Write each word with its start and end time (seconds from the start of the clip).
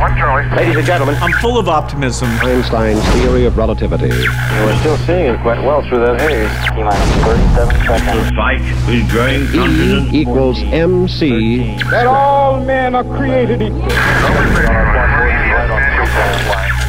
One 0.00 0.16
Charlie. 0.16 0.48
Ladies 0.56 0.76
and 0.76 0.86
gentlemen, 0.86 1.14
I'm 1.20 1.32
full 1.40 1.56
of 1.56 1.68
optimism. 1.68 2.28
Einstein's 2.42 3.02
theory 3.14 3.46
of 3.46 3.56
relativity. 3.56 4.08
We're 4.08 4.76
still 4.80 4.96
seeing 4.98 5.34
it 5.34 5.40
quite 5.40 5.64
well 5.64 5.82
through 5.88 6.00
that 6.04 6.20
haze. 6.20 6.50
The 7.54 8.26
spike 8.32 8.60
is 8.90 9.12
growing 9.12 9.46
constant. 9.46 10.12
E 10.12 10.20
equals 10.20 10.60
mc 10.62 11.78
that 11.90 12.06
all 12.06 12.60
men 12.64 12.94
are 12.94 13.04
created 13.04 13.62
equal. 13.62 13.82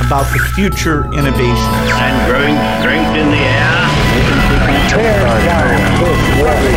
About 0.06 0.26
the 0.34 0.40
future 0.56 1.06
innovations. 1.14 1.92
and 2.02 2.16
growing 2.30 2.58
strength 2.82 3.16
in 3.18 3.30
the 3.30 3.38
air. 3.38 3.86
Tear 4.90 5.20
down 5.46 5.68
this 6.02 6.20
weather. 6.42 6.74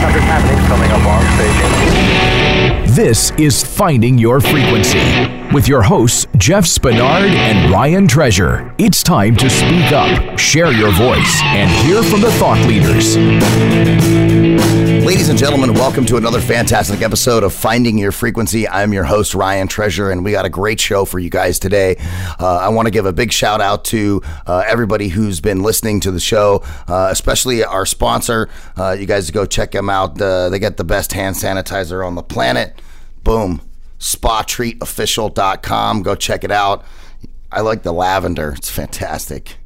Something's 0.00 0.24
happening 0.30 0.60
coming 0.66 0.90
up 0.90 1.04
on 1.06 1.22
station. 1.36 2.39
This 2.96 3.30
is 3.38 3.62
Finding 3.62 4.18
Your 4.18 4.40
Frequency 4.40 4.98
with 5.54 5.68
your 5.68 5.82
hosts, 5.82 6.26
Jeff 6.36 6.64
Spinard 6.64 7.30
and 7.30 7.72
Ryan 7.72 8.08
Treasure. 8.08 8.74
It's 8.78 9.02
time 9.02 9.36
to 9.36 9.48
speak 9.50 9.92
up, 9.92 10.38
share 10.38 10.72
your 10.72 10.92
voice, 10.92 11.40
and 11.42 11.70
hear 11.86 12.02
from 12.02 12.20
the 12.20 12.30
thought 12.32 12.58
leaders. 12.66 13.16
Ladies 15.04 15.28
and 15.28 15.38
gentlemen, 15.38 15.74
welcome 15.74 16.04
to 16.06 16.16
another 16.16 16.40
fantastic 16.40 17.02
episode 17.02 17.42
of 17.42 17.52
Finding 17.52 17.98
Your 17.98 18.12
Frequency. 18.12 18.68
I'm 18.68 18.92
your 18.92 19.04
host, 19.04 19.34
Ryan 19.34 19.66
Treasure, 19.66 20.10
and 20.10 20.24
we 20.24 20.30
got 20.32 20.44
a 20.44 20.50
great 20.50 20.78
show 20.78 21.04
for 21.04 21.18
you 21.18 21.30
guys 21.30 21.58
today. 21.58 21.96
Uh, 22.38 22.58
I 22.58 22.68
want 22.68 22.86
to 22.86 22.92
give 22.92 23.06
a 23.06 23.12
big 23.12 23.32
shout 23.32 23.60
out 23.60 23.84
to 23.86 24.22
uh, 24.46 24.62
everybody 24.66 25.08
who's 25.08 25.40
been 25.40 25.62
listening 25.62 26.00
to 26.00 26.10
the 26.10 26.20
show, 26.20 26.62
uh, 26.86 27.08
especially 27.10 27.64
our 27.64 27.86
sponsor. 27.86 28.48
Uh, 28.76 28.96
you 28.98 29.06
guys 29.06 29.30
go 29.30 29.46
check 29.46 29.72
them 29.72 29.90
out. 29.90 30.20
Uh, 30.20 30.48
they 30.48 30.58
get 30.58 30.76
the 30.76 30.84
best 30.84 31.12
hand 31.12 31.34
sanitizer 31.34 32.06
on 32.06 32.14
the 32.14 32.22
planet. 32.22 32.80
Boom. 33.24 33.62
SpaTreatOfficial.com. 33.98 36.02
Go 36.02 36.14
check 36.14 36.44
it 36.44 36.50
out. 36.50 36.84
I 37.52 37.62
like 37.62 37.82
the 37.82 37.92
lavender, 37.92 38.54
it's 38.56 38.70
fantastic. 38.70 39.56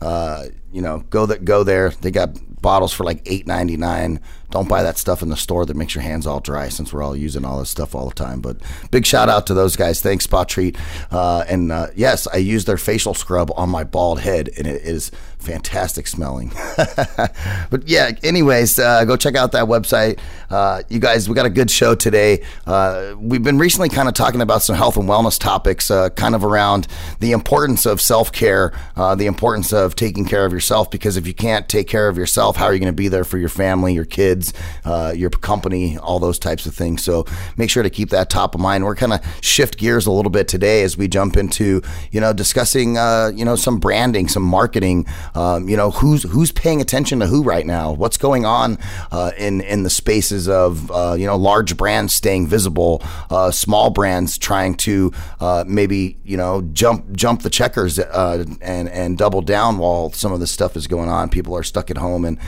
Uh, 0.00 0.46
you 0.72 0.82
know, 0.82 1.00
go 1.08 1.26
that 1.26 1.44
go 1.44 1.64
there. 1.64 1.90
They 1.90 2.10
got 2.10 2.38
bottles 2.60 2.92
for 2.92 3.04
like 3.04 3.22
eight 3.24 3.46
ninety 3.46 3.78
nine. 3.78 4.20
Don't 4.50 4.68
buy 4.68 4.82
that 4.82 4.98
stuff 4.98 5.22
in 5.22 5.30
the 5.30 5.36
store 5.36 5.64
that 5.64 5.76
makes 5.76 5.94
your 5.94 6.02
hands 6.02 6.26
all 6.26 6.40
dry 6.40 6.68
since 6.68 6.92
we're 6.92 7.02
all 7.02 7.16
using 7.16 7.44
all 7.44 7.58
this 7.58 7.70
stuff 7.70 7.94
all 7.94 8.08
the 8.08 8.14
time. 8.14 8.40
But 8.40 8.58
big 8.90 9.06
shout 9.06 9.30
out 9.30 9.46
to 9.46 9.54
those 9.54 9.74
guys. 9.74 10.02
Thanks, 10.02 10.24
Spa 10.24 10.44
Treat. 10.44 10.76
Uh, 11.10 11.44
and 11.48 11.72
uh, 11.72 11.86
yes, 11.96 12.26
I 12.26 12.36
use 12.36 12.66
their 12.66 12.76
facial 12.76 13.14
scrub 13.14 13.50
on 13.56 13.70
my 13.70 13.84
bald 13.84 14.20
head, 14.20 14.50
and 14.58 14.66
it 14.66 14.82
is 14.82 15.10
fantastic 15.46 16.08
smelling. 16.08 16.52
but 16.76 17.86
yeah, 17.86 18.10
anyways, 18.24 18.78
uh, 18.78 19.04
go 19.04 19.16
check 19.16 19.36
out 19.36 19.52
that 19.52 19.66
website. 19.66 20.18
Uh, 20.50 20.82
you 20.88 20.98
guys, 20.98 21.28
we 21.28 21.34
got 21.34 21.46
a 21.46 21.50
good 21.50 21.70
show 21.70 21.94
today. 21.94 22.42
Uh, 22.66 23.14
we've 23.18 23.42
been 23.42 23.58
recently 23.58 23.88
kind 23.88 24.08
of 24.08 24.14
talking 24.14 24.40
about 24.40 24.62
some 24.62 24.74
health 24.74 24.96
and 24.96 25.08
wellness 25.08 25.38
topics, 25.38 25.90
uh, 25.90 26.10
kind 26.10 26.34
of 26.34 26.44
around 26.44 26.88
the 27.20 27.32
importance 27.32 27.86
of 27.86 28.00
self 28.00 28.32
care, 28.32 28.72
uh, 28.96 29.14
the 29.14 29.26
importance 29.26 29.72
of 29.72 29.94
taking 29.94 30.24
care 30.24 30.44
of 30.44 30.52
yourself. 30.52 30.90
Because 30.90 31.16
if 31.16 31.26
you 31.26 31.34
can't 31.34 31.68
take 31.68 31.86
care 31.86 32.08
of 32.08 32.18
yourself, 32.18 32.56
how 32.56 32.64
are 32.66 32.74
you 32.74 32.80
going 32.80 32.92
to 32.92 32.96
be 32.96 33.08
there 33.08 33.24
for 33.24 33.38
your 33.38 33.48
family, 33.48 33.94
your 33.94 34.04
kids, 34.04 34.52
uh, 34.84 35.12
your 35.16 35.30
company, 35.30 35.96
all 35.96 36.18
those 36.18 36.38
types 36.40 36.66
of 36.66 36.74
things? 36.74 37.04
So 37.04 37.24
make 37.56 37.70
sure 37.70 37.84
to 37.84 37.90
keep 37.90 38.10
that 38.10 38.30
top 38.30 38.54
of 38.54 38.60
mind. 38.60 38.84
We're 38.84 38.96
kind 38.96 39.12
of 39.12 39.20
shift 39.40 39.78
gears 39.78 40.06
a 40.06 40.10
little 40.10 40.30
bit 40.30 40.48
today 40.48 40.82
as 40.82 40.96
we 40.96 41.06
jump 41.06 41.36
into 41.36 41.82
you 42.10 42.20
know 42.20 42.32
discussing 42.32 42.96
you 42.96 43.44
know 43.44 43.54
some 43.54 43.78
branding, 43.78 44.26
some 44.26 44.42
marketing. 44.42 45.06
Um, 45.36 45.68
you 45.68 45.76
know 45.76 45.90
who's 45.90 46.22
who's 46.22 46.50
paying 46.50 46.80
attention 46.80 47.20
to 47.20 47.26
who 47.26 47.42
right 47.42 47.66
now? 47.66 47.92
What's 47.92 48.16
going 48.16 48.44
on 48.46 48.78
uh, 49.12 49.32
in 49.36 49.60
in 49.60 49.82
the 49.82 49.90
spaces 49.90 50.48
of 50.48 50.90
uh, 50.90 51.14
you 51.18 51.26
know 51.26 51.36
large 51.36 51.76
brands 51.76 52.14
staying 52.14 52.46
visible, 52.46 53.02
uh, 53.30 53.50
small 53.50 53.90
brands 53.90 54.38
trying 54.38 54.74
to 54.76 55.12
uh, 55.40 55.64
maybe 55.66 56.18
you 56.24 56.36
know 56.36 56.62
jump 56.72 57.12
jump 57.12 57.42
the 57.42 57.50
checkers 57.50 57.98
uh, 57.98 58.44
and 58.62 58.88
and 58.88 59.18
double 59.18 59.42
down 59.42 59.78
while 59.78 60.10
some 60.12 60.32
of 60.32 60.40
this 60.40 60.50
stuff 60.50 60.76
is 60.76 60.86
going 60.86 61.08
on. 61.08 61.28
People 61.28 61.54
are 61.54 61.62
stuck 61.62 61.90
at 61.90 61.98
home 61.98 62.24
and 62.24 62.38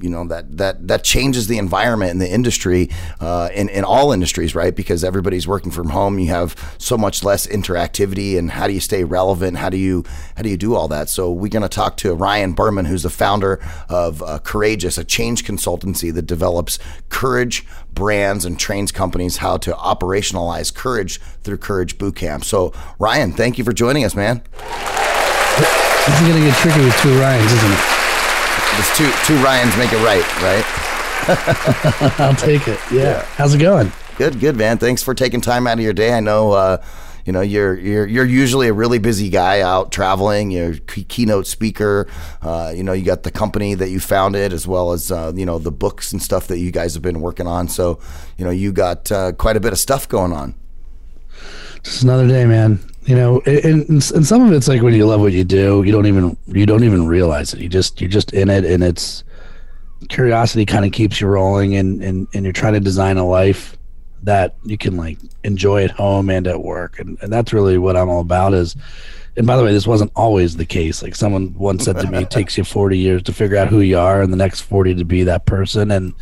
you 0.00 0.10
know 0.10 0.26
that 0.26 0.56
that 0.56 0.88
that 0.88 1.04
changes 1.04 1.46
the 1.46 1.58
environment 1.58 2.10
in 2.10 2.18
the 2.18 2.30
industry 2.30 2.90
uh, 3.20 3.48
in 3.54 3.68
in 3.68 3.84
all 3.84 4.12
industries, 4.12 4.54
right? 4.54 4.74
Because 4.74 5.04
everybody's 5.04 5.46
working 5.46 5.70
from 5.70 5.90
home. 5.90 6.18
You 6.18 6.28
have 6.28 6.76
so 6.78 6.96
much 6.96 7.22
less 7.24 7.46
interactivity, 7.46 8.38
and 8.38 8.50
how 8.50 8.66
do 8.66 8.72
you 8.72 8.80
stay 8.80 9.04
relevant? 9.04 9.58
How 9.58 9.70
do 9.70 9.76
you 9.76 10.04
how 10.36 10.42
do 10.42 10.48
you 10.48 10.56
do 10.56 10.74
all 10.74 10.88
that? 10.88 11.08
So 11.08 11.30
we're 11.30 11.50
going 11.50 11.62
to 11.62 11.68
talk 11.68 11.96
to 11.98 12.14
Ryan 12.14 12.52
Berman, 12.52 12.86
who's 12.86 13.02
the 13.02 13.10
founder 13.10 13.60
of 13.88 14.22
uh, 14.22 14.38
Courageous, 14.40 14.98
a 14.98 15.04
change 15.04 15.44
consultancy 15.44 16.12
that 16.12 16.26
develops 16.26 16.78
courage 17.08 17.64
brands 17.92 18.44
and 18.44 18.58
trains 18.58 18.92
companies 18.92 19.38
how 19.38 19.56
to 19.56 19.72
operationalize 19.72 20.72
courage 20.72 21.18
through 21.42 21.58
Courage 21.58 21.98
Bootcamp. 21.98 22.44
So 22.44 22.72
Ryan, 22.98 23.32
thank 23.32 23.58
you 23.58 23.64
for 23.64 23.72
joining 23.72 24.04
us, 24.04 24.14
man. 24.14 24.42
This 26.06 26.20
is 26.20 26.28
gonna 26.28 26.44
get 26.44 26.56
tricky 26.56 26.84
with 26.84 26.96
two 27.00 27.18
Ryans, 27.18 27.52
isn't 27.52 27.72
it? 27.72 28.15
It's 28.78 28.96
two 28.96 29.10
two 29.24 29.42
Ryans 29.42 29.76
make 29.76 29.92
it 29.92 30.04
right, 30.04 30.24
right? 30.42 30.64
I'll 32.20 32.34
take 32.34 32.68
it. 32.68 32.78
Yeah. 32.92 33.24
How's 33.36 33.54
it 33.54 33.58
going? 33.58 33.90
Good, 34.16 34.38
good, 34.38 34.56
man. 34.56 34.78
Thanks 34.78 35.02
for 35.02 35.14
taking 35.14 35.40
time 35.40 35.66
out 35.66 35.74
of 35.78 35.84
your 35.84 35.92
day. 35.92 36.12
I 36.12 36.20
know, 36.20 36.52
uh, 36.52 36.82
you 37.24 37.32
know, 37.32 37.40
you're 37.40 37.74
you're 37.78 38.06
you're 38.06 38.24
usually 38.24 38.68
a 38.68 38.72
really 38.72 38.98
busy 38.98 39.28
guy 39.28 39.60
out 39.60 39.92
traveling. 39.92 40.50
You're 40.50 40.74
key- 40.74 41.04
keynote 41.04 41.46
speaker. 41.46 42.06
Uh, 42.40 42.72
you 42.74 42.82
know, 42.84 42.92
you 42.92 43.04
got 43.04 43.24
the 43.24 43.30
company 43.30 43.74
that 43.74 43.88
you 43.90 43.98
founded, 43.98 44.52
as 44.52 44.66
well 44.66 44.92
as 44.92 45.10
uh, 45.10 45.32
you 45.34 45.44
know 45.44 45.58
the 45.58 45.72
books 45.72 46.12
and 46.12 46.22
stuff 46.22 46.46
that 46.48 46.58
you 46.58 46.70
guys 46.70 46.94
have 46.94 47.02
been 47.02 47.20
working 47.20 47.46
on. 47.46 47.68
So, 47.68 47.98
you 48.38 48.44
know, 48.44 48.50
you 48.52 48.72
got 48.72 49.10
uh, 49.10 49.32
quite 49.32 49.56
a 49.56 49.60
bit 49.60 49.72
of 49.72 49.78
stuff 49.78 50.08
going 50.08 50.32
on. 50.32 50.54
Just 51.82 52.02
another 52.02 52.28
day, 52.28 52.44
man. 52.44 52.78
You 53.06 53.14
know, 53.14 53.40
and, 53.46 53.88
and 53.88 54.02
some 54.02 54.44
of 54.44 54.52
it's 54.52 54.66
like 54.66 54.82
when 54.82 54.92
you 54.92 55.06
love 55.06 55.20
what 55.20 55.32
you 55.32 55.44
do, 55.44 55.84
you 55.84 55.92
don't 55.92 56.06
even 56.06 56.36
you 56.48 56.66
don't 56.66 56.82
even 56.82 57.06
realize 57.06 57.54
it. 57.54 57.60
You 57.60 57.68
just 57.68 58.00
you're 58.00 58.10
just 58.10 58.32
in 58.32 58.50
it, 58.50 58.64
and 58.64 58.82
it's 58.82 59.22
curiosity 60.08 60.66
kind 60.66 60.84
of 60.84 60.90
keeps 60.90 61.20
you 61.20 61.28
rolling, 61.28 61.76
and 61.76 62.02
and 62.02 62.26
and 62.34 62.44
you're 62.44 62.52
trying 62.52 62.72
to 62.72 62.80
design 62.80 63.16
a 63.16 63.24
life 63.24 63.78
that 64.24 64.56
you 64.64 64.76
can 64.76 64.96
like 64.96 65.18
enjoy 65.44 65.84
at 65.84 65.92
home 65.92 66.30
and 66.30 66.48
at 66.48 66.60
work, 66.60 66.98
and 66.98 67.16
and 67.22 67.32
that's 67.32 67.52
really 67.52 67.78
what 67.78 67.96
I'm 67.96 68.08
all 68.08 68.20
about. 68.20 68.54
Is 68.54 68.74
and 69.36 69.46
by 69.46 69.56
the 69.56 69.62
way, 69.62 69.72
this 69.72 69.86
wasn't 69.86 70.10
always 70.16 70.56
the 70.56 70.66
case. 70.66 71.00
Like 71.00 71.14
someone 71.14 71.54
once 71.54 71.84
said 71.84 71.98
to 72.00 72.10
me, 72.10 72.22
it 72.22 72.30
takes 72.30 72.58
you 72.58 72.64
40 72.64 72.98
years 72.98 73.22
to 73.24 73.32
figure 73.32 73.56
out 73.56 73.68
who 73.68 73.80
you 73.80 73.98
are, 73.98 74.20
and 74.20 74.32
the 74.32 74.36
next 74.36 74.62
40 74.62 74.96
to 74.96 75.04
be 75.04 75.22
that 75.24 75.46
person. 75.46 75.92
And 75.92 76.12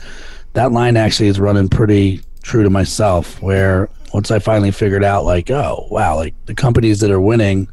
that 0.53 0.73
line 0.73 0.99
actually 0.99 1.28
is 1.28 1.41
running 1.41 1.69
pretty 1.69 2.21
true 2.43 2.62
to 2.62 2.71
myself. 2.71 3.41
Where 3.41 3.89
once 4.14 4.30
I 4.30 4.38
finally 4.38 4.70
figured 4.70 5.02
out, 5.02 5.25
like, 5.25 5.50
oh 5.50 5.88
wow, 5.91 6.14
like 6.14 6.34
the 6.47 6.54
companies 6.54 7.00
that 7.00 7.10
are 7.10 7.20
winning 7.20 7.69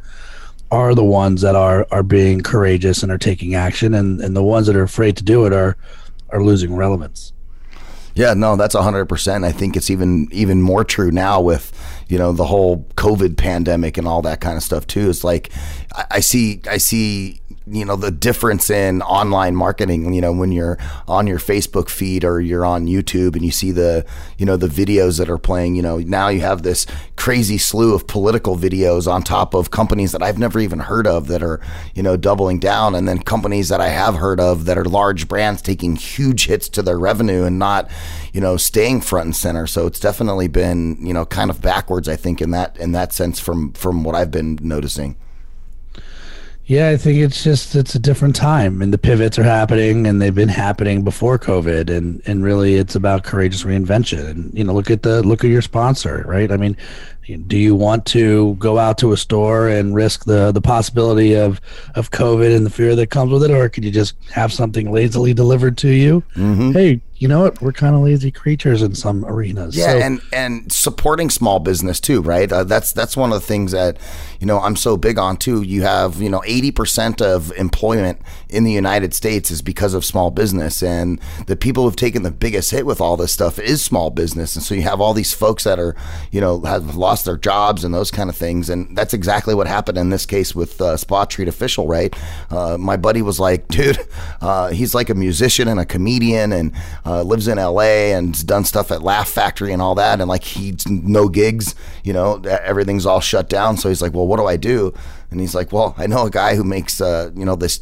are 0.72 0.96
the 0.96 1.04
ones 1.04 1.42
that 1.42 1.56
are 1.56 1.86
are 1.92 2.02
being 2.02 2.42
courageous 2.42 3.04
and 3.04 3.12
are 3.12 3.20
taking 3.20 3.54
action, 3.54 3.94
and 3.94 4.20
and 4.20 4.36
the 4.36 4.42
ones 4.42 4.66
that 4.66 4.76
are 4.76 4.82
afraid 4.82 5.16
to 5.18 5.24
do 5.24 5.46
it 5.46 5.54
are 5.54 5.78
are 6.30 6.44
losing 6.44 6.76
relevance. 6.76 7.32
Yeah, 8.16 8.34
no, 8.34 8.56
that's 8.56 8.74
hundred 8.74 9.06
percent. 9.06 9.46
I 9.46 9.52
think 9.52 9.78
it's 9.78 9.92
even 9.92 10.28
even 10.32 10.64
more 10.64 10.84
true 10.84 11.12
now 11.12 11.40
with 11.40 11.72
you 12.10 12.18
know 12.18 12.32
the 12.32 12.46
whole 12.46 12.86
COVID 12.96 13.38
pandemic 13.38 14.00
and 14.00 14.08
all 14.08 14.24
that 14.24 14.42
kind 14.42 14.58
of 14.58 14.64
stuff 14.64 14.88
too. 14.88 15.12
It's 15.12 15.24
like 15.24 15.52
I, 15.94 16.06
I 16.10 16.20
see 16.22 16.62
I 16.68 16.78
see 16.78 17.40
you 17.68 17.86
know 17.86 17.96
the 17.96 18.12
difference 18.12 18.70
in 18.70 19.02
online 19.02 19.56
marketing. 19.56 20.14
You 20.14 20.22
know 20.22 20.34
when 20.34 20.52
you're 20.52 20.78
on 21.08 21.28
your 21.28 21.40
Facebook 21.40 21.90
feed 21.90 22.24
or 22.24 22.42
you're 22.42 22.66
on 22.66 22.88
YouTube 22.88 23.36
and 23.36 23.46
you 23.46 23.52
see 23.52 23.72
the 23.72 24.06
you 24.38 24.46
know 24.46 24.58
the 24.58 24.68
videos 24.68 25.18
that 25.20 25.30
are 25.30 25.38
playing. 25.38 25.76
You 25.76 25.82
know 25.82 25.98
now 26.00 26.30
you 26.30 26.42
have 26.42 26.64
this 26.64 26.86
crazy 27.16 27.58
slew 27.58 27.94
of 27.94 28.08
political 28.08 28.58
videos 28.58 29.12
on 29.12 29.22
top 29.22 29.54
of 29.54 29.72
companies 29.72 30.12
that 30.12 30.24
I've 30.24 30.40
never 30.40 30.60
even 30.60 30.80
heard 30.80 31.06
of 31.06 31.28
that 31.28 31.44
are 31.44 31.62
you 31.94 32.04
know 32.04 32.18
doubling 32.18 32.60
down, 32.60 32.96
and 32.96 33.08
then 33.08 33.20
companies 33.20 33.70
that 33.70 33.82
I 33.82 33.90
have 33.90 34.16
heard 34.16 34.40
of 34.40 34.66
that 34.66 34.78
are 34.78 34.86
large 34.86 35.28
brands 35.28 35.62
taking 35.62 35.96
huge 35.96 36.48
hits 36.48 36.68
to 36.70 36.82
their 36.82 37.00
revenue 37.00 37.44
and 37.44 37.60
not 37.60 37.90
you 38.34 38.42
know 38.42 38.58
staying 38.58 39.02
front 39.02 39.26
and 39.26 39.36
center. 39.36 39.68
So 39.68 39.86
it's 39.88 40.00
definitely 40.00 40.48
been 40.48 40.98
you 41.06 41.14
know 41.14 41.26
kind 41.26 41.50
of 41.50 41.62
backwards. 41.62 42.10
I 42.10 42.16
think 42.16 42.42
in 42.42 42.52
that 42.52 42.78
in 42.78 42.92
that 42.94 43.14
sense 43.14 43.40
from 43.40 43.74
from 43.74 44.04
what 44.04 44.16
I've 44.16 44.32
been 44.32 44.58
noticing. 44.62 45.16
Yeah, 46.66 46.90
I 46.90 46.98
think 46.98 47.20
it's 47.20 47.44
just 47.44 47.76
it's 47.76 47.96
a 47.96 48.00
different 48.00 48.36
time, 48.36 48.82
and 48.82 48.94
the 48.94 48.98
pivots 48.98 49.40
are 49.40 49.44
happening, 49.44 50.06
and 50.08 50.22
they've 50.22 50.34
been 50.34 50.48
happening 50.48 51.04
before 51.04 51.40
COVID, 51.40 51.90
and 51.90 52.22
and 52.26 52.44
really 52.44 52.76
it's 52.76 52.96
about 52.96 53.24
courageous 53.24 53.64
reinvention. 53.64 54.30
And 54.30 54.58
you 54.58 54.64
know, 54.64 54.74
look 54.74 54.92
at 54.92 55.02
the 55.02 55.24
look 55.24 55.44
at 55.44 55.50
your 55.50 55.64
sponsor, 55.64 56.24
right? 56.28 56.52
I 56.52 56.58
mean, 56.58 56.78
do 57.48 57.58
you 57.58 57.76
want 57.76 58.06
to 58.08 58.56
go 58.56 58.78
out 58.78 58.98
to 59.00 59.12
a 59.14 59.18
store 59.18 59.68
and 59.70 59.96
risk 59.96 60.26
the 60.26 60.52
the 60.52 60.62
possibility 60.62 61.36
of 61.36 61.62
of 61.96 62.12
COVID 62.12 62.56
and 62.56 62.66
the 62.66 62.70
fear 62.70 62.96
that 62.96 63.10
comes 63.10 63.32
with 63.32 63.44
it, 63.44 63.52
or 63.52 63.70
could 63.70 63.86
you 63.86 63.92
just 63.92 64.16
have 64.32 64.52
something 64.52 64.92
lazily 64.92 65.34
delivered 65.34 65.78
to 65.80 65.90
you? 65.90 66.24
Mm-hmm. 66.36 66.72
Hey, 66.72 67.02
you 67.18 67.28
know 67.28 67.42
what? 67.42 67.62
We're 67.62 67.72
kind 67.72 67.94
of 67.96 68.02
lazy 68.02 68.32
creatures 68.32 68.82
in 68.82 68.96
some 68.96 69.24
arenas. 69.26 69.78
Yeah, 69.78 69.92
So- 69.94 70.00
and 70.00 70.22
and 70.34 70.72
supporting 70.72 71.30
small 71.30 71.60
business 71.60 72.00
too, 72.00 72.22
right? 72.22 72.52
Uh, 72.52 72.64
that's 72.64 72.92
that's 72.92 73.16
one 73.16 73.32
of 73.32 73.40
the 73.40 73.46
things 73.48 73.72
that 73.72 73.98
you 74.40 74.48
know 74.48 74.60
I'm 74.60 74.76
so 74.76 74.98
big 74.98 75.18
on 75.20 75.38
too. 75.38 75.62
You 75.62 75.84
have 75.84 76.20
you 76.22 76.30
know 76.30 76.42
80 76.46 76.72
percent 76.72 77.22
of 77.22 77.52
employment 77.58 78.20
in 78.50 78.64
the 78.64 78.72
United 78.72 79.14
States 79.14 79.52
is 79.52 79.62
because 79.62 79.94
of 79.94 80.04
small 80.04 80.32
business, 80.32 80.82
and 80.84 81.22
the 81.46 81.56
people 81.56 81.84
who've 81.84 81.96
taken 81.96 82.24
the 82.24 82.32
biggest 82.32 82.72
hit 82.72 82.86
with 82.86 83.00
all 83.00 83.16
this 83.16 83.32
stuff 83.32 83.60
is 83.60 83.82
small 83.84 84.10
business, 84.10 84.56
and 84.56 84.66
so 84.66 84.74
you 84.74 84.82
have 84.82 85.00
all 85.00 85.14
these 85.14 85.34
folks 85.34 85.64
that 85.64 85.80
are 85.80 85.96
you 86.32 86.42
know 86.42 86.60
have 86.62 86.96
a 86.96 87.00
lot 87.00 87.11
lost 87.12 87.26
their 87.26 87.36
jobs 87.36 87.84
and 87.84 87.94
those 87.94 88.10
kind 88.10 88.30
of 88.30 88.38
things. 88.38 88.70
And 88.70 88.96
that's 88.96 89.14
exactly 89.14 89.54
what 89.54 89.68
happened 89.68 89.98
in 89.98 90.10
this 90.10 90.26
case 90.26 90.56
with 90.56 90.80
uh, 90.80 90.96
Spa 90.96 91.26
Treat 91.26 91.50
Official, 91.50 91.86
right? 91.86 92.16
Uh, 92.50 92.78
my 92.78 92.96
buddy 92.96 93.22
was 93.22 93.38
like, 93.38 93.68
dude, 93.68 94.00
uh, 94.42 94.70
he's 94.70 94.96
like 94.96 95.10
a 95.10 95.14
musician 95.14 95.68
and 95.68 95.78
a 95.78 95.86
comedian 95.86 96.54
and 96.54 96.72
uh, 97.06 97.22
lives 97.24 97.50
in 97.50 97.58
LA 97.58 98.16
and 98.16 98.48
done 98.48 98.64
stuff 98.64 98.92
at 98.92 99.02
Laugh 99.02 99.28
Factory 99.28 99.74
and 99.74 99.82
all 99.82 99.94
that. 99.96 100.22
And 100.22 100.30
like, 100.30 100.46
he's 100.46 100.88
no 100.88 101.28
gigs, 101.28 101.76
you 102.06 102.14
know, 102.14 102.40
everything's 102.44 103.06
all 103.06 103.20
shut 103.20 103.50
down. 103.50 103.76
So 103.76 103.90
he's 103.90 104.02
like, 104.02 104.14
well, 104.14 104.26
what 104.26 104.38
do 104.38 104.46
I 104.46 104.56
do? 104.56 104.94
And 105.32 105.42
he's 105.42 105.56
like, 105.56 105.74
well, 105.74 105.94
I 105.98 106.08
know 106.08 106.26
a 106.26 106.30
guy 106.30 106.56
who 106.56 106.64
makes, 106.64 107.02
uh, 107.02 107.32
you 107.36 107.44
know, 107.44 107.58
this 107.58 107.80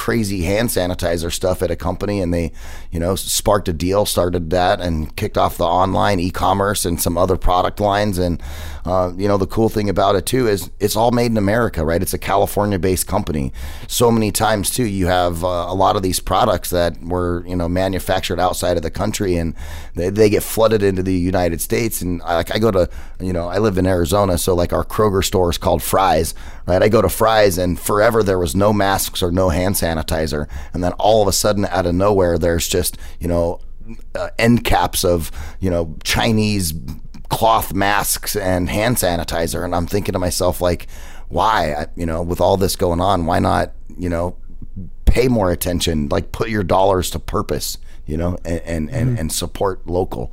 crazy 0.00 0.44
hand 0.44 0.70
sanitizer 0.70 1.30
stuff 1.30 1.62
at 1.62 1.70
a 1.70 1.76
company 1.76 2.22
and 2.22 2.32
they, 2.32 2.50
you 2.90 2.98
know, 2.98 3.14
sparked 3.14 3.68
a 3.68 3.72
deal, 3.74 4.06
started 4.06 4.48
that 4.48 4.80
and 4.80 5.14
kicked 5.14 5.36
off 5.36 5.58
the 5.58 5.64
online 5.64 6.18
e-commerce 6.18 6.86
and 6.86 6.98
some 6.98 7.18
other 7.18 7.36
product 7.36 7.80
lines. 7.80 8.16
And, 8.16 8.42
uh, 8.84 9.12
you 9.16 9.28
know, 9.28 9.36
the 9.36 9.46
cool 9.46 9.68
thing 9.68 9.88
about 9.88 10.16
it 10.16 10.26
too 10.26 10.48
is 10.48 10.70
it's 10.80 10.96
all 10.96 11.10
made 11.10 11.30
in 11.30 11.36
America, 11.36 11.84
right? 11.84 12.02
It's 12.02 12.14
a 12.14 12.18
California 12.18 12.78
based 12.78 13.06
company. 13.06 13.52
So 13.86 14.10
many 14.10 14.32
times 14.32 14.70
too, 14.70 14.84
you 14.84 15.06
have 15.06 15.44
uh, 15.44 15.66
a 15.68 15.74
lot 15.74 15.96
of 15.96 16.02
these 16.02 16.20
products 16.20 16.70
that 16.70 17.00
were, 17.02 17.44
you 17.46 17.56
know, 17.56 17.68
manufactured 17.68 18.40
outside 18.40 18.76
of 18.76 18.82
the 18.82 18.90
country 18.90 19.36
and 19.36 19.54
they, 19.94 20.10
they 20.10 20.30
get 20.30 20.42
flooded 20.42 20.82
into 20.82 21.02
the 21.02 21.14
United 21.14 21.60
States. 21.60 22.02
And 22.02 22.22
I, 22.22 22.36
like 22.36 22.54
I 22.54 22.58
go 22.58 22.70
to, 22.70 22.88
you 23.20 23.32
know, 23.32 23.48
I 23.48 23.58
live 23.58 23.78
in 23.78 23.86
Arizona. 23.86 24.38
So 24.38 24.54
like 24.54 24.72
our 24.72 24.84
Kroger 24.84 25.24
store 25.24 25.50
is 25.50 25.58
called 25.58 25.82
Fry's, 25.82 26.34
right? 26.66 26.82
I 26.82 26.88
go 26.88 27.02
to 27.02 27.08
Fry's 27.08 27.58
and 27.58 27.78
forever 27.78 28.22
there 28.22 28.38
was 28.38 28.54
no 28.54 28.72
masks 28.72 29.22
or 29.22 29.30
no 29.30 29.50
hand 29.50 29.74
sanitizer 29.74 30.00
sanitizer, 30.00 30.48
and 30.72 30.82
then 30.82 30.92
all 30.92 31.22
of 31.22 31.28
a 31.28 31.32
sudden, 31.32 31.64
out 31.66 31.86
of 31.86 31.94
nowhere, 31.94 32.38
there's 32.38 32.68
just 32.68 32.96
you 33.18 33.28
know 33.28 33.60
uh, 34.14 34.28
end 34.38 34.64
caps 34.64 35.04
of 35.04 35.30
you 35.60 35.70
know 35.70 35.96
Chinese 36.04 36.72
cloth 37.30 37.72
masks 37.72 38.36
and 38.36 38.68
hand 38.68 38.96
sanitizer, 38.96 39.64
and 39.64 39.74
I'm 39.74 39.86
thinking 39.86 40.12
to 40.12 40.18
myself 40.18 40.60
like, 40.60 40.88
why? 41.28 41.72
I, 41.72 41.86
you 41.96 42.04
know, 42.04 42.22
with 42.22 42.40
all 42.40 42.56
this 42.56 42.76
going 42.76 43.00
on, 43.00 43.24
why 43.24 43.38
not? 43.38 43.72
You 43.96 44.08
know, 44.08 44.36
pay 45.06 45.28
more 45.28 45.50
attention, 45.50 46.08
like 46.08 46.32
put 46.32 46.50
your 46.50 46.62
dollars 46.62 47.10
to 47.10 47.18
purpose, 47.18 47.78
you 48.06 48.16
know, 48.16 48.36
and 48.44 48.60
and, 48.62 48.88
mm-hmm. 48.88 48.96
and, 48.96 49.18
and 49.18 49.32
support 49.32 49.86
local. 49.86 50.32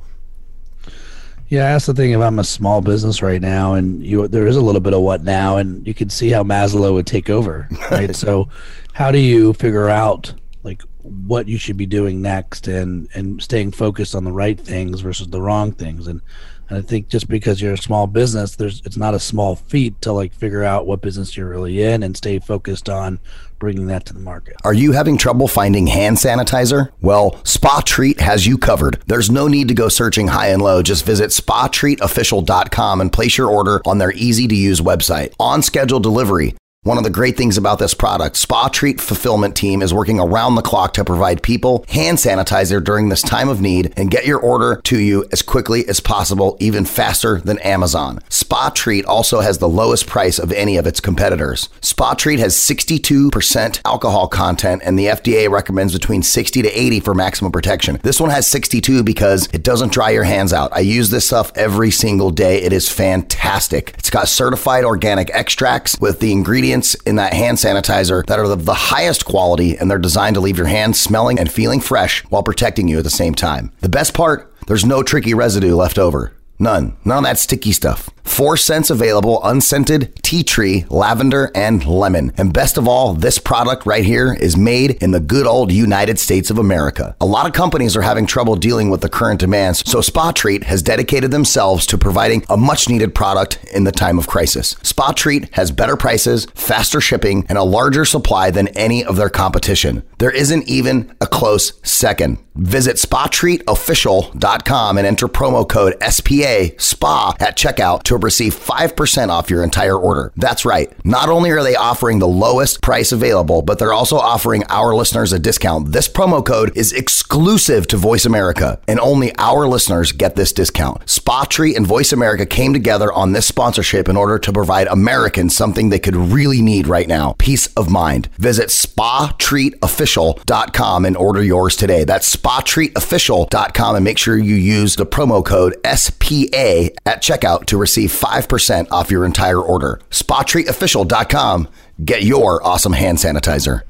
Yeah, 1.48 1.72
that's 1.72 1.86
the 1.86 1.94
thing. 1.94 2.10
If 2.10 2.20
I'm 2.20 2.38
a 2.38 2.44
small 2.44 2.82
business 2.82 3.22
right 3.22 3.40
now, 3.40 3.72
and 3.72 4.04
you, 4.04 4.28
there 4.28 4.46
is 4.46 4.56
a 4.56 4.60
little 4.60 4.82
bit 4.82 4.92
of 4.92 5.00
what 5.00 5.24
now, 5.24 5.56
and 5.56 5.86
you 5.86 5.94
can 5.94 6.10
see 6.10 6.28
how 6.28 6.42
Maslow 6.42 6.92
would 6.92 7.06
take 7.06 7.30
over, 7.30 7.66
right? 7.90 8.14
so, 8.14 8.48
how 8.92 9.10
do 9.10 9.18
you 9.18 9.54
figure 9.54 9.88
out 9.88 10.34
like 10.62 10.82
what 11.02 11.48
you 11.48 11.56
should 11.56 11.78
be 11.78 11.86
doing 11.86 12.20
next, 12.20 12.68
and 12.68 13.08
and 13.14 13.42
staying 13.42 13.72
focused 13.72 14.14
on 14.14 14.24
the 14.24 14.32
right 14.32 14.60
things 14.60 15.00
versus 15.00 15.28
the 15.28 15.40
wrong 15.40 15.72
things, 15.72 16.06
and 16.06 16.20
and 16.68 16.78
I 16.78 16.82
think 16.82 17.08
just 17.08 17.28
because 17.28 17.60
you're 17.60 17.74
a 17.74 17.78
small 17.78 18.06
business, 18.06 18.56
there's 18.56 18.82
it's 18.84 18.96
not 18.96 19.14
a 19.14 19.20
small 19.20 19.56
feat 19.56 20.00
to 20.02 20.12
like 20.12 20.32
figure 20.34 20.64
out 20.64 20.86
what 20.86 21.00
business 21.00 21.36
you're 21.36 21.48
really 21.48 21.82
in 21.82 22.02
and 22.02 22.16
stay 22.16 22.38
focused 22.38 22.88
on 22.88 23.20
bringing 23.58 23.86
that 23.88 24.04
to 24.06 24.12
the 24.12 24.20
market. 24.20 24.56
Are 24.64 24.74
you 24.74 24.92
having 24.92 25.18
trouble 25.18 25.48
finding 25.48 25.86
hand 25.86 26.16
sanitizer? 26.16 26.92
Well, 27.00 27.40
Spa 27.44 27.82
Treat 27.84 28.20
has 28.20 28.46
you 28.46 28.58
covered. 28.58 29.02
There's 29.06 29.30
no 29.30 29.48
need 29.48 29.68
to 29.68 29.74
go 29.74 29.88
searching 29.88 30.28
high 30.28 30.48
and 30.48 30.62
low. 30.62 30.82
Just 30.82 31.04
visit 31.04 31.30
spatreatofficial.com 31.30 33.00
and 33.00 33.12
place 33.12 33.38
your 33.38 33.48
order 33.48 33.80
on 33.84 33.98
their 33.98 34.12
easy 34.12 34.46
to 34.46 34.54
use 34.54 34.80
website. 34.80 35.34
On 35.40 35.62
schedule 35.62 36.00
delivery. 36.00 36.54
One 36.88 36.96
of 36.96 37.02
the 37.02 37.10
great 37.10 37.36
things 37.36 37.58
about 37.58 37.80
this 37.80 37.92
product, 37.92 38.36
Spa 38.36 38.68
Treat 38.68 39.00
Fulfillment 39.00 39.56
Team 39.56 39.82
is 39.82 39.92
working 39.92 40.20
around 40.20 40.54
the 40.54 40.62
clock 40.62 40.94
to 40.94 41.04
provide 41.04 41.42
people 41.42 41.84
hand 41.88 42.18
sanitizer 42.18 42.82
during 42.82 43.08
this 43.08 43.20
time 43.20 43.48
of 43.48 43.60
need 43.60 43.92
and 43.96 44.12
get 44.12 44.24
your 44.24 44.38
order 44.38 44.80
to 44.84 44.98
you 44.98 45.26
as 45.32 45.42
quickly 45.42 45.86
as 45.88 45.98
possible, 45.98 46.56
even 46.60 46.84
faster 46.84 47.40
than 47.40 47.58
Amazon. 47.58 48.20
Spa 48.28 48.70
Treat 48.70 49.04
also 49.06 49.40
has 49.40 49.58
the 49.58 49.68
lowest 49.68 50.06
price 50.06 50.38
of 50.38 50.52
any 50.52 50.76
of 50.76 50.86
its 50.86 51.00
competitors. 51.00 51.68
Spa 51.80 52.14
Treat 52.14 52.38
has 52.38 52.56
62% 52.56 53.80
alcohol 53.84 54.28
content 54.28 54.80
and 54.84 54.96
the 54.96 55.06
FDA 55.06 55.50
recommends 55.50 55.92
between 55.92 56.22
60 56.22 56.62
to 56.62 56.70
80 56.70 57.00
for 57.00 57.12
maximum 57.12 57.50
protection. 57.50 57.98
This 58.04 58.20
one 58.20 58.30
has 58.30 58.46
62 58.46 59.02
because 59.02 59.48
it 59.52 59.64
doesn't 59.64 59.92
dry 59.92 60.10
your 60.10 60.24
hands 60.24 60.52
out. 60.52 60.72
I 60.72 60.80
use 60.80 61.10
this 61.10 61.26
stuff 61.26 61.50
every 61.56 61.90
single 61.90 62.30
day. 62.30 62.62
It 62.62 62.72
is 62.72 62.88
fantastic. 62.88 63.94
It's 63.98 64.10
got 64.10 64.28
certified 64.28 64.84
organic 64.84 65.28
extracts 65.34 65.98
with 66.00 66.20
the 66.20 66.30
ingredients 66.30 66.67
ingredients 66.68 66.94
in 67.06 67.16
that 67.16 67.32
hand 67.32 67.56
sanitizer 67.56 68.24
that 68.26 68.38
are 68.38 68.44
of 68.44 68.64
the 68.64 68.74
highest 68.74 69.24
quality 69.24 69.76
and 69.76 69.90
they're 69.90 69.98
designed 69.98 70.34
to 70.34 70.40
leave 70.40 70.58
your 70.58 70.66
hands 70.66 71.00
smelling 71.00 71.38
and 71.38 71.50
feeling 71.50 71.80
fresh 71.80 72.22
while 72.24 72.42
protecting 72.42 72.88
you 72.88 72.98
at 72.98 73.04
the 73.04 73.10
same 73.10 73.34
time. 73.34 73.72
The 73.80 73.88
best 73.88 74.12
part, 74.12 74.52
there's 74.66 74.84
no 74.84 75.02
tricky 75.02 75.32
residue 75.32 75.74
left 75.74 75.98
over. 75.98 76.32
None. 76.58 76.96
None 77.04 77.18
of 77.18 77.24
that 77.24 77.38
sticky 77.38 77.72
stuff. 77.72 78.10
Four 78.24 78.56
scents 78.56 78.90
available 78.90 79.40
unscented, 79.42 80.14
tea 80.22 80.42
tree, 80.42 80.84
lavender, 80.90 81.50
and 81.54 81.84
lemon. 81.86 82.32
And 82.36 82.52
best 82.52 82.76
of 82.76 82.86
all, 82.86 83.14
this 83.14 83.38
product 83.38 83.86
right 83.86 84.04
here 84.04 84.34
is 84.34 84.56
made 84.56 85.02
in 85.02 85.12
the 85.12 85.20
good 85.20 85.46
old 85.46 85.72
United 85.72 86.18
States 86.18 86.50
of 86.50 86.58
America. 86.58 87.16
A 87.20 87.26
lot 87.26 87.46
of 87.46 87.52
companies 87.52 87.96
are 87.96 88.02
having 88.02 88.26
trouble 88.26 88.54
dealing 88.54 88.90
with 88.90 89.00
the 89.00 89.08
current 89.08 89.40
demands, 89.40 89.82
so 89.88 90.00
Spa 90.00 90.32
Treat 90.32 90.64
has 90.64 90.82
dedicated 90.82 91.30
themselves 91.30 91.86
to 91.86 91.96
providing 91.98 92.44
a 92.50 92.56
much 92.56 92.88
needed 92.88 93.14
product 93.14 93.64
in 93.72 93.84
the 93.84 93.92
time 93.92 94.18
of 94.18 94.28
crisis. 94.28 94.76
Spa 94.82 95.12
Treat 95.12 95.54
has 95.54 95.70
better 95.70 95.96
prices, 95.96 96.46
faster 96.54 97.00
shipping, 97.00 97.46
and 97.48 97.56
a 97.56 97.64
larger 97.64 98.04
supply 98.04 98.50
than 98.50 98.68
any 98.68 99.04
of 99.04 99.16
their 99.16 99.30
competition. 99.30 100.02
There 100.18 100.30
isn't 100.30 100.68
even 100.68 101.14
a 101.20 101.26
close 101.26 101.80
second. 101.82 102.38
Visit 102.58 102.96
spatreatofficial.com 102.96 104.98
and 104.98 105.06
enter 105.06 105.28
promo 105.28 105.68
code 105.68 105.94
SPA 106.02 106.74
SPA 106.76 107.36
at 107.38 107.56
checkout 107.56 108.02
to 108.04 108.16
receive 108.16 108.52
5% 108.52 109.28
off 109.28 109.48
your 109.48 109.62
entire 109.62 109.96
order. 109.96 110.32
That's 110.36 110.64
right. 110.64 110.92
Not 111.04 111.28
only 111.28 111.50
are 111.50 111.62
they 111.62 111.76
offering 111.76 112.18
the 112.18 112.26
lowest 112.26 112.82
price 112.82 113.12
available, 113.12 113.62
but 113.62 113.78
they're 113.78 113.92
also 113.92 114.16
offering 114.16 114.64
our 114.68 114.96
listeners 114.96 115.32
a 115.32 115.38
discount. 115.38 115.92
This 115.92 116.08
promo 116.08 116.44
code 116.44 116.76
is 116.76 116.92
exclusive 116.92 117.86
to 117.88 117.96
Voice 117.96 118.26
America, 118.26 118.80
and 118.88 118.98
only 118.98 119.32
our 119.36 119.68
listeners 119.68 120.10
get 120.10 120.34
this 120.34 120.52
discount. 120.52 121.08
Spa 121.08 121.44
Treat 121.44 121.76
and 121.76 121.86
Voice 121.86 122.12
America 122.12 122.44
came 122.44 122.72
together 122.72 123.12
on 123.12 123.30
this 123.32 123.46
sponsorship 123.46 124.08
in 124.08 124.16
order 124.16 124.40
to 124.40 124.52
provide 124.52 124.88
Americans 124.88 125.54
something 125.54 125.90
they 125.90 126.00
could 126.00 126.16
really 126.16 126.60
need 126.60 126.88
right 126.88 127.06
now 127.06 127.36
peace 127.38 127.68
of 127.74 127.88
mind. 127.88 128.28
Visit 128.38 128.70
spatreatofficial.com 128.70 131.04
and 131.04 131.16
order 131.16 131.42
yours 131.42 131.76
today. 131.76 132.02
That's 132.04 132.26
spa 132.26 132.47
spatreatofficial.com 132.48 133.96
and 133.96 134.04
make 134.04 134.16
sure 134.16 134.38
you 134.38 134.54
use 134.54 134.96
the 134.96 135.04
promo 135.04 135.44
code 135.44 135.74
SPA 135.84 136.88
at 137.04 137.22
checkout 137.22 137.66
to 137.66 137.76
receive 137.76 138.10
5% 138.10 138.88
off 138.90 139.10
your 139.10 139.26
entire 139.26 139.60
order. 139.60 140.00
Spatreatofficial.com. 140.10 141.68
Get 142.04 142.22
your 142.22 142.64
awesome 142.66 142.94
hand 142.94 143.18
sanitizer 143.18 143.82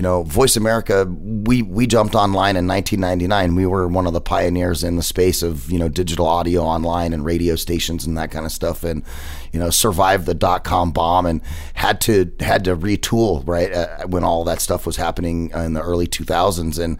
you 0.00 0.02
know, 0.02 0.22
Voice 0.22 0.56
America, 0.56 1.04
we 1.04 1.60
we 1.60 1.86
jumped 1.86 2.14
online 2.14 2.56
in 2.56 2.66
1999. 2.66 3.54
We 3.54 3.66
were 3.66 3.86
one 3.86 4.06
of 4.06 4.14
the 4.14 4.20
pioneers 4.20 4.82
in 4.82 4.96
the 4.96 5.02
space 5.02 5.42
of 5.42 5.70
you 5.70 5.78
know 5.78 5.90
digital 5.90 6.26
audio 6.26 6.62
online 6.62 7.12
and 7.12 7.22
radio 7.22 7.54
stations 7.54 8.06
and 8.06 8.16
that 8.16 8.30
kind 8.30 8.46
of 8.46 8.52
stuff, 8.52 8.82
and 8.82 9.04
you 9.52 9.60
know 9.60 9.68
survived 9.68 10.24
the 10.24 10.32
dot 10.32 10.64
com 10.64 10.90
bomb 10.90 11.26
and 11.26 11.42
had 11.74 12.00
to 12.02 12.32
had 12.40 12.64
to 12.64 12.74
retool 12.76 13.46
right 13.46 13.70
uh, 13.72 14.06
when 14.06 14.24
all 14.24 14.42
that 14.44 14.62
stuff 14.62 14.86
was 14.86 14.96
happening 14.96 15.50
in 15.50 15.74
the 15.74 15.82
early 15.82 16.06
2000s 16.06 16.82
and 16.82 16.98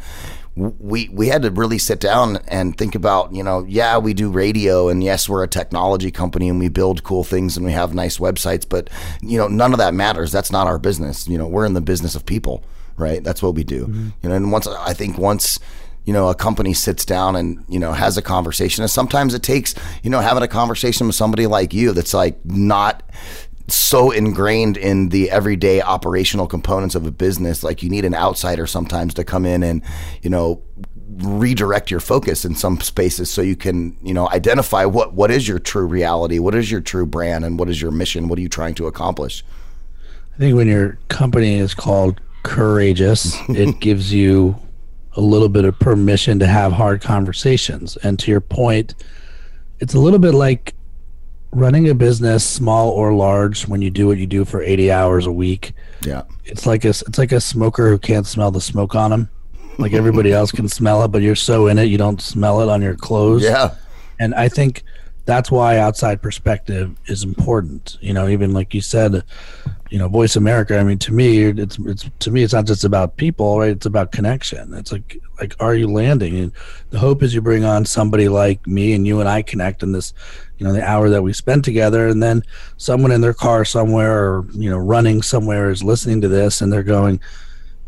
we 0.61 1.09
we 1.09 1.29
had 1.29 1.43
to 1.43 1.51
really 1.51 1.79
sit 1.79 2.01
down 2.01 2.39
and 2.49 2.77
think 2.77 2.95
about 2.95 3.35
you 3.35 3.43
know 3.43 3.65
yeah 3.67 3.97
we 3.97 4.13
do 4.13 4.31
radio 4.31 4.89
and 4.89 5.03
yes 5.03 5.29
we're 5.29 5.43
a 5.43 5.49
technology 5.49 6.11
company 6.11 6.49
and 6.49 6.59
we 6.59 6.69
build 6.69 7.03
cool 7.03 7.25
things 7.25 7.57
and 7.57 7.65
we 7.65 7.73
have 7.73 7.95
nice 7.95 8.19
websites 8.19 8.69
but 8.69 8.91
you 9.23 9.39
know 9.39 9.49
none 9.49 9.73
of 9.73 9.79
that 9.79 9.95
matters. 9.95 10.31
That's 10.31 10.53
not 10.53 10.67
our 10.67 10.79
business. 10.79 11.27
You 11.27 11.39
know 11.39 11.49
we're 11.49 11.67
in 11.67 11.75
the 11.75 11.81
business 11.81 12.15
of 12.15 12.27
people 12.27 12.65
right? 12.97 13.25
That's 13.25 13.43
what 13.43 13.55
we 13.55 13.65
do. 13.65 13.87
Mm-hmm. 13.87 14.09
you 14.23 14.29
know 14.29 14.35
and 14.35 14.53
once 14.53 14.67
I 14.67 14.93
think 14.93 15.17
once 15.17 15.59
you 16.05 16.13
know 16.13 16.29
a 16.29 16.35
company 16.35 16.75
sits 16.75 17.05
down 17.05 17.37
and 17.37 17.65
you 17.69 17.79
know 17.79 17.93
has 17.93 18.17
a 18.17 18.23
conversation 18.23 18.83
and 18.83 18.91
sometimes 18.91 19.35
it 19.35 19.43
takes 19.43 19.75
you 20.03 20.11
know 20.11 20.21
having 20.21 20.43
a 20.43 20.49
conversation 20.49 21.07
with 21.07 21.17
somebody 21.17 21.47
like 21.47 21.73
you 21.73 21.93
that's 21.93 22.15
like 22.15 22.45
not 22.45 23.03
so 23.75 24.11
ingrained 24.11 24.77
in 24.77 25.09
the 25.11 25.31
everyday 25.31 25.81
operational 25.81 26.47
components 26.47 26.95
of 26.95 27.07
a 27.07 27.11
business 27.11 27.63
like 27.63 27.83
you 27.83 27.91
need 27.91 28.05
an 28.05 28.15
outsider 28.15 28.67
sometimes 28.67 29.15
to 29.15 29.25
come 29.25 29.45
in 29.45 29.63
and 29.63 29.83
you 30.23 30.31
know 30.31 30.63
redirect 31.19 31.91
your 31.91 32.01
focus 32.01 32.45
in 32.45 32.55
some 32.55 32.81
spaces 32.81 33.31
so 33.31 33.43
you 33.43 33.57
can 33.57 33.97
you 34.03 34.15
know 34.15 34.29
identify 34.31 34.85
what 34.85 35.13
what 35.13 35.31
is 35.31 35.47
your 35.47 35.59
true 35.59 35.87
reality 35.87 36.39
what 36.39 36.55
is 36.55 36.71
your 36.71 36.81
true 36.81 37.05
brand 37.05 37.45
and 37.45 37.59
what 37.59 37.69
is 37.69 37.81
your 37.81 37.91
mission 37.91 38.29
what 38.29 38.39
are 38.39 38.43
you 38.43 38.49
trying 38.49 38.75
to 38.75 38.87
accomplish? 38.87 39.45
I 40.35 40.39
think 40.39 40.57
when 40.57 40.69
your 40.69 40.99
company 41.09 41.57
is 41.57 41.75
called 41.75 42.21
courageous 42.43 43.37
it 43.49 43.81
gives 43.81 44.13
you 44.13 44.57
a 45.15 45.21
little 45.21 45.49
bit 45.49 45.65
of 45.65 45.79
permission 45.79 46.39
to 46.39 46.47
have 46.47 46.73
hard 46.73 47.03
conversations. 47.03 47.97
And 47.99 48.19
to 48.21 48.31
your 48.31 48.41
point 48.41 48.95
it's 49.81 49.95
a 49.95 49.99
little 49.99 50.19
bit 50.19 50.35
like 50.35 50.75
running 51.53 51.89
a 51.89 51.95
business, 51.95 52.47
small 52.47 52.91
or 52.91 53.13
large, 53.13 53.67
when 53.67 53.83
you 53.83 53.91
do 53.91 54.07
what 54.07 54.19
you 54.19 54.27
do 54.27 54.45
for 54.45 54.63
80 54.63 54.91
hours 54.91 55.27
a 55.27 55.33
week, 55.33 55.73
yeah, 56.05 56.23
it's 56.45 56.67
like 56.67 56.85
a 56.85 56.91
it's 56.91 57.19
like 57.19 57.33
a 57.33 57.41
smoker 57.41 57.89
who 57.89 57.99
can't 57.99 58.27
smell 58.27 58.51
the 58.51 58.61
smoke 58.61 58.95
on 58.95 59.13
him. 59.13 59.31
Like 59.79 59.93
everybody 59.93 60.33
else 60.33 60.53
can 60.53 60.69
smell 60.69 61.03
it, 61.05 61.09
but 61.09 61.23
you're 61.23 61.35
so 61.35 61.67
in 61.69 61.79
it 61.79 61.85
you 61.85 61.99
don't 61.99 62.21
smell 62.21 62.61
it 62.61 62.69
on 62.69 62.83
your 62.83 62.95
clothes. 62.95 63.43
Yeah, 63.43 63.75
and 64.19 64.35
I 64.35 64.49
think 64.49 64.85
that's 65.31 65.51
why 65.51 65.79
outside 65.79 66.21
perspective 66.21 66.97
is 67.07 67.23
important. 67.23 67.97
You 68.01 68.13
know, 68.13 68.29
even 68.29 68.53
like 68.53 68.75
you 68.75 68.81
said, 68.81 69.23
you 69.91 69.99
know, 69.99 70.09
Voice 70.09 70.37
America. 70.37 70.79
I 70.79 70.85
mean, 70.85 70.99
to 70.99 71.13
me, 71.13 71.43
it's 71.45 71.79
it's 71.79 72.11
to 72.21 72.31
me, 72.31 72.43
it's 72.43 72.53
not 72.53 72.67
just 72.67 72.85
about 72.85 73.17
people, 73.17 73.59
right? 73.59 73.71
It's 73.71 73.87
about 73.87 74.13
connection. 74.13 74.75
It's 74.75 74.93
like 74.93 75.21
like, 75.41 75.55
are 75.61 75.75
you 75.75 75.89
landing? 75.89 76.39
And 76.39 76.53
the 76.91 76.99
hope 76.99 77.23
is 77.23 77.35
you 77.35 77.41
bring 77.41 77.65
on 77.65 77.85
somebody 77.85 78.29
like 78.29 78.67
me 78.67 78.93
and 78.93 79.07
you 79.07 79.21
and 79.21 79.29
I 79.29 79.43
connect 79.43 79.83
in 79.83 79.93
this, 79.93 80.13
you 80.59 80.67
know, 80.67 80.73
the 80.73 80.87
hour 80.87 81.09
that 81.09 81.23
we 81.23 81.33
spend 81.33 81.65
together, 81.65 82.09
and 82.09 82.23
then 82.23 82.43
someone 82.77 83.13
in 83.13 83.21
their 83.21 83.35
car 83.35 83.65
somewhere 83.65 84.23
or 84.23 84.47
you 84.53 84.71
know 84.71 84.79
running 84.79 85.23
somewhere 85.23 85.71
is 85.71 85.83
listening 85.83 86.21
to 86.23 86.29
this, 86.29 86.61
and 86.61 86.73
they're 86.73 86.83
going, 86.83 87.21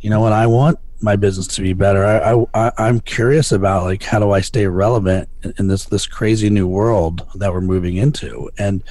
you 0.01 0.11
know 0.11 0.21
what, 0.21 0.33
I 0.33 0.47
want 0.47 0.79
my 1.03 1.17
business 1.17 1.47
to 1.49 1.63
be 1.63 1.73
better. 1.73 2.05
I, 2.05 2.45
I 2.55 2.73
I'm 2.79 3.01
curious 3.01 3.53
about 3.53 3.85
like 3.85 4.03
how 4.03 4.19
do 4.19 4.31
I 4.31 4.41
stay 4.41 4.67
relevant 4.67 5.29
in 5.59 5.69
this 5.69 5.85
this 5.87 6.07
crazy 6.07 6.51
new 6.51 6.67
world 6.67 7.27
that 7.35 7.53
we're 7.53 7.61
moving 7.61 7.97
into, 7.97 8.51
and 8.59 8.83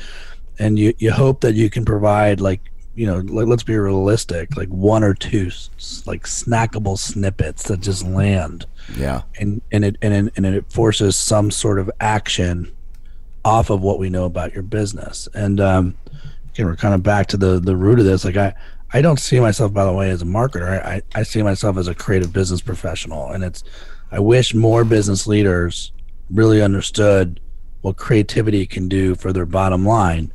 and 0.59 0.77
you 0.77 0.93
you 0.97 1.11
hope 1.11 1.41
that 1.41 1.55
you 1.55 1.69
can 1.69 1.85
provide 1.85 2.41
like 2.41 2.61
you 2.95 3.05
know 3.05 3.17
let, 3.19 3.47
let's 3.47 3.63
be 3.63 3.77
realistic 3.77 4.55
like 4.57 4.69
one 4.69 5.03
or 5.03 5.13
two 5.13 5.49
like 6.05 6.23
snackable 6.23 6.97
snippets 6.97 7.63
that 7.63 7.79
just 7.79 8.05
land. 8.05 8.65
Yeah. 8.95 9.23
And 9.39 9.61
and 9.71 9.85
it 9.85 9.97
and 10.01 10.27
it, 10.27 10.33
and 10.35 10.45
it 10.45 10.71
forces 10.71 11.15
some 11.15 11.51
sort 11.51 11.79
of 11.79 11.89
action 11.99 12.71
off 13.43 13.69
of 13.69 13.81
what 13.81 13.97
we 13.97 14.09
know 14.09 14.25
about 14.25 14.53
your 14.53 14.63
business. 14.63 15.27
And 15.33 15.59
um 15.59 15.95
again 16.53 16.65
we're 16.65 16.75
kind 16.75 16.93
of 16.93 17.01
back 17.01 17.27
to 17.27 17.37
the 17.37 17.59
the 17.59 17.75
root 17.75 17.99
of 17.99 18.05
this. 18.05 18.25
Like 18.25 18.37
i 18.37 18.53
I 18.93 19.01
don't 19.01 19.19
see 19.19 19.39
myself, 19.39 19.73
by 19.73 19.85
the 19.85 19.93
way, 19.93 20.09
as 20.09 20.21
a 20.21 20.25
marketer. 20.25 20.83
I, 20.83 21.01
I 21.15 21.23
see 21.23 21.41
myself 21.41 21.77
as 21.77 21.87
a 21.87 21.95
creative 21.95 22.33
business 22.33 22.61
professional. 22.61 23.31
And 23.31 23.43
it's, 23.43 23.63
I 24.11 24.19
wish 24.19 24.53
more 24.53 24.83
business 24.83 25.27
leaders 25.27 25.91
really 26.29 26.61
understood 26.61 27.39
what 27.81 27.97
creativity 27.97 28.65
can 28.65 28.89
do 28.89 29.15
for 29.15 29.31
their 29.31 29.45
bottom 29.45 29.85
line. 29.85 30.31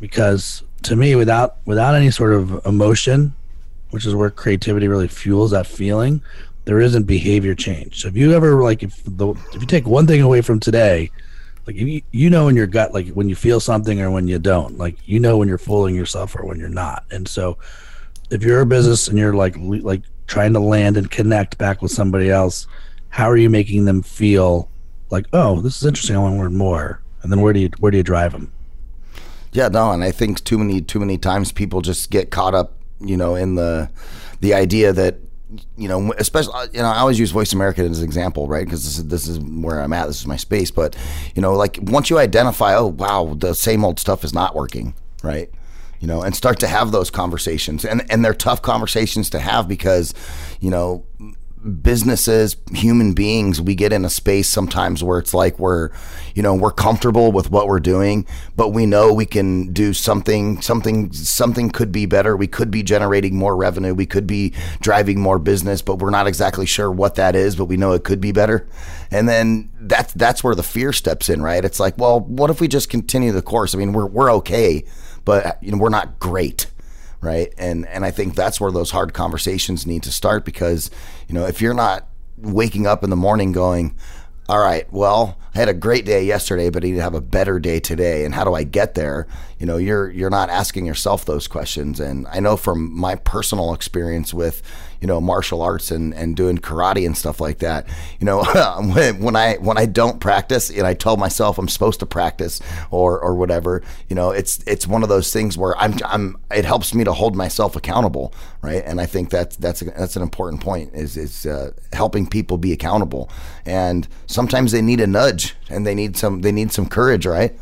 Because 0.00 0.62
to 0.82 0.96
me, 0.96 1.14
without 1.14 1.56
without 1.64 1.94
any 1.94 2.10
sort 2.10 2.32
of 2.32 2.64
emotion, 2.66 3.34
which 3.90 4.06
is 4.06 4.14
where 4.14 4.30
creativity 4.30 4.86
really 4.88 5.08
fuels 5.08 5.50
that 5.50 5.66
feeling, 5.66 6.22
there 6.64 6.80
isn't 6.80 7.04
behavior 7.04 7.54
change. 7.54 8.02
So 8.02 8.08
if 8.08 8.16
you 8.16 8.32
ever 8.32 8.62
like 8.62 8.82
if 8.82 9.02
the 9.04 9.30
if 9.52 9.60
you 9.60 9.66
take 9.66 9.86
one 9.86 10.06
thing 10.06 10.20
away 10.20 10.40
from 10.40 10.60
today, 10.60 11.10
like 11.66 11.76
you, 11.76 12.02
you 12.10 12.30
know 12.30 12.48
in 12.48 12.56
your 12.56 12.66
gut 12.66 12.92
like 12.92 13.08
when 13.08 13.28
you 13.28 13.34
feel 13.34 13.60
something 13.60 14.00
or 14.00 14.10
when 14.10 14.28
you 14.28 14.38
don't 14.38 14.78
like 14.78 14.96
you 15.06 15.18
know 15.18 15.38
when 15.38 15.48
you're 15.48 15.58
fooling 15.58 15.94
yourself 15.94 16.36
or 16.36 16.44
when 16.44 16.58
you're 16.58 16.68
not. 16.68 17.04
And 17.10 17.26
so 17.26 17.58
if 18.30 18.42
you're 18.42 18.60
a 18.60 18.66
business 18.66 19.08
and 19.08 19.18
you're 19.18 19.34
like 19.34 19.56
like 19.58 20.02
trying 20.26 20.52
to 20.54 20.60
land 20.60 20.96
and 20.96 21.10
connect 21.10 21.58
back 21.58 21.82
with 21.82 21.92
somebody 21.92 22.30
else 22.30 22.66
how 23.14 23.30
are 23.30 23.36
you 23.36 23.48
making 23.48 23.84
them 23.84 24.02
feel 24.02 24.68
like 25.10 25.24
oh 25.32 25.60
this 25.60 25.76
is 25.76 25.86
interesting 25.86 26.16
i 26.16 26.18
want 26.18 26.34
to 26.34 26.38
learn 26.40 26.56
more? 26.56 27.00
And 27.22 27.32
then 27.32 27.40
where 27.40 27.52
do 27.52 27.60
you 27.60 27.70
where 27.78 27.90
do 27.90 27.96
you 27.96 28.02
drive 28.02 28.32
them 28.32 28.52
yeah 29.52 29.68
no 29.68 29.92
and 29.92 30.04
i 30.04 30.10
think 30.10 30.44
too 30.44 30.58
many 30.58 30.82
too 30.82 30.98
many 30.98 31.16
times 31.16 31.52
people 31.52 31.80
just 31.80 32.10
get 32.10 32.30
caught 32.30 32.54
up 32.54 32.72
you 33.00 33.16
know 33.16 33.34
in 33.34 33.54
the 33.54 33.88
the 34.40 34.52
idea 34.52 34.92
that 34.92 35.16
you 35.76 35.88
know, 35.88 36.12
especially 36.18 36.54
uh, 36.54 36.66
you 36.72 36.80
know, 36.80 36.86
I 36.86 36.98
always 36.98 37.18
use 37.18 37.30
Voice 37.30 37.52
America 37.52 37.82
as 37.82 37.98
an 37.98 38.04
example, 38.04 38.48
right? 38.48 38.64
Because 38.64 38.84
this 38.84 38.98
is 38.98 39.08
this 39.08 39.28
is 39.28 39.38
where 39.38 39.80
I'm 39.80 39.92
at. 39.92 40.06
This 40.06 40.20
is 40.20 40.26
my 40.26 40.36
space. 40.36 40.70
But 40.70 40.96
you 41.34 41.42
know, 41.42 41.54
like 41.54 41.78
once 41.82 42.10
you 42.10 42.18
identify, 42.18 42.74
oh 42.76 42.86
wow, 42.86 43.34
the 43.36 43.54
same 43.54 43.84
old 43.84 43.98
stuff 43.98 44.24
is 44.24 44.32
not 44.32 44.54
working, 44.54 44.94
right? 45.22 45.50
You 46.00 46.08
know, 46.08 46.22
and 46.22 46.34
start 46.34 46.60
to 46.60 46.66
have 46.66 46.92
those 46.92 47.10
conversations, 47.10 47.84
and 47.84 48.10
and 48.10 48.24
they're 48.24 48.34
tough 48.34 48.62
conversations 48.62 49.30
to 49.30 49.40
have 49.40 49.68
because, 49.68 50.14
you 50.60 50.70
know, 50.70 51.04
businesses, 51.64 52.56
human 52.72 53.14
beings, 53.14 53.60
we 53.60 53.74
get 53.74 53.92
in 53.92 54.04
a 54.04 54.10
space 54.10 54.48
sometimes 54.48 55.02
where 55.02 55.18
it's 55.18 55.32
like 55.32 55.58
we're, 55.58 55.90
you 56.34 56.42
know, 56.42 56.54
we're 56.54 56.70
comfortable 56.70 57.32
with 57.32 57.50
what 57.50 57.66
we're 57.66 57.80
doing, 57.80 58.26
but 58.54 58.70
we 58.70 58.84
know 58.84 59.12
we 59.12 59.24
can 59.24 59.72
do 59.72 59.94
something, 59.94 60.60
something, 60.60 61.12
something 61.12 61.70
could 61.70 61.90
be 61.90 62.06
better. 62.06 62.36
We 62.36 62.46
could 62.46 62.70
be 62.70 62.82
generating 62.82 63.34
more 63.36 63.56
revenue. 63.56 63.94
We 63.94 64.06
could 64.06 64.26
be 64.26 64.52
driving 64.80 65.20
more 65.20 65.38
business, 65.38 65.80
but 65.80 65.98
we're 65.98 66.10
not 66.10 66.26
exactly 66.26 66.66
sure 66.66 66.90
what 66.90 67.14
that 67.14 67.34
is, 67.34 67.56
but 67.56 67.64
we 67.66 67.76
know 67.76 67.92
it 67.92 68.04
could 68.04 68.20
be 68.20 68.32
better. 68.32 68.68
And 69.10 69.28
then 69.28 69.70
that's, 69.80 70.12
that's 70.12 70.44
where 70.44 70.54
the 70.54 70.62
fear 70.62 70.92
steps 70.92 71.28
in, 71.28 71.42
right? 71.42 71.64
It's 71.64 71.80
like, 71.80 71.96
well, 71.96 72.20
what 72.20 72.50
if 72.50 72.60
we 72.60 72.68
just 72.68 72.90
continue 72.90 73.32
the 73.32 73.42
course? 73.42 73.74
I 73.74 73.78
mean, 73.78 73.92
we're, 73.92 74.06
we're 74.06 74.32
okay, 74.34 74.84
but 75.24 75.62
you 75.62 75.72
know, 75.72 75.78
we're 75.78 75.88
not 75.88 76.18
great 76.18 76.66
right? 77.24 77.52
And 77.58 77.86
and 77.88 78.04
I 78.04 78.10
think 78.10 78.34
that's 78.34 78.60
where 78.60 78.72
those 78.72 78.90
hard 78.90 79.14
conversations 79.14 79.86
need 79.86 80.02
to 80.04 80.12
start 80.12 80.44
because 80.44 80.90
you 81.28 81.34
know 81.34 81.46
if 81.46 81.60
you're 81.60 81.74
not 81.74 82.06
waking 82.36 82.86
up 82.86 83.04
in 83.04 83.10
the 83.10 83.16
morning 83.16 83.52
going, 83.52 83.96
all 84.48 84.58
right, 84.58 84.90
well, 84.92 85.38
I 85.54 85.58
had 85.58 85.68
a 85.68 85.74
great 85.74 86.04
day 86.04 86.24
yesterday, 86.24 86.68
but 86.68 86.84
I 86.84 86.88
need 86.88 86.96
to 86.96 87.02
have 87.02 87.14
a 87.14 87.20
better 87.20 87.58
day 87.58 87.80
today. 87.80 88.24
And 88.24 88.34
how 88.34 88.44
do 88.44 88.54
I 88.54 88.64
get 88.64 88.94
there? 88.94 89.26
You 89.58 89.66
know, 89.66 89.78
you're 89.78 90.10
you're 90.10 90.30
not 90.30 90.50
asking 90.50 90.84
yourself 90.84 91.24
those 91.24 91.48
questions. 91.48 91.98
And 91.98 92.26
I 92.28 92.40
know 92.40 92.56
from 92.56 92.92
my 92.94 93.14
personal 93.14 93.72
experience 93.72 94.34
with, 94.34 94.62
you 95.04 95.08
know, 95.08 95.20
martial 95.20 95.60
arts 95.60 95.90
and, 95.90 96.14
and 96.14 96.34
doing 96.34 96.56
karate 96.56 97.04
and 97.04 97.14
stuff 97.14 97.38
like 97.38 97.58
that, 97.58 97.86
you 98.18 98.24
know, 98.24 98.42
when, 98.94 99.20
when 99.20 99.36
I 99.36 99.56
when 99.56 99.76
I 99.76 99.84
don't 99.84 100.18
practice 100.18 100.70
and 100.70 100.86
I 100.86 100.94
tell 100.94 101.18
myself 101.18 101.58
I'm 101.58 101.68
supposed 101.68 102.00
to 102.00 102.06
practice 102.06 102.58
or 102.90 103.20
or 103.20 103.34
whatever, 103.34 103.82
you 104.08 104.16
know, 104.16 104.30
it's 104.30 104.64
it's 104.66 104.86
one 104.86 105.02
of 105.02 105.10
those 105.10 105.30
things 105.30 105.58
where 105.58 105.76
I'm 105.76 105.98
I'm 106.06 106.38
it 106.50 106.64
helps 106.64 106.94
me 106.94 107.04
to 107.04 107.12
hold 107.12 107.36
myself 107.36 107.76
accountable, 107.76 108.32
right? 108.62 108.82
And 108.86 108.98
I 108.98 109.04
think 109.04 109.28
that's 109.28 109.56
that's 109.56 109.82
a, 109.82 109.84
that's 109.84 110.16
an 110.16 110.22
important 110.22 110.62
point 110.62 110.94
is 110.94 111.18
is 111.18 111.44
uh, 111.44 111.72
helping 111.92 112.26
people 112.26 112.56
be 112.56 112.72
accountable. 112.72 113.28
And 113.66 114.08
sometimes 114.24 114.72
they 114.72 114.80
need 114.80 115.02
a 115.02 115.06
nudge 115.06 115.54
and 115.68 115.86
they 115.86 115.94
need 115.94 116.16
some 116.16 116.40
they 116.40 116.52
need 116.52 116.72
some 116.72 116.86
courage, 116.86 117.26
right? 117.26 117.54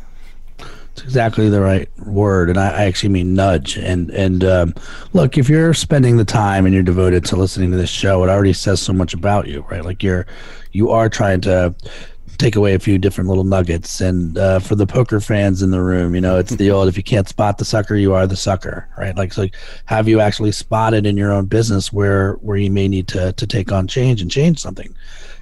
It's 0.93 1.03
exactly 1.03 1.49
the 1.49 1.61
right 1.61 1.89
word, 2.05 2.49
and 2.49 2.59
I, 2.59 2.69
I 2.69 2.83
actually 2.85 3.09
mean 3.09 3.33
nudge. 3.33 3.77
And 3.77 4.11
and 4.11 4.43
um, 4.43 4.75
look, 5.13 5.37
if 5.39 5.49
you're 5.49 5.73
spending 5.73 6.17
the 6.17 6.25
time 6.25 6.65
and 6.65 6.73
you're 6.73 6.83
devoted 6.83 7.25
to 7.25 7.35
listening 7.35 7.71
to 7.71 7.77
this 7.77 7.89
show, 7.89 8.23
it 8.23 8.29
already 8.29 8.53
says 8.53 8.79
so 8.79 8.93
much 8.93 9.15
about 9.15 9.47
you, 9.47 9.65
right? 9.71 9.83
Like 9.83 10.03
you're 10.03 10.27
you 10.71 10.91
are 10.91 11.09
trying 11.09 11.41
to 11.41 11.73
take 12.37 12.55
away 12.55 12.73
a 12.73 12.79
few 12.79 12.97
different 12.97 13.29
little 13.29 13.43
nuggets. 13.43 14.01
And 14.01 14.37
uh, 14.37 14.59
for 14.59 14.75
the 14.75 14.87
poker 14.87 15.19
fans 15.19 15.61
in 15.61 15.71
the 15.71 15.81
room, 15.81 16.13
you 16.13 16.21
know, 16.21 16.37
it's 16.37 16.55
the 16.55 16.71
old 16.71 16.87
if 16.87 16.97
you 16.97 17.03
can't 17.03 17.27
spot 17.27 17.57
the 17.57 17.65
sucker, 17.65 17.95
you 17.95 18.13
are 18.13 18.27
the 18.27 18.35
sucker, 18.35 18.87
right? 18.97 19.15
Like, 19.15 19.33
so 19.33 19.47
have 19.85 20.07
you 20.07 20.19
actually 20.19 20.51
spotted 20.51 21.05
in 21.05 21.17
your 21.17 21.31
own 21.31 21.45
business 21.45 21.91
where 21.91 22.33
where 22.35 22.57
you 22.57 22.69
may 22.69 22.87
need 22.87 23.07
to 23.09 23.33
to 23.33 23.47
take 23.47 23.71
on 23.71 23.87
change 23.87 24.21
and 24.21 24.29
change 24.29 24.59
something? 24.59 24.95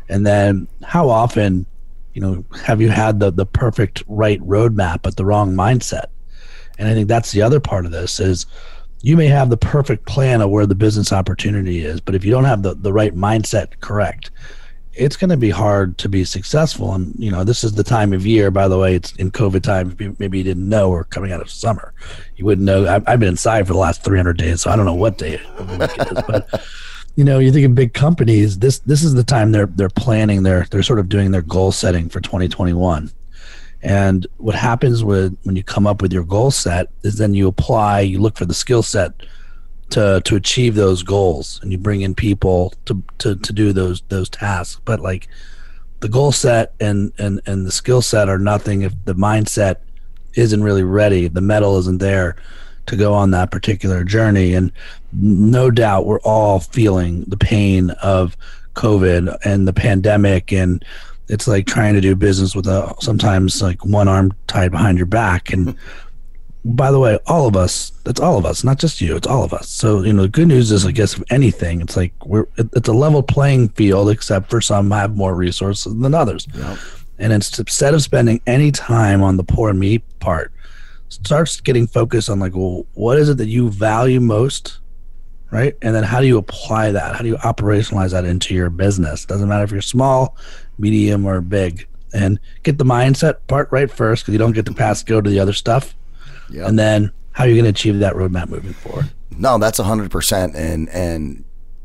And 0.07 0.25
then 0.25 0.67
how 0.83 1.09
often 1.09 1.65
you 2.13 2.21
know, 2.21 2.45
have 2.63 2.81
you 2.81 2.89
had 2.89 3.19
the 3.19 3.31
the 3.31 3.45
perfect 3.45 4.03
right 4.07 4.39
roadmap 4.41 5.01
but 5.01 5.15
the 5.15 5.25
wrong 5.25 5.53
mindset? 5.53 6.05
And 6.77 6.87
I 6.87 6.93
think 6.93 7.07
that's 7.07 7.31
the 7.31 7.41
other 7.41 7.59
part 7.59 7.85
of 7.85 7.91
this 7.91 8.19
is 8.19 8.45
you 9.01 9.17
may 9.17 9.27
have 9.27 9.49
the 9.49 9.57
perfect 9.57 10.05
plan 10.05 10.41
of 10.41 10.49
where 10.49 10.65
the 10.65 10.75
business 10.75 11.11
opportunity 11.11 11.83
is, 11.83 11.99
but 12.01 12.15
if 12.15 12.23
you 12.23 12.31
don't 12.31 12.45
have 12.45 12.63
the, 12.63 12.75
the 12.75 12.93
right 12.93 13.15
mindset 13.15 13.79
correct, 13.79 14.31
it's 14.93 15.15
going 15.15 15.29
to 15.29 15.37
be 15.37 15.49
hard 15.49 15.97
to 15.99 16.09
be 16.09 16.23
successful. 16.23 16.93
And, 16.93 17.15
you 17.17 17.31
know, 17.31 17.43
this 17.43 17.63
is 17.63 17.73
the 17.73 17.83
time 17.83 18.13
of 18.13 18.25
year, 18.25 18.51
by 18.51 18.67
the 18.67 18.77
way, 18.77 18.95
it's 18.95 19.13
in 19.13 19.31
COVID 19.31 19.63
time. 19.63 19.95
Maybe 20.19 20.39
you 20.39 20.43
didn't 20.43 20.67
know 20.67 20.89
we're 20.89 21.05
coming 21.05 21.31
out 21.31 21.41
of 21.41 21.49
summer. 21.49 21.93
You 22.35 22.45
wouldn't 22.45 22.65
know. 22.65 22.87
I've, 22.87 23.07
I've 23.07 23.19
been 23.19 23.29
inside 23.29 23.67
for 23.67 23.73
the 23.73 23.79
last 23.79 24.03
300 24.03 24.37
days, 24.37 24.61
so 24.61 24.69
I 24.69 24.75
don't 24.75 24.85
know 24.85 24.93
what 24.93 25.17
day 25.17 25.35
it 25.35 25.41
is. 25.41 26.23
But 26.27 26.61
you 27.15 27.23
know, 27.23 27.39
you 27.39 27.51
think 27.51 27.65
of 27.65 27.75
big 27.75 27.93
companies. 27.93 28.59
This 28.59 28.79
this 28.79 29.03
is 29.03 29.13
the 29.13 29.23
time 29.23 29.51
they're 29.51 29.65
they're 29.67 29.89
planning. 29.89 30.43
They're 30.43 30.65
they're 30.71 30.83
sort 30.83 30.99
of 30.99 31.09
doing 31.09 31.31
their 31.31 31.41
goal 31.41 31.71
setting 31.71 32.09
for 32.09 32.21
2021. 32.21 33.11
And 33.83 34.27
what 34.37 34.55
happens 34.55 35.03
with 35.03 35.35
when 35.43 35.55
you 35.55 35.63
come 35.63 35.87
up 35.87 36.01
with 36.01 36.13
your 36.13 36.23
goal 36.23 36.51
set 36.51 36.87
is 37.03 37.17
then 37.17 37.33
you 37.33 37.47
apply. 37.47 38.01
You 38.01 38.19
look 38.19 38.37
for 38.37 38.45
the 38.45 38.53
skill 38.53 38.83
set 38.83 39.11
to 39.89 40.21
to 40.23 40.35
achieve 40.35 40.75
those 40.75 41.03
goals, 41.03 41.59
and 41.61 41.71
you 41.71 41.77
bring 41.77 42.01
in 42.01 42.15
people 42.15 42.73
to 42.85 43.03
to 43.19 43.35
to 43.35 43.53
do 43.53 43.73
those 43.73 44.01
those 44.09 44.29
tasks. 44.29 44.79
But 44.85 44.99
like 44.99 45.27
the 45.99 46.09
goal 46.09 46.31
set 46.31 46.73
and 46.79 47.11
and 47.17 47.41
and 47.45 47.65
the 47.65 47.71
skill 47.71 48.01
set 48.01 48.29
are 48.29 48.39
nothing 48.39 48.83
if 48.83 48.93
the 49.05 49.15
mindset 49.15 49.77
isn't 50.35 50.63
really 50.63 50.83
ready. 50.83 51.27
The 51.27 51.41
mettle 51.41 51.77
isn't 51.79 51.99
there 51.99 52.37
to 52.91 52.97
go 52.97 53.13
on 53.13 53.31
that 53.31 53.51
particular 53.51 54.03
journey. 54.03 54.53
And 54.53 54.71
no 55.13 55.71
doubt 55.71 56.05
we're 56.05 56.21
all 56.21 56.59
feeling 56.59 57.23
the 57.23 57.37
pain 57.37 57.89
of 58.01 58.37
COVID 58.75 59.35
and 59.43 59.67
the 59.67 59.73
pandemic. 59.73 60.51
And 60.51 60.85
it's 61.27 61.47
like 61.47 61.65
trying 61.65 61.95
to 61.95 62.01
do 62.01 62.15
business 62.15 62.55
with 62.55 62.67
a 62.67 62.93
sometimes 62.99 63.61
like 63.61 63.83
one 63.85 64.07
arm 64.07 64.33
tied 64.47 64.71
behind 64.71 64.97
your 64.97 65.07
back. 65.07 65.51
And 65.51 65.75
by 66.63 66.91
the 66.91 66.99
way, 66.99 67.17
all 67.25 67.47
of 67.47 67.55
us, 67.55 67.91
that's 68.03 68.19
all 68.19 68.37
of 68.37 68.45
us, 68.45 68.63
not 68.63 68.77
just 68.77 69.01
you, 69.01 69.15
it's 69.15 69.27
all 69.27 69.43
of 69.43 69.53
us. 69.53 69.67
So, 69.67 70.03
you 70.03 70.13
know, 70.13 70.23
the 70.23 70.27
good 70.27 70.47
news 70.47 70.71
is, 70.71 70.85
I 70.85 70.91
guess, 70.91 71.17
if 71.17 71.23
anything, 71.31 71.81
it's 71.81 71.97
like 71.97 72.13
we're, 72.25 72.45
it's 72.57 72.87
a 72.87 72.93
level 72.93 73.23
playing 73.23 73.69
field, 73.69 74.09
except 74.09 74.49
for 74.49 74.61
some 74.61 74.91
have 74.91 75.15
more 75.15 75.33
resources 75.33 75.97
than 75.99 76.13
others. 76.13 76.47
Yep. 76.53 76.77
And 77.17 77.33
instead 77.33 77.93
of 77.93 78.01
spending 78.01 78.41
any 78.45 78.71
time 78.71 79.23
on 79.23 79.37
the 79.37 79.43
poor 79.43 79.73
me 79.73 79.99
part, 80.19 80.51
starts 81.11 81.61
getting 81.61 81.87
focused 81.87 82.29
on 82.29 82.39
like, 82.39 82.55
well, 82.55 82.85
what 82.93 83.17
is 83.17 83.29
it 83.29 83.37
that 83.37 83.47
you 83.47 83.69
value 83.69 84.19
most? 84.19 84.79
Right. 85.51 85.75
And 85.81 85.93
then 85.93 86.03
how 86.03 86.21
do 86.21 86.27
you 86.27 86.37
apply 86.37 86.91
that? 86.91 87.15
How 87.15 87.21
do 87.21 87.27
you 87.27 87.35
operationalize 87.35 88.11
that 88.11 88.23
into 88.23 88.55
your 88.55 88.69
business? 88.69 89.25
Doesn't 89.25 89.49
matter 89.49 89.65
if 89.65 89.71
you're 89.71 89.81
small, 89.81 90.37
medium, 90.77 91.25
or 91.25 91.41
big. 91.41 91.87
and 92.13 92.39
get 92.63 92.77
the 92.77 92.85
mindset 92.85 93.37
part 93.47 93.69
right 93.71 93.89
first 93.89 94.23
because 94.23 94.33
you 94.33 94.37
don't 94.37 94.53
get 94.53 94.65
to 94.65 94.73
pass 94.73 95.03
go 95.03 95.21
to 95.21 95.29
the 95.29 95.39
other 95.39 95.53
stuff. 95.53 95.95
Yep. 96.49 96.67
And 96.67 96.79
then 96.79 97.11
how 97.31 97.45
are 97.45 97.47
you 97.47 97.55
going 97.55 97.65
to 97.65 97.69
achieve 97.69 97.99
that 97.99 98.13
roadmap 98.13 98.49
moving 98.49 98.73
forward? 98.73 99.09
No, 99.31 99.57
that's 99.57 99.79
hundred 99.79 100.11
percent. 100.11 100.55
And 100.55 100.89
and 100.89 101.43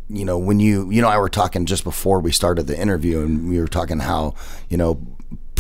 you 0.09 0.25
know 0.25 0.39
when 0.39 0.61
you 0.61 0.91
you 0.91 1.01
know 1.01 1.09
I 1.09 1.19
were 1.19 1.29
talking 1.29 1.67
just 1.67 1.85
before 1.85 2.21
we 2.21 2.33
started 2.33 2.67
the 2.67 2.79
interview, 2.79 3.21
and 3.21 3.49
we 3.49 3.61
were 3.61 3.69
talking 3.69 4.01
how 4.01 4.35
you 4.69 4.77
know 4.77 5.01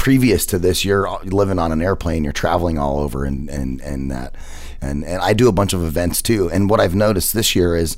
previous 0.07 0.47
to 0.47 0.57
this 0.57 0.85
you're 0.85 1.09
uh, 1.09 1.19
living 1.25 1.59
on 1.59 1.73
an 1.73 1.83
airplane, 1.83 2.23
you're 2.23 2.33
traveling 2.33 2.79
all 2.79 3.01
over, 3.01 3.25
and 3.25 3.51
and 3.51 3.81
and 3.81 4.09
that, 4.09 4.37
and 4.81 5.05
and 5.05 5.21
I 5.21 5.33
do 5.33 5.49
a 5.49 5.53
bunch 5.53 5.73
of 5.73 5.83
events 5.83 6.23
too. 6.23 6.49
And 6.49 6.71
what 6.71 6.79
I've 6.79 6.95
noticed 6.95 7.35
this 7.35 7.57
year 7.57 7.75
is 7.75 7.97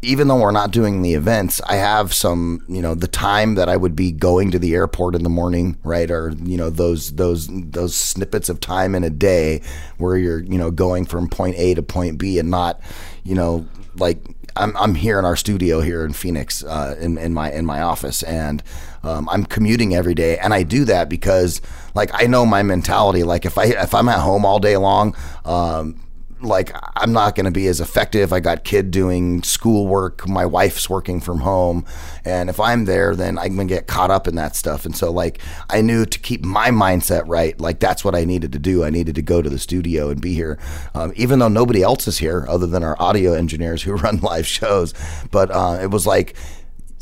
even 0.00 0.28
though 0.28 0.40
we're 0.40 0.50
not 0.50 0.70
doing 0.70 1.02
the 1.02 1.12
events, 1.12 1.60
I 1.66 1.74
have 1.74 2.14
some, 2.14 2.64
you 2.68 2.80
know, 2.80 2.94
the 2.94 3.06
time 3.06 3.56
that 3.56 3.68
I 3.68 3.76
would 3.76 3.94
be 3.94 4.12
going 4.12 4.50
to 4.52 4.58
the 4.58 4.74
airport 4.74 5.14
in 5.14 5.24
the 5.24 5.28
morning, 5.28 5.76
right? 5.84 6.10
Or, 6.10 6.32
you 6.42 6.56
know, 6.56 6.70
those 6.70 7.16
those 7.16 7.48
those 7.50 7.94
snippets 7.94 8.48
of 8.48 8.58
time 8.58 8.94
in 8.94 9.04
a 9.04 9.10
day 9.10 9.60
where 9.98 10.16
you're, 10.16 10.42
you 10.42 10.56
know, 10.56 10.70
going 10.70 11.04
from 11.04 11.28
point 11.28 11.56
A 11.58 11.74
to 11.74 11.82
point 11.82 12.16
B 12.16 12.38
and 12.38 12.50
not, 12.50 12.80
you 13.24 13.34
know, 13.34 13.66
like 13.96 14.24
I'm, 14.56 14.76
I'm 14.76 14.94
here 14.94 15.18
in 15.18 15.24
our 15.24 15.36
studio 15.36 15.80
here 15.80 16.04
in 16.04 16.12
Phoenix, 16.12 16.62
uh, 16.64 16.96
in, 17.00 17.18
in 17.18 17.32
my 17.32 17.50
in 17.50 17.64
my 17.66 17.82
office, 17.82 18.22
and 18.22 18.62
um, 19.02 19.28
I'm 19.28 19.44
commuting 19.44 19.94
every 19.94 20.14
day, 20.14 20.38
and 20.38 20.52
I 20.52 20.62
do 20.62 20.84
that 20.84 21.08
because, 21.08 21.60
like, 21.94 22.10
I 22.12 22.26
know 22.26 22.44
my 22.44 22.62
mentality. 22.62 23.22
Like, 23.22 23.44
if 23.44 23.58
I 23.58 23.64
if 23.64 23.94
I'm 23.94 24.08
at 24.08 24.20
home 24.20 24.44
all 24.44 24.58
day 24.58 24.76
long, 24.76 25.16
um, 25.44 26.00
like 26.42 26.74
I'm 26.96 27.12
not 27.12 27.34
going 27.34 27.46
to 27.46 27.50
be 27.50 27.66
as 27.66 27.80
effective. 27.80 28.32
I 28.32 28.40
got 28.40 28.64
kid 28.64 28.90
doing 28.90 29.42
schoolwork. 29.42 30.28
My 30.28 30.44
wife's 30.46 30.88
working 30.90 31.20
from 31.20 31.40
home, 31.40 31.84
and 32.24 32.50
if 32.50 32.60
I'm 32.60 32.84
there, 32.84 33.14
then 33.14 33.38
I'm 33.38 33.54
going 33.56 33.68
to 33.68 33.74
get 33.74 33.86
caught 33.86 34.10
up 34.10 34.28
in 34.28 34.34
that 34.36 34.56
stuff. 34.56 34.84
And 34.84 34.96
so, 34.96 35.10
like, 35.10 35.40
I 35.70 35.80
knew 35.80 36.04
to 36.04 36.18
keep 36.18 36.44
my 36.44 36.70
mindset 36.70 37.24
right, 37.26 37.58
like 37.60 37.80
that's 37.80 38.04
what 38.04 38.14
I 38.14 38.24
needed 38.24 38.52
to 38.52 38.58
do. 38.58 38.84
I 38.84 38.90
needed 38.90 39.14
to 39.16 39.22
go 39.22 39.42
to 39.42 39.50
the 39.50 39.58
studio 39.58 40.10
and 40.10 40.20
be 40.20 40.34
here, 40.34 40.58
um, 40.94 41.12
even 41.16 41.38
though 41.38 41.48
nobody 41.48 41.82
else 41.82 42.06
is 42.06 42.18
here 42.18 42.46
other 42.48 42.66
than 42.66 42.82
our 42.82 43.00
audio 43.00 43.32
engineers 43.34 43.82
who 43.82 43.92
run 43.96 44.18
live 44.18 44.46
shows. 44.46 44.94
But 45.30 45.50
uh, 45.50 45.78
it 45.82 45.90
was 45.90 46.06
like 46.06 46.36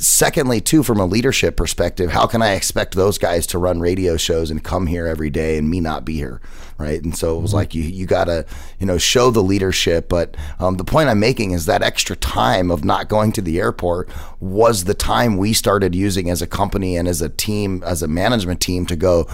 secondly 0.00 0.62
too 0.62 0.82
from 0.82 0.98
a 0.98 1.04
leadership 1.04 1.58
perspective 1.58 2.10
how 2.10 2.26
can 2.26 2.40
i 2.40 2.52
expect 2.52 2.94
those 2.94 3.18
guys 3.18 3.46
to 3.46 3.58
run 3.58 3.80
radio 3.80 4.16
shows 4.16 4.50
and 4.50 4.64
come 4.64 4.86
here 4.86 5.06
every 5.06 5.28
day 5.28 5.58
and 5.58 5.68
me 5.68 5.78
not 5.78 6.06
be 6.06 6.14
here 6.14 6.40
right? 6.80 7.02
And 7.02 7.16
so 7.16 7.38
it 7.38 7.42
was 7.42 7.54
like 7.54 7.74
you 7.74 7.82
you 7.82 8.06
gotta 8.06 8.46
you 8.78 8.86
know 8.86 8.98
show 8.98 9.30
the 9.30 9.42
leadership. 9.42 10.08
But 10.08 10.36
um, 10.58 10.76
the 10.76 10.84
point 10.84 11.08
i'm 11.08 11.20
making 11.20 11.52
is 11.52 11.66
that 11.66 11.82
extra 11.82 12.16
time 12.16 12.70
of 12.70 12.84
not 12.84 13.08
going 13.08 13.32
to 13.32 13.42
the 13.42 13.58
airport 13.60 14.08
was 14.40 14.84
the 14.84 14.94
time 14.94 15.36
we 15.36 15.52
started 15.52 15.94
using 15.94 16.30
as 16.30 16.40
a 16.42 16.46
company 16.46 16.96
and 16.96 17.06
as 17.06 17.20
a 17.20 17.28
team 17.28 17.82
as 17.84 18.02
a 18.02 18.08
management 18.08 18.60
team 18.60 18.86
to 18.86 18.96
go 18.96 19.26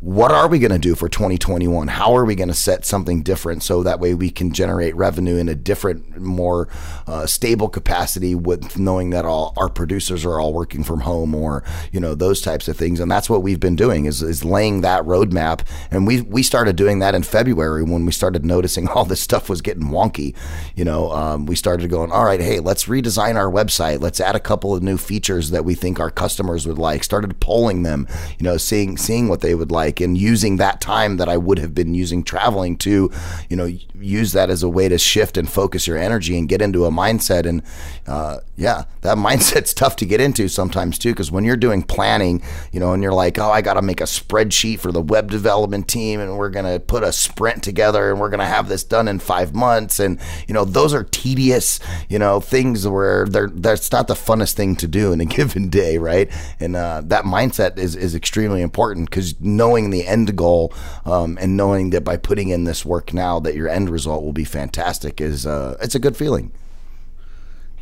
what 0.00 0.30
are 0.30 0.46
we 0.46 0.60
going 0.60 0.70
to 0.70 0.78
do 0.78 0.94
for 0.94 1.08
2021? 1.08 1.88
How 1.88 2.16
are 2.16 2.24
we 2.24 2.36
going 2.36 2.48
to 2.48 2.54
set 2.54 2.84
something 2.84 3.22
different 3.22 3.64
so 3.64 3.82
that 3.82 3.98
way 3.98 4.14
we 4.14 4.30
can 4.30 4.52
generate 4.52 4.94
revenue 4.94 5.36
in 5.36 5.48
a 5.48 5.56
different, 5.56 6.20
more 6.20 6.68
uh, 7.08 7.26
stable 7.26 7.68
capacity 7.68 8.36
with 8.36 8.78
knowing 8.78 9.10
that 9.10 9.24
all 9.24 9.54
our 9.56 9.68
producers 9.68 10.24
are 10.24 10.40
all 10.40 10.52
working 10.52 10.84
from 10.84 11.00
home 11.00 11.34
or 11.34 11.64
you 11.90 11.98
know 11.98 12.14
those 12.14 12.40
types 12.40 12.68
of 12.68 12.76
things. 12.76 13.00
And 13.00 13.10
that's 13.10 13.28
what 13.28 13.42
we've 13.42 13.58
been 13.58 13.74
doing 13.74 14.04
is, 14.04 14.22
is 14.22 14.44
laying 14.44 14.82
that 14.82 15.02
roadmap. 15.02 15.62
And 15.90 16.06
we 16.06 16.20
we 16.20 16.44
started 16.44 16.76
doing 16.76 17.00
that 17.00 17.16
in 17.16 17.24
February 17.24 17.82
when 17.82 18.06
we 18.06 18.12
started 18.12 18.44
noticing 18.44 18.86
all 18.98 19.04
this 19.04 19.20
stuff 19.20 19.48
was 19.48 19.60
getting 19.60 19.88
wonky. 19.88 20.36
You 20.76 20.84
know, 20.84 21.10
um, 21.10 21.46
we 21.46 21.56
started 21.56 21.90
going, 21.90 22.12
all 22.12 22.24
right, 22.24 22.40
hey, 22.40 22.60
let's 22.60 22.84
redesign 22.84 23.34
our 23.34 23.50
website. 23.50 24.00
Let's 24.00 24.20
add 24.20 24.36
a 24.36 24.40
couple 24.40 24.76
of 24.76 24.82
new 24.82 24.96
features 24.96 25.50
that 25.50 25.64
we 25.64 25.74
think 25.74 25.98
our 25.98 26.10
customers 26.10 26.68
would 26.68 26.78
like. 26.78 27.02
Started 27.02 27.40
polling 27.40 27.82
them, 27.82 28.06
you 28.38 28.44
know, 28.44 28.58
seeing 28.58 28.96
seeing 28.96 29.28
what 29.28 29.40
they 29.40 29.56
would 29.56 29.72
like 29.72 29.87
and 30.00 30.16
using 30.16 30.56
that 30.56 30.80
time 30.80 31.16
that 31.16 31.28
I 31.28 31.36
would 31.36 31.58
have 31.58 31.74
been 31.74 31.94
using 31.94 32.22
traveling 32.22 32.76
to, 32.78 33.10
you 33.48 33.56
know, 33.56 33.70
use 34.00 34.32
that 34.32 34.50
as 34.50 34.62
a 34.62 34.68
way 34.68 34.88
to 34.88 34.98
shift 34.98 35.36
and 35.36 35.50
focus 35.50 35.86
your 35.86 35.96
energy 35.96 36.38
and 36.38 36.48
get 36.48 36.62
into 36.62 36.84
a 36.84 36.90
mindset. 36.90 37.46
And 37.46 37.62
uh, 38.06 38.38
yeah, 38.56 38.84
that 39.02 39.16
mindset's 39.28 39.74
tough 39.74 39.96
to 39.96 40.06
get 40.06 40.20
into 40.20 40.48
sometimes 40.48 40.98
too, 40.98 41.12
because 41.12 41.30
when 41.30 41.44
you're 41.44 41.56
doing 41.56 41.82
planning, 41.82 42.42
you 42.72 42.80
know, 42.80 42.92
and 42.92 43.02
you're 43.02 43.12
like, 43.12 43.38
oh, 43.38 43.50
I 43.50 43.62
got 43.62 43.74
to 43.74 43.82
make 43.82 44.00
a 44.00 44.04
spreadsheet 44.04 44.80
for 44.80 44.92
the 44.92 45.00
web 45.00 45.30
development 45.30 45.88
team, 45.88 46.20
and 46.20 46.36
we're 46.36 46.50
gonna 46.50 46.80
put 46.80 47.02
a 47.02 47.12
sprint 47.12 47.62
together, 47.62 48.10
and 48.10 48.20
we're 48.20 48.30
gonna 48.30 48.46
have 48.46 48.68
this 48.68 48.84
done 48.84 49.08
in 49.08 49.18
five 49.18 49.54
months, 49.54 49.98
and 49.98 50.18
you 50.46 50.54
know, 50.54 50.64
those 50.64 50.94
are 50.94 51.04
tedious, 51.04 51.80
you 52.08 52.18
know, 52.18 52.40
things 52.40 52.86
where 52.86 53.26
they're 53.26 53.48
that's 53.48 53.92
not 53.92 54.08
the 54.08 54.14
funnest 54.14 54.54
thing 54.54 54.76
to 54.76 54.86
do 54.86 55.12
in 55.12 55.20
a 55.20 55.24
given 55.38 55.68
day, 55.68 55.98
right? 55.98 56.30
And 56.60 56.76
uh, 56.76 57.02
that 57.04 57.24
mindset 57.24 57.78
is 57.78 57.96
is 57.96 58.14
extremely 58.14 58.62
important 58.62 59.10
because 59.10 59.40
knowing 59.40 59.77
knowing 59.78 59.90
the 59.90 60.06
end 60.06 60.36
goal 60.36 60.72
um, 61.04 61.38
and 61.40 61.56
knowing 61.56 61.90
that 61.90 62.02
by 62.02 62.16
putting 62.16 62.48
in 62.48 62.64
this 62.64 62.84
work 62.84 63.14
now 63.14 63.38
that 63.40 63.54
your 63.54 63.68
end 63.68 63.90
result 63.90 64.24
will 64.24 64.32
be 64.32 64.44
fantastic 64.44 65.20
is 65.20 65.46
uh, 65.46 65.76
it's 65.80 65.94
a 65.94 65.98
good 65.98 66.16
feeling. 66.16 66.50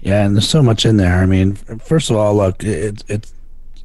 Yeah, 0.01 0.25
and 0.25 0.37
there's 0.37 0.49
so 0.49 0.63
much 0.63 0.85
in 0.85 0.99
there. 0.99 1.17
I 1.17 1.27
mean, 1.27 1.55
first 1.55 2.11
of 2.11 2.17
all, 2.17 2.37
look, 2.37 2.63
it's 2.63 3.03
it, 3.09 3.33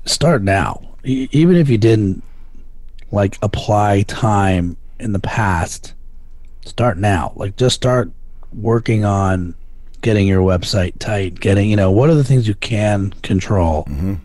start 0.05 0.43
now. 0.43 0.81
E- 1.05 1.29
even 1.31 1.55
if 1.55 1.69
you 1.69 1.77
didn't 1.77 2.21
like 3.11 3.37
apply 3.41 4.03
time 4.03 4.77
in 4.99 5.13
the 5.13 5.19
past, 5.19 5.93
start 6.65 6.97
now. 6.97 7.33
Like 7.35 7.55
just 7.55 7.75
start 7.75 8.11
working 8.53 9.05
on 9.05 9.55
getting 10.01 10.27
your 10.27 10.41
website 10.41 10.99
tight, 10.99 11.39
getting, 11.39 11.69
you 11.69 11.75
know, 11.75 11.91
what 11.91 12.09
are 12.09 12.15
the 12.15 12.23
things 12.23 12.47
you 12.47 12.55
can 12.55 13.11
control? 13.21 13.85
Mm-hmm 13.85 14.15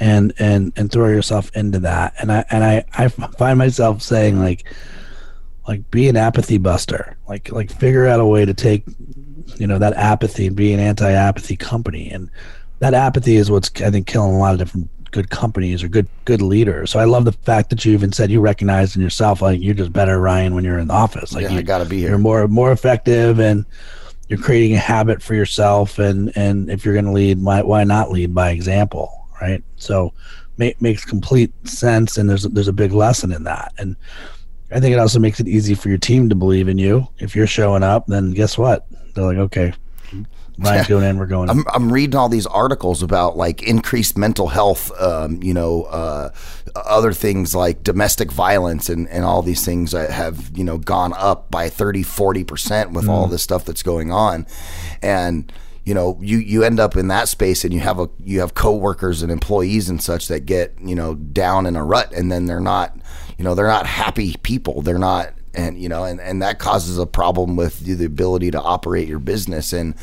and 0.00 0.32
and 0.38 0.72
and 0.76 0.90
throw 0.90 1.08
yourself 1.08 1.50
into 1.56 1.78
that. 1.80 2.14
And 2.18 2.32
i 2.32 2.44
and 2.50 2.64
i 2.64 2.84
i 2.96 3.08
find 3.08 3.58
myself 3.58 4.02
saying 4.02 4.38
like 4.38 4.64
like 5.66 5.90
be 5.90 6.08
an 6.08 6.16
apathy 6.16 6.58
buster. 6.58 7.16
Like 7.28 7.52
like 7.52 7.70
figure 7.70 8.06
out 8.06 8.20
a 8.20 8.26
way 8.26 8.44
to 8.44 8.54
take 8.54 8.84
you 9.56 9.66
know 9.66 9.78
that 9.78 9.94
apathy 9.94 10.46
and 10.46 10.56
be 10.56 10.72
an 10.72 10.80
anti-apathy 10.80 11.56
company. 11.56 12.10
And 12.10 12.30
that 12.80 12.94
apathy 12.94 13.36
is 13.36 13.50
what's 13.50 13.70
i 13.82 13.90
think 13.90 14.06
killing 14.06 14.34
a 14.34 14.38
lot 14.38 14.52
of 14.52 14.58
different 14.58 14.88
good 15.10 15.30
companies 15.30 15.82
or 15.82 15.88
good 15.88 16.06
good 16.24 16.42
leaders. 16.42 16.90
So 16.90 17.00
i 17.00 17.04
love 17.04 17.24
the 17.24 17.32
fact 17.32 17.70
that 17.70 17.84
you 17.84 17.92
even 17.92 18.12
said 18.12 18.30
you 18.30 18.40
recognize 18.40 18.94
in 18.94 19.02
yourself 19.02 19.42
like 19.42 19.60
you're 19.60 19.74
just 19.74 19.92
better 19.92 20.20
ryan 20.20 20.54
when 20.54 20.64
you're 20.64 20.78
in 20.78 20.88
the 20.88 20.94
office. 20.94 21.32
Like 21.32 21.44
yeah, 21.44 21.50
you 21.50 21.62
gotta 21.62 21.86
be 21.86 21.98
here. 21.98 22.10
you're 22.10 22.18
more 22.18 22.46
more 22.46 22.72
effective 22.72 23.40
and 23.40 23.64
you're 24.28 24.38
creating 24.38 24.74
a 24.74 24.78
habit 24.78 25.22
for 25.22 25.34
yourself. 25.34 25.98
And 25.98 26.30
and 26.36 26.70
if 26.70 26.84
you're 26.84 26.94
going 26.94 27.06
to 27.06 27.12
lead 27.12 27.42
why, 27.42 27.62
why 27.62 27.84
not 27.84 28.10
lead 28.10 28.34
by 28.34 28.50
example 28.50 29.17
right? 29.40 29.62
So 29.76 30.12
make, 30.56 30.80
makes 30.80 31.04
complete 31.04 31.52
sense, 31.66 32.18
and 32.18 32.28
there's 32.28 32.44
a, 32.44 32.48
there's 32.48 32.68
a 32.68 32.72
big 32.72 32.92
lesson 32.92 33.32
in 33.32 33.44
that. 33.44 33.72
And 33.78 33.96
I 34.70 34.80
think 34.80 34.92
it 34.92 34.98
also 34.98 35.18
makes 35.18 35.40
it 35.40 35.48
easy 35.48 35.74
for 35.74 35.88
your 35.88 35.98
team 35.98 36.28
to 36.28 36.34
believe 36.34 36.68
in 36.68 36.78
you. 36.78 37.08
If 37.18 37.34
you're 37.34 37.46
showing 37.46 37.82
up, 37.82 38.06
then 38.06 38.32
guess 38.32 38.58
what? 38.58 38.86
They're 39.14 39.24
like, 39.24 39.38
okay, 39.38 39.72
Ryan's 40.58 40.88
going 40.88 41.04
in, 41.04 41.18
we're 41.18 41.26
going. 41.26 41.48
I'm, 41.48 41.64
I'm 41.72 41.92
reading 41.92 42.16
all 42.16 42.28
these 42.28 42.46
articles 42.46 43.02
about 43.02 43.36
like 43.36 43.62
increased 43.62 44.18
mental 44.18 44.48
health, 44.48 44.90
um, 45.00 45.40
you 45.42 45.54
know, 45.54 45.84
uh, 45.84 46.30
other 46.74 47.12
things 47.12 47.54
like 47.54 47.84
domestic 47.84 48.32
violence 48.32 48.88
and, 48.88 49.08
and 49.08 49.24
all 49.24 49.42
these 49.42 49.64
things 49.64 49.92
that 49.92 50.10
have, 50.10 50.50
you 50.56 50.64
know, 50.64 50.76
gone 50.76 51.12
up 51.16 51.50
by 51.50 51.68
30, 51.68 52.02
40% 52.02 52.92
with 52.92 53.04
mm. 53.04 53.08
all 53.08 53.28
this 53.28 53.42
stuff 53.42 53.64
that's 53.64 53.84
going 53.84 54.10
on. 54.10 54.46
And, 55.00 55.52
you 55.88 55.94
know 55.94 56.18
you 56.20 56.36
you 56.36 56.64
end 56.64 56.78
up 56.78 56.98
in 56.98 57.08
that 57.08 57.28
space 57.28 57.64
and 57.64 57.72
you 57.72 57.80
have 57.80 57.98
a 57.98 58.10
you 58.22 58.40
have 58.40 58.52
coworkers 58.52 59.22
and 59.22 59.32
employees 59.32 59.88
and 59.88 60.02
such 60.02 60.28
that 60.28 60.40
get 60.44 60.74
you 60.82 60.94
know 60.94 61.14
down 61.14 61.64
in 61.64 61.76
a 61.76 61.82
rut 61.82 62.12
and 62.12 62.30
then 62.30 62.44
they're 62.44 62.60
not 62.60 62.94
you 63.38 63.44
know 63.44 63.54
they're 63.54 63.66
not 63.66 63.86
happy 63.86 64.36
people. 64.42 64.82
They're 64.82 64.98
not 64.98 65.32
and 65.54 65.80
you 65.80 65.88
know 65.88 66.04
and, 66.04 66.20
and 66.20 66.42
that 66.42 66.58
causes 66.58 66.98
a 66.98 67.06
problem 67.06 67.56
with 67.56 67.80
the 67.80 68.04
ability 68.04 68.50
to 68.50 68.60
operate 68.60 69.08
your 69.08 69.18
business. 69.18 69.72
And 69.72 69.94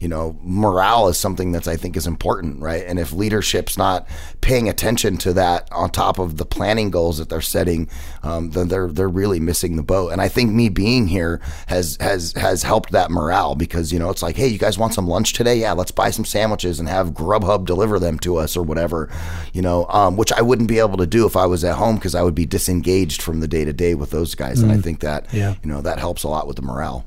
you 0.00 0.08
know, 0.08 0.36
morale 0.42 1.08
is 1.08 1.18
something 1.18 1.52
that's 1.52 1.68
I 1.68 1.76
think 1.76 1.96
is 1.96 2.06
important, 2.06 2.60
right? 2.60 2.84
And 2.86 2.98
if 2.98 3.12
leadership's 3.12 3.76
not 3.76 4.08
paying 4.40 4.68
attention 4.68 5.18
to 5.18 5.34
that 5.34 5.68
on 5.70 5.90
top 5.90 6.18
of 6.18 6.38
the 6.38 6.46
planning 6.46 6.90
goals 6.90 7.18
that 7.18 7.28
they're 7.28 7.42
setting, 7.42 7.88
um, 8.22 8.50
then 8.50 8.68
they're 8.68 8.88
they're 8.88 9.08
really 9.08 9.40
missing 9.40 9.76
the 9.76 9.82
boat. 9.82 10.08
And 10.10 10.22
I 10.22 10.28
think 10.28 10.52
me 10.52 10.70
being 10.70 11.06
here 11.06 11.40
has 11.66 11.98
has 12.00 12.32
has 12.32 12.62
helped 12.62 12.92
that 12.92 13.10
morale 13.10 13.54
because 13.54 13.92
you 13.92 13.98
know 13.98 14.08
it's 14.08 14.22
like, 14.22 14.36
hey, 14.36 14.48
you 14.48 14.58
guys 14.58 14.78
want 14.78 14.94
some 14.94 15.06
lunch 15.06 15.34
today? 15.34 15.56
Yeah, 15.56 15.72
let's 15.72 15.90
buy 15.90 16.10
some 16.10 16.24
sandwiches 16.24 16.80
and 16.80 16.88
have 16.88 17.10
Grubhub 17.10 17.66
deliver 17.66 17.98
them 17.98 18.18
to 18.20 18.36
us 18.36 18.56
or 18.56 18.62
whatever, 18.62 19.10
you 19.52 19.60
know, 19.60 19.84
um, 19.90 20.16
which 20.16 20.32
I 20.32 20.40
wouldn't 20.40 20.68
be 20.68 20.78
able 20.78 20.96
to 20.96 21.06
do 21.06 21.26
if 21.26 21.36
I 21.36 21.44
was 21.44 21.62
at 21.62 21.76
home 21.76 21.96
because 21.96 22.14
I 22.14 22.22
would 22.22 22.34
be 22.34 22.46
disengaged 22.46 23.20
from 23.20 23.40
the 23.40 23.48
day 23.48 23.66
to 23.66 23.72
day 23.74 23.94
with 23.94 24.10
those 24.10 24.34
guys. 24.34 24.60
Mm. 24.60 24.62
And 24.62 24.72
I 24.72 24.76
mm. 24.76 24.82
think 24.82 25.00
that 25.00 25.32
yeah. 25.34 25.56
you 25.62 25.70
know 25.70 25.82
that 25.82 25.98
helps 25.98 26.22
a 26.22 26.28
lot 26.28 26.46
with 26.46 26.56
the 26.56 26.62
morale. 26.62 27.04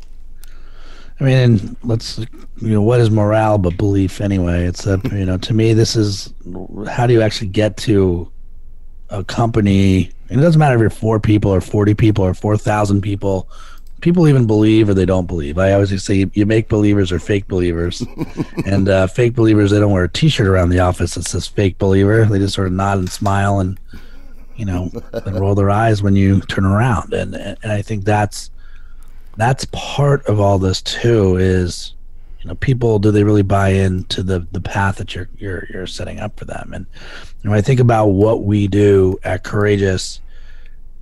I 1.24 1.26
mean, 1.26 1.78
let's 1.84 2.20
you 2.58 2.68
know 2.68 2.82
what 2.82 3.00
is 3.00 3.10
morale 3.10 3.58
but 3.58 3.78
belief 3.78 4.20
anyway. 4.20 4.66
It's 4.66 4.86
a 4.86 5.00
you 5.14 5.26
know 5.26 5.38
to 5.38 5.54
me 5.54 5.74
this 5.74 5.96
is 5.96 6.34
how 6.90 7.08
do 7.08 7.14
you 7.14 7.22
actually 7.22 7.48
get 7.48 7.78
to 7.78 8.30
a 9.10 9.24
company? 9.24 10.12
And 10.30 10.42
it 10.42 10.44
doesn't 10.44 10.60
matter 10.60 10.76
if 10.76 10.82
you're 10.82 10.90
four 10.90 11.22
people 11.22 11.50
or 11.52 11.62
forty 11.62 11.94
people 11.94 12.26
or 12.26 12.34
four 12.34 12.58
thousand 12.58 13.02
people. 13.02 13.48
People 14.02 14.28
even 14.28 14.46
believe 14.46 14.90
or 14.90 14.94
they 14.94 15.06
don't 15.06 15.28
believe. 15.28 15.58
I 15.58 15.72
always 15.72 16.04
say 16.04 16.30
you 16.34 16.46
make 16.46 16.68
believers 16.68 17.10
or 17.10 17.20
fake 17.20 17.48
believers, 17.48 18.04
and 18.66 18.90
uh, 18.90 19.08
fake 19.08 19.34
believers 19.34 19.72
they 19.72 19.80
don't 19.80 19.94
wear 19.94 20.04
a 20.04 20.10
T-shirt 20.10 20.46
around 20.46 20.72
the 20.72 20.80
office 20.80 21.16
that 21.16 21.24
says 21.24 21.48
"fake 21.48 21.78
believer." 21.78 22.26
They 22.26 22.38
just 22.38 22.54
sort 22.54 22.68
of 22.68 22.74
nod 22.74 22.98
and 22.98 23.10
smile 23.10 23.62
and 23.62 23.80
you 24.58 24.66
know, 24.66 24.92
and 25.14 25.40
roll 25.40 25.56
their 25.56 25.70
eyes 25.70 26.04
when 26.04 26.18
you 26.18 26.42
turn 26.42 26.66
around. 26.66 27.14
And 27.14 27.34
and 27.34 27.72
I 27.72 27.82
think 27.82 28.04
that's 28.04 28.52
that's 29.38 29.66
part 29.72 30.26
of 30.26 30.40
all 30.40 30.60
this 30.60 30.82
too. 30.82 31.38
Is 31.38 31.94
you 32.42 32.48
know, 32.48 32.56
people 32.56 33.00
do 33.00 33.12
they 33.12 33.24
really 33.24 33.42
buy 33.42 33.70
into 33.70 34.24
the 34.24 34.48
the 34.52 34.62
path 34.62 34.98
that 34.98 35.16
you're 35.16 35.30
you're 35.38 35.68
you're 35.72 35.88
setting 35.88 36.20
up 36.20 36.38
for 36.38 36.46
them? 36.46 36.72
And, 36.74 36.86
when 37.44 37.58
I 37.58 37.62
think 37.62 37.82
about 37.82 38.06
what 38.08 38.46
we 38.46 38.70
do 38.70 39.20
at 39.26 39.44
Courageous, 39.44 40.22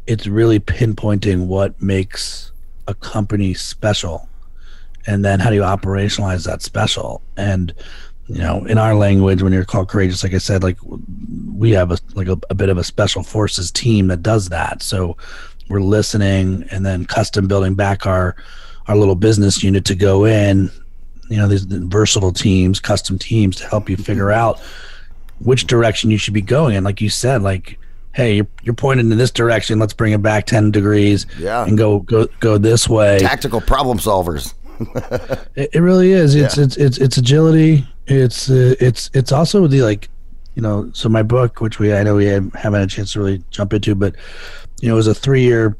it's 0.07 0.25
really 0.25 0.59
pinpointing 0.59 1.45
what 1.45 1.79
makes 1.79 2.51
a 2.87 2.95
company 2.95 3.53
special, 3.53 4.27
and 5.05 5.23
then 5.23 5.39
how 5.39 5.51
do 5.51 5.55
you 5.55 5.61
operationalize 5.61 6.47
that 6.47 6.63
special 6.63 7.21
and 7.37 7.75
you 8.27 8.39
know, 8.39 8.63
in 8.65 8.77
our 8.77 8.95
language, 8.95 9.41
when 9.41 9.51
you're 9.51 9.65
called 9.65 9.89
courageous, 9.89 10.23
like 10.23 10.33
I 10.33 10.37
said, 10.37 10.63
like 10.63 10.77
we 11.57 11.71
have 11.71 11.91
a 11.91 11.97
like 12.13 12.27
a, 12.27 12.39
a, 12.49 12.55
bit 12.55 12.69
of 12.69 12.77
a 12.77 12.83
special 12.83 13.23
forces 13.23 13.71
team 13.71 14.07
that 14.07 14.23
does 14.23 14.49
that. 14.49 14.81
So 14.81 15.17
we're 15.71 15.81
listening 15.81 16.67
and 16.71 16.86
then 16.86 17.05
custom 17.05 17.47
building 17.47 17.75
back 17.75 18.05
our 18.05 18.36
our 18.88 18.95
little 18.95 19.15
business 19.15 19.63
unit 19.63 19.86
to 19.86 19.95
go 19.95 20.25
in. 20.25 20.69
You 21.29 21.38
know, 21.38 21.47
these 21.47 21.63
versatile 21.63 22.34
teams, 22.34 22.79
custom 22.79 23.17
teams 23.17 23.55
to 23.57 23.67
help 23.67 23.89
you 23.89 23.95
figure 23.95 24.31
out 24.31 24.60
which 25.39 25.65
direction 25.65 26.12
you 26.12 26.17
should 26.17 26.34
be 26.34 26.41
going. 26.41 26.75
And 26.75 26.86
like 26.86 27.01
you 27.01 27.10
said, 27.10 27.41
like 27.41 27.77
hey, 28.13 28.36
you're, 28.36 28.47
you're 28.63 28.75
pointing 28.75 29.10
in 29.10 29.17
this 29.17 29.31
direction. 29.31 29.79
Let's 29.79 29.93
bring 29.93 30.12
it 30.12 30.21
back 30.21 30.45
ten 30.45 30.71
degrees. 30.71 31.25
Yeah. 31.39 31.65
and 31.65 31.77
go 31.77 31.99
go 31.99 32.27
go 32.39 32.57
this 32.57 32.89
way. 32.89 33.19
Tactical 33.19 33.62
problem 33.62 33.97
solvers. 33.97 34.53
it, 35.55 35.69
it, 35.73 35.79
really 35.79 36.12
is. 36.12 36.34
It's, 36.36 36.57
yeah. 36.57 36.63
it's 36.63 36.77
it's 36.77 36.97
it's 36.97 37.17
agility 37.17 37.86
it's 38.12 38.49
uh, 38.49 38.75
it's 38.79 39.10
it's 39.13 39.31
also 39.31 39.67
the 39.67 39.81
like 39.81 40.10
you 40.55 40.62
know 40.62 40.89
so 40.93 41.07
my 41.07 41.23
book 41.23 41.62
which 41.62 41.79
we 41.79 41.93
i 41.93 42.03
know 42.03 42.15
we 42.15 42.25
haven't 42.25 42.55
had 42.55 42.73
a 42.73 42.88
chance 42.88 43.13
to 43.13 43.19
really 43.19 43.43
jump 43.51 43.73
into 43.73 43.95
but 43.95 44.15
you 44.81 44.87
know 44.87 44.95
it 44.95 44.97
was 44.97 45.07
a 45.07 45.15
three 45.15 45.43
year 45.43 45.77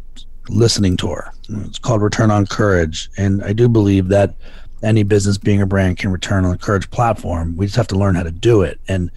listening 0.49 0.97
tour. 0.97 1.31
It's 1.49 1.77
called 1.77 2.01
return 2.01 2.31
on 2.31 2.47
courage. 2.47 3.09
And 3.17 3.43
i 3.43 3.53
do 3.53 3.67
believe 3.67 4.07
that 4.07 4.35
any 4.83 5.03
business 5.03 5.37
being 5.37 5.61
a 5.61 5.67
brand 5.67 5.97
can 5.97 6.11
return 6.11 6.45
on 6.45 6.51
the 6.51 6.57
courage 6.57 6.89
platform. 6.89 7.55
We 7.55 7.67
just 7.67 7.75
have 7.75 7.87
to 7.89 7.97
learn 7.97 8.15
how 8.15 8.23
to 8.23 8.31
do 8.31 8.61
it. 8.61 8.79
And 8.87 9.11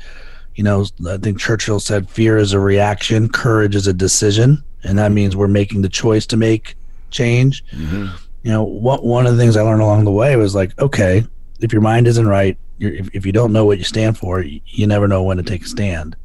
you 0.54 0.64
know 0.64 0.86
i 1.08 1.16
think 1.16 1.38
churchill 1.38 1.80
said 1.80 2.08
fear 2.08 2.36
is 2.38 2.52
a 2.52 2.60
reaction 2.60 3.28
courage 3.28 3.74
is 3.74 3.86
a 3.86 3.92
decision. 3.92 4.62
And 4.82 4.98
that 4.98 5.12
means 5.12 5.34
we're 5.34 5.48
making 5.48 5.82
the 5.82 5.88
choice 5.88 6.26
to 6.26 6.36
make 6.36 6.76
change. 7.10 7.64
Mm-hmm. 7.66 8.06
you 8.42 8.50
know 8.50 8.64
what 8.64 9.04
one 9.04 9.26
of 9.26 9.36
the 9.36 9.38
things 9.38 9.56
i 9.56 9.62
learned 9.62 9.82
along 9.82 10.04
the 10.04 10.10
way 10.10 10.36
was 10.36 10.54
like 10.54 10.78
okay 10.80 11.24
if 11.60 11.72
your 11.72 11.82
mind 11.82 12.06
isn't 12.08 12.26
right 12.26 12.58
if, 12.80 13.14
if 13.14 13.26
you 13.26 13.32
don't 13.32 13.52
know 13.52 13.64
what 13.64 13.78
you 13.78 13.84
stand 13.84 14.18
for, 14.18 14.40
you, 14.40 14.60
you 14.66 14.86
never 14.86 15.08
know 15.08 15.22
when 15.22 15.36
to 15.36 15.42
take 15.42 15.62
a 15.62 15.68
stand. 15.68 16.16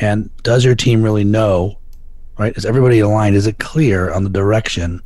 And 0.00 0.30
does 0.42 0.64
your 0.64 0.74
team 0.74 1.02
really 1.02 1.24
know, 1.24 1.77
right? 2.38 2.56
Is 2.56 2.64
everybody 2.64 3.00
aligned? 3.00 3.36
Is 3.36 3.46
it 3.46 3.58
clear 3.58 4.12
on 4.12 4.24
the 4.24 4.30
direction 4.30 5.02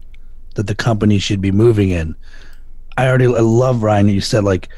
that 0.55 0.67
the 0.67 0.75
company 0.75 1.19
should 1.19 1.41
be 1.41 1.51
moving 1.51 1.91
in? 1.91 2.15
I 2.97 3.09
already 3.09 3.27
I 3.27 3.41
love 3.41 3.83
Ryan. 3.83 4.09
You 4.09 4.21
said 4.21 4.45
like, 4.45 4.69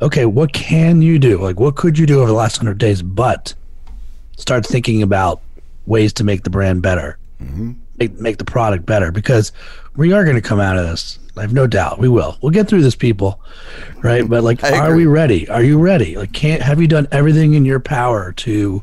okay, 0.00 0.26
what 0.26 0.52
can 0.52 1.02
you 1.02 1.18
do? 1.18 1.38
Like, 1.38 1.58
what 1.58 1.76
could 1.76 1.98
you 1.98 2.06
do 2.06 2.18
over 2.18 2.28
the 2.28 2.34
last 2.34 2.58
hundred 2.58 2.78
days? 2.78 3.02
But 3.02 3.54
start 4.36 4.66
thinking 4.66 5.02
about 5.02 5.40
ways 5.86 6.12
to 6.14 6.24
make 6.24 6.44
the 6.44 6.50
brand 6.50 6.82
better, 6.82 7.18
mm-hmm. 7.40 7.72
make 7.96 8.12
make 8.20 8.38
the 8.38 8.44
product 8.44 8.86
better, 8.86 9.10
because 9.10 9.52
we 9.96 10.12
are 10.12 10.24
going 10.24 10.36
to 10.36 10.42
come 10.42 10.60
out 10.60 10.76
of 10.76 10.84
this 10.84 11.18
I 11.36 11.40
have 11.40 11.52
no 11.52 11.66
doubt 11.66 11.98
we 11.98 12.08
will. 12.08 12.36
We'll 12.42 12.52
get 12.52 12.68
through 12.68 12.82
this, 12.82 12.94
people, 12.94 13.40
right? 14.02 14.28
But 14.28 14.44
like, 14.44 14.62
are 14.64 14.94
we 14.94 15.06
ready? 15.06 15.48
Are 15.48 15.62
you 15.62 15.78
ready? 15.78 16.16
Like, 16.16 16.32
can't 16.32 16.62
have 16.62 16.80
you 16.80 16.86
done 16.86 17.08
everything 17.10 17.54
in 17.54 17.64
your 17.64 17.80
power 17.80 18.32
to 18.32 18.82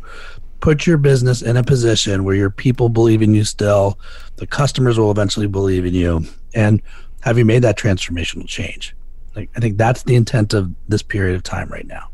put 0.60 0.86
your 0.86 0.98
business 0.98 1.41
in 1.41 1.58
a 1.58 1.63
position 1.63 2.24
where 2.24 2.36
your 2.36 2.50
people 2.50 2.89
believe 2.89 3.22
in 3.22 3.34
you 3.34 3.43
still, 3.43 4.00
the 4.38 4.48
customers 4.48 5.00
will 5.00 5.12
eventually 5.12 5.48
believe 5.48 5.86
in 5.86 5.93
you, 5.93 6.26
and 6.54 6.82
have 7.22 7.38
you 7.38 7.45
made 7.45 7.62
that 7.63 7.78
transformational 7.78 8.48
change? 8.48 8.95
Like, 9.36 9.50
I 9.56 9.60
think 9.60 9.78
that's 9.78 10.04
the 10.04 10.15
intent 10.15 10.54
of 10.54 10.74
this 10.88 11.02
period 11.02 11.36
of 11.36 11.43
time 11.43 11.69
right 11.69 11.86
now. 11.86 12.10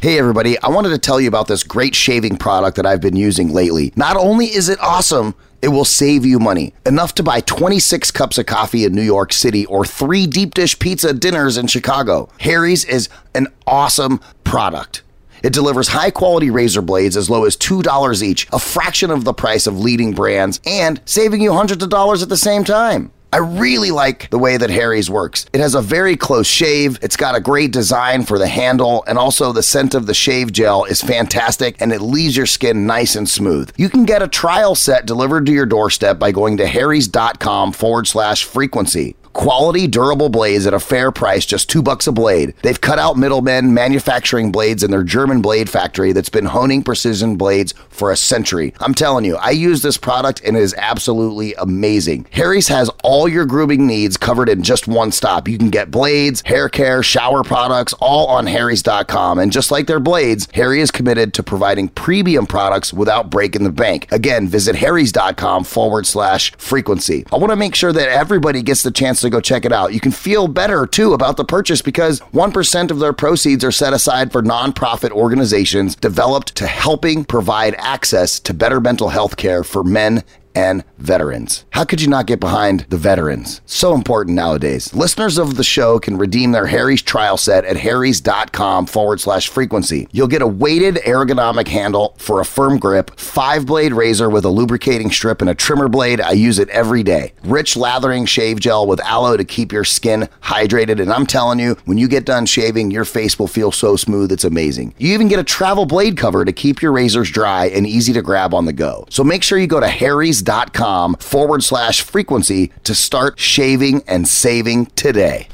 Hey, 0.00 0.18
everybody, 0.18 0.58
I 0.60 0.68
wanted 0.68 0.90
to 0.90 0.98
tell 0.98 1.20
you 1.20 1.26
about 1.26 1.48
this 1.48 1.62
great 1.62 1.94
shaving 1.94 2.36
product 2.36 2.76
that 2.76 2.84
I've 2.84 3.00
been 3.00 3.16
using 3.16 3.52
lately. 3.52 3.92
Not 3.96 4.16
only 4.16 4.46
is 4.46 4.68
it 4.68 4.78
awesome, 4.80 5.34
it 5.62 5.68
will 5.68 5.86
save 5.86 6.26
you 6.26 6.38
money. 6.38 6.74
Enough 6.84 7.14
to 7.14 7.22
buy 7.22 7.40
26 7.40 8.10
cups 8.10 8.36
of 8.36 8.44
coffee 8.44 8.84
in 8.84 8.94
New 8.94 9.02
York 9.02 9.32
City 9.32 9.64
or 9.66 9.86
three 9.86 10.26
deep 10.26 10.52
dish 10.52 10.78
pizza 10.78 11.14
dinners 11.14 11.56
in 11.56 11.66
Chicago. 11.66 12.28
Harry's 12.40 12.84
is 12.84 13.08
an 13.34 13.48
awesome 13.66 14.20
product. 14.44 15.02
It 15.46 15.52
delivers 15.52 15.86
high 15.86 16.10
quality 16.10 16.50
razor 16.50 16.82
blades 16.82 17.16
as 17.16 17.30
low 17.30 17.44
as 17.44 17.56
$2 17.56 18.20
each, 18.20 18.48
a 18.52 18.58
fraction 18.58 19.12
of 19.12 19.22
the 19.22 19.32
price 19.32 19.68
of 19.68 19.78
leading 19.78 20.12
brands, 20.12 20.60
and 20.66 21.00
saving 21.04 21.40
you 21.40 21.52
hundreds 21.52 21.84
of 21.84 21.88
dollars 21.88 22.20
at 22.20 22.28
the 22.28 22.36
same 22.36 22.64
time. 22.64 23.12
I 23.32 23.36
really 23.38 23.92
like 23.92 24.28
the 24.30 24.40
way 24.40 24.56
that 24.56 24.70
Harry's 24.70 25.08
works. 25.08 25.46
It 25.52 25.60
has 25.60 25.76
a 25.76 25.80
very 25.80 26.16
close 26.16 26.48
shave, 26.48 26.98
it's 27.00 27.16
got 27.16 27.36
a 27.36 27.40
great 27.40 27.70
design 27.70 28.24
for 28.24 28.40
the 28.40 28.48
handle, 28.48 29.04
and 29.06 29.18
also 29.18 29.52
the 29.52 29.62
scent 29.62 29.94
of 29.94 30.06
the 30.06 30.14
shave 30.14 30.50
gel 30.50 30.82
is 30.82 31.00
fantastic 31.00 31.76
and 31.80 31.92
it 31.92 32.00
leaves 32.00 32.36
your 32.36 32.46
skin 32.46 32.84
nice 32.84 33.14
and 33.14 33.28
smooth. 33.28 33.72
You 33.76 33.88
can 33.88 34.04
get 34.04 34.22
a 34.22 34.28
trial 34.28 34.74
set 34.74 35.06
delivered 35.06 35.46
to 35.46 35.52
your 35.52 35.66
doorstep 35.66 36.18
by 36.18 36.32
going 36.32 36.56
to 36.56 36.66
harrys.com 36.66 37.70
forward 37.70 38.08
slash 38.08 38.42
frequency. 38.42 39.14
Quality, 39.36 39.86
durable 39.86 40.30
blades 40.30 40.66
at 40.66 40.72
a 40.72 40.80
fair 40.80 41.12
price, 41.12 41.44
just 41.44 41.68
two 41.68 41.82
bucks 41.82 42.06
a 42.06 42.12
blade. 42.12 42.54
They've 42.62 42.80
cut 42.80 42.98
out 42.98 43.18
middlemen 43.18 43.74
manufacturing 43.74 44.50
blades 44.50 44.82
in 44.82 44.90
their 44.90 45.04
German 45.04 45.42
blade 45.42 45.68
factory 45.68 46.12
that's 46.12 46.30
been 46.30 46.46
honing 46.46 46.82
precision 46.82 47.36
blades 47.36 47.74
for 47.90 48.10
a 48.10 48.16
century. 48.16 48.72
I'm 48.80 48.94
telling 48.94 49.26
you, 49.26 49.36
I 49.36 49.50
use 49.50 49.82
this 49.82 49.98
product 49.98 50.40
and 50.42 50.56
it 50.56 50.62
is 50.62 50.74
absolutely 50.78 51.52
amazing. 51.56 52.26
Harry's 52.30 52.68
has 52.68 52.88
all 53.04 53.28
your 53.28 53.44
grooming 53.44 53.86
needs 53.86 54.16
covered 54.16 54.48
in 54.48 54.62
just 54.62 54.88
one 54.88 55.12
stop. 55.12 55.48
You 55.48 55.58
can 55.58 55.68
get 55.68 55.90
blades, 55.90 56.42
hair 56.46 56.70
care, 56.70 57.02
shower 57.02 57.44
products, 57.44 57.92
all 58.00 58.28
on 58.28 58.46
Harry's.com. 58.46 59.38
And 59.38 59.52
just 59.52 59.70
like 59.70 59.86
their 59.86 60.00
blades, 60.00 60.48
Harry 60.54 60.80
is 60.80 60.90
committed 60.90 61.34
to 61.34 61.42
providing 61.42 61.90
premium 61.90 62.46
products 62.46 62.90
without 62.90 63.28
breaking 63.28 63.64
the 63.64 63.70
bank. 63.70 64.10
Again, 64.10 64.48
visit 64.48 64.76
Harry's.com 64.76 65.64
forward 65.64 66.06
slash 66.06 66.52
frequency. 66.56 67.26
I 67.30 67.36
want 67.36 67.50
to 67.50 67.56
make 67.56 67.74
sure 67.74 67.92
that 67.92 68.08
everybody 68.08 68.62
gets 68.62 68.82
the 68.82 68.90
chance 68.90 69.20
to 69.20 69.25
to 69.26 69.36
go 69.36 69.40
check 69.40 69.64
it 69.64 69.72
out. 69.72 69.92
You 69.92 70.00
can 70.00 70.12
feel 70.12 70.48
better 70.48 70.86
too 70.86 71.12
about 71.12 71.36
the 71.36 71.44
purchase 71.44 71.82
because 71.82 72.20
1% 72.32 72.90
of 72.90 72.98
their 72.98 73.12
proceeds 73.12 73.64
are 73.64 73.72
set 73.72 73.92
aside 73.92 74.32
for 74.32 74.42
nonprofit 74.42 75.10
organizations 75.10 75.94
developed 75.94 76.54
to 76.56 76.66
helping 76.66 77.24
provide 77.24 77.74
access 77.78 78.40
to 78.40 78.54
better 78.54 78.80
mental 78.80 79.08
health 79.08 79.36
care 79.36 79.64
for 79.64 79.84
men 79.84 80.24
and 80.56 80.82
veterans. 80.96 81.66
How 81.70 81.84
could 81.84 82.00
you 82.00 82.08
not 82.08 82.26
get 82.26 82.40
behind 82.40 82.86
the 82.88 82.96
veterans? 82.96 83.60
So 83.66 83.94
important 83.94 84.34
nowadays. 84.34 84.92
Listeners 84.94 85.36
of 85.36 85.56
the 85.56 85.62
show 85.62 85.98
can 85.98 86.16
redeem 86.16 86.52
their 86.52 86.66
Harry's 86.66 87.02
trial 87.02 87.36
set 87.36 87.66
at 87.66 87.76
harrys.com 87.76 88.86
forward 88.86 89.20
slash 89.20 89.48
frequency. 89.48 90.08
You'll 90.12 90.26
get 90.28 90.40
a 90.40 90.46
weighted 90.46 90.96
ergonomic 90.96 91.68
handle 91.68 92.16
for 92.18 92.40
a 92.40 92.44
firm 92.44 92.78
grip, 92.78 93.18
five 93.20 93.66
blade 93.66 93.92
razor 93.92 94.30
with 94.30 94.46
a 94.46 94.48
lubricating 94.48 95.10
strip 95.10 95.42
and 95.42 95.50
a 95.50 95.54
trimmer 95.54 95.88
blade. 95.88 96.22
I 96.22 96.32
use 96.32 96.58
it 96.58 96.70
every 96.70 97.02
day. 97.02 97.34
Rich 97.44 97.76
lathering 97.76 98.24
shave 98.24 98.58
gel 98.58 98.86
with 98.86 99.00
aloe 99.00 99.36
to 99.36 99.44
keep 99.44 99.72
your 99.72 99.84
skin 99.84 100.26
hydrated. 100.42 101.02
And 101.02 101.12
I'm 101.12 101.26
telling 101.26 101.58
you, 101.58 101.76
when 101.84 101.98
you 101.98 102.08
get 102.08 102.24
done 102.24 102.46
shaving, 102.46 102.90
your 102.90 103.04
face 103.04 103.38
will 103.38 103.46
feel 103.46 103.70
so 103.70 103.96
smooth, 103.96 104.32
it's 104.32 104.44
amazing. 104.44 104.94
You 104.96 105.12
even 105.12 105.28
get 105.28 105.38
a 105.38 105.44
travel 105.44 105.84
blade 105.84 106.16
cover 106.16 106.46
to 106.46 106.52
keep 106.52 106.80
your 106.80 106.92
razors 106.92 107.30
dry 107.30 107.66
and 107.66 107.86
easy 107.86 108.14
to 108.14 108.22
grab 108.22 108.54
on 108.54 108.64
the 108.64 108.72
go. 108.72 109.04
So 109.10 109.22
make 109.22 109.42
sure 109.42 109.58
you 109.58 109.66
go 109.66 109.80
to 109.80 109.88
harrys.com 109.88 110.45
com 110.72 111.14
forward 111.16 111.62
slash 111.62 112.02
frequency 112.02 112.72
to 112.84 112.94
start 112.94 113.38
shaving 113.38 114.02
and 114.06 114.26
saving 114.26 114.86
today. 114.86 115.48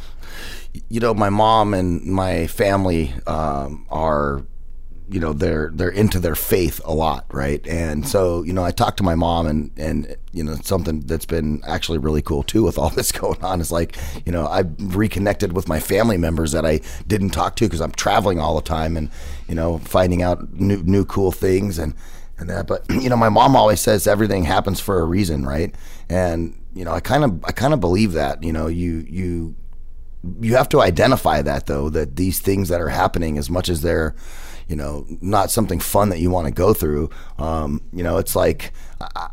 You 0.89 1.01
know, 1.01 1.13
my 1.13 1.29
mom 1.29 1.75
and 1.75 2.05
my 2.05 2.47
family 2.47 3.13
um, 3.27 3.87
are 3.91 4.45
you 5.13 5.21
know 5.21 5.33
they're 5.33 5.71
they're 5.75 5.91
into 5.91 6.19
their 6.19 6.35
faith 6.35 6.81
a 6.85 6.95
lot 6.95 7.27
right 7.33 7.67
and 7.67 8.09
so 8.09 8.43
you 8.45 8.53
know 8.53 8.65
i 8.65 8.71
talked 8.71 8.97
to 8.97 9.03
my 9.03 9.15
mom 9.15 9.47
and 9.47 9.71
and 9.77 10.17
you 10.33 10.43
know 10.43 10.55
something 10.63 11.01
that's 11.01 11.27
been 11.27 11.61
actually 11.67 11.99
really 11.99 12.23
cool 12.23 12.43
too 12.43 12.63
with 12.63 12.79
all 12.79 12.89
this 12.97 13.13
going 13.13 13.43
on 13.45 13.61
is 13.61 13.71
like 13.71 13.97
you 14.25 14.33
know 14.33 14.47
i've 14.47 14.73
reconnected 14.97 15.53
with 15.53 15.69
my 15.69 15.79
family 15.79 16.17
members 16.17 16.53
that 16.53 16.65
i 16.65 16.81
didn't 17.07 17.31
talk 17.31 17.57
to 17.57 17.67
because 17.67 17.81
i'm 17.81 17.93
traveling 17.93 18.41
all 18.41 18.55
the 18.55 18.63
time 18.63 18.97
and 18.97 19.11
you 19.49 19.55
know 19.55 19.79
finding 19.79 20.23
out 20.23 20.53
new 20.55 20.83
new 20.83 21.05
cool 21.05 21.31
things 21.31 21.79
and 21.79 21.95
and 22.43 22.51
that. 22.51 22.67
But 22.67 22.85
you 22.91 23.09
know, 23.09 23.17
my 23.17 23.31
mom 23.31 23.57
always 23.57 23.81
says 23.81 24.07
everything 24.07 24.45
happens 24.45 24.81
for 24.81 25.01
a 25.01 25.05
reason, 25.05 25.47
right? 25.47 25.75
And 26.11 26.61
you 26.75 26.85
know, 26.85 26.93
I 26.93 27.01
kind 27.01 27.25
of 27.25 27.45
I 27.45 27.53
kind 27.53 27.73
of 27.73 27.81
believe 27.81 28.13
that. 28.13 28.43
You 28.43 28.53
know, 28.53 28.67
you 28.67 29.07
you 29.09 29.57
you 30.41 30.57
have 30.57 30.69
to 30.71 30.81
identify 30.81 31.43
that 31.43 31.67
though 31.67 31.89
that 31.91 32.17
these 32.17 32.41
things 32.41 32.69
that 32.69 32.81
are 32.81 32.91
happening, 32.91 33.39
as 33.39 33.49
much 33.49 33.69
as 33.69 33.81
they're 33.81 34.15
you 34.69 34.77
know, 34.77 35.07
not 35.21 35.51
something 35.51 35.81
fun 35.81 36.09
that 36.11 36.19
you 36.19 36.31
want 36.31 36.47
to 36.47 36.53
go 36.53 36.73
through. 36.75 37.11
Um, 37.39 37.81
you 37.93 38.03
know, 38.03 38.19
it's 38.19 38.35
like 38.37 38.73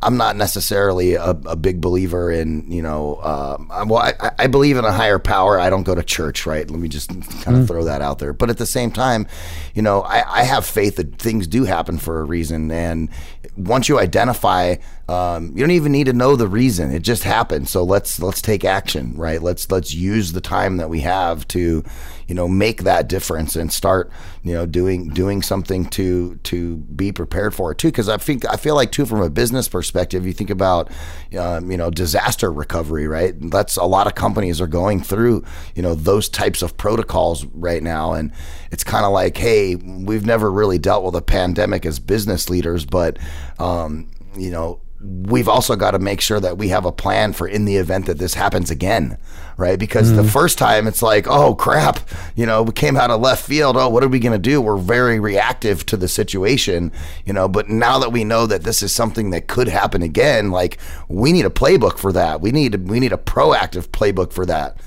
I'm 0.01 0.17
not 0.17 0.35
necessarily 0.35 1.13
a, 1.13 1.29
a 1.29 1.55
big 1.55 1.79
believer 1.79 2.31
in, 2.31 2.71
you 2.71 2.81
know, 2.81 3.17
um, 3.21 3.69
I- 3.71 3.83
well, 3.83 3.99
I, 4.01 4.31
I 4.39 4.47
believe 4.47 4.77
in 4.77 4.85
a 4.85 4.91
higher 4.91 5.19
power. 5.19 5.59
I 5.59 5.69
don't 5.69 5.83
go 5.83 5.93
to 5.93 6.01
church, 6.03 6.45
right? 6.45 6.69
Let 6.69 6.79
me 6.79 6.87
just 6.89 7.09
kind 7.43 7.57
of 7.57 7.67
throw 7.67 7.83
that 7.83 8.01
out 8.01 8.19
there. 8.19 8.33
But 8.33 8.49
at 8.49 8.57
the 8.57 8.65
same 8.65 8.89
time, 8.91 9.27
you 9.75 9.81
know, 9.81 10.01
I, 10.01 10.39
I 10.39 10.43
have 10.43 10.65
faith 10.65 10.95
that 10.95 11.17
things 11.19 11.45
do 11.47 11.65
happen 11.65 11.97
for 11.99 12.19
a 12.19 12.23
reason. 12.23 12.71
And 12.71 13.09
once 13.57 13.87
you 13.89 13.99
identify, 13.99 14.75
um, 15.07 15.51
you 15.55 15.59
don't 15.59 15.71
even 15.71 15.91
need 15.91 16.05
to 16.05 16.13
know 16.13 16.35
the 16.35 16.47
reason. 16.47 16.91
It 16.91 17.03
just 17.03 17.23
happened. 17.23 17.67
So 17.69 17.83
let's 17.83 18.19
let's 18.19 18.41
take 18.41 18.65
action, 18.65 19.15
right? 19.15 19.41
Let's 19.41 19.69
let's 19.71 19.93
use 19.93 20.31
the 20.31 20.41
time 20.41 20.77
that 20.77 20.89
we 20.89 21.01
have 21.01 21.47
to, 21.49 21.83
you 22.29 22.35
know, 22.35 22.47
make 22.47 22.83
that 22.83 23.09
difference 23.09 23.55
and 23.55 23.73
start, 23.73 24.11
you 24.43 24.53
know, 24.53 24.67
doing 24.67 25.09
doing 25.09 25.41
something 25.41 25.85
to 25.87 26.35
to 26.43 26.77
be 26.77 27.11
prepared 27.11 27.55
for 27.55 27.71
it 27.71 27.79
too. 27.79 27.87
Because 27.87 28.07
I 28.07 28.17
think 28.17 28.47
I 28.47 28.55
feel 28.55 28.75
like 28.75 28.91
too, 28.91 29.07
from 29.07 29.23
a 29.23 29.31
business 29.31 29.67
perspective, 29.67 30.27
you 30.27 30.31
think 30.31 30.51
about, 30.51 30.91
um, 31.37 31.71
you 31.71 31.75
know, 31.75 31.89
disaster 31.89 32.51
recovery, 32.51 33.07
right? 33.07 33.33
That's 33.49 33.77
a 33.77 33.83
lot 33.83 34.05
of 34.05 34.13
companies 34.13 34.61
are 34.61 34.67
going 34.67 35.01
through, 35.01 35.43
you 35.73 35.81
know, 35.81 35.95
those 35.95 36.29
types 36.29 36.61
of 36.61 36.77
protocols 36.77 37.45
right 37.47 37.81
now, 37.81 38.13
and 38.13 38.31
it's 38.71 38.83
kind 38.83 39.05
of 39.05 39.11
like, 39.11 39.35
hey, 39.35 39.75
we've 39.75 40.25
never 40.25 40.51
really 40.51 40.77
dealt 40.77 41.03
with 41.03 41.15
a 41.15 41.23
pandemic 41.23 41.83
as 41.83 41.97
business 41.97 42.47
leaders, 42.47 42.85
but, 42.85 43.17
um, 43.57 44.07
you 44.37 44.51
know 44.51 44.79
we've 45.01 45.47
also 45.47 45.75
got 45.75 45.91
to 45.91 45.99
make 45.99 46.19
sure 46.19 46.39
that 46.39 46.57
we 46.57 46.69
have 46.69 46.85
a 46.85 46.91
plan 46.91 47.31
for 47.31 47.47
in 47.47 47.65
the 47.65 47.77
event 47.77 48.05
that 48.07 48.17
this 48.17 48.33
happens 48.33 48.69
again, 48.69 49.17
right? 49.55 49.79
Because 49.79 50.13
the 50.13 50.23
mm. 50.23 50.29
first 50.29 50.57
time 50.57 50.87
it's 50.87 51.01
like, 51.01 51.25
oh 51.27 51.55
crap, 51.55 51.99
you 52.35 52.45
know, 52.45 52.63
we 52.63 52.73
came 52.73 52.97
out 52.97 53.09
of 53.09 53.21
left 53.21 53.45
field. 53.45 53.77
Oh, 53.77 53.87
what 53.87 54.03
are 54.03 54.09
we 54.09 54.19
going 54.19 54.33
to 54.33 54.39
do? 54.39 54.61
We're 54.61 54.77
very 54.77 55.19
reactive 55.19 55.85
to 55.87 55.97
the 55.97 56.09
situation, 56.09 56.91
you 57.25 57.31
know. 57.31 57.47
But 57.47 57.69
now 57.69 57.97
that 57.99 58.11
we 58.11 58.25
know 58.25 58.45
that 58.47 58.63
this 58.63 58.83
is 58.83 58.93
something 58.93 59.29
that 59.29 59.47
could 59.47 59.69
happen 59.69 60.01
again, 60.01 60.51
like 60.51 60.79
we 61.07 61.31
need 61.31 61.45
a 61.45 61.49
playbook 61.49 61.97
for 61.97 62.11
that. 62.11 62.41
We 62.41 62.51
need 62.51 62.89
we 62.89 62.99
need 62.99 63.13
a 63.13 63.17
proactive 63.17 63.87
playbook 63.89 64.33
for 64.33 64.45
that. 64.47 64.77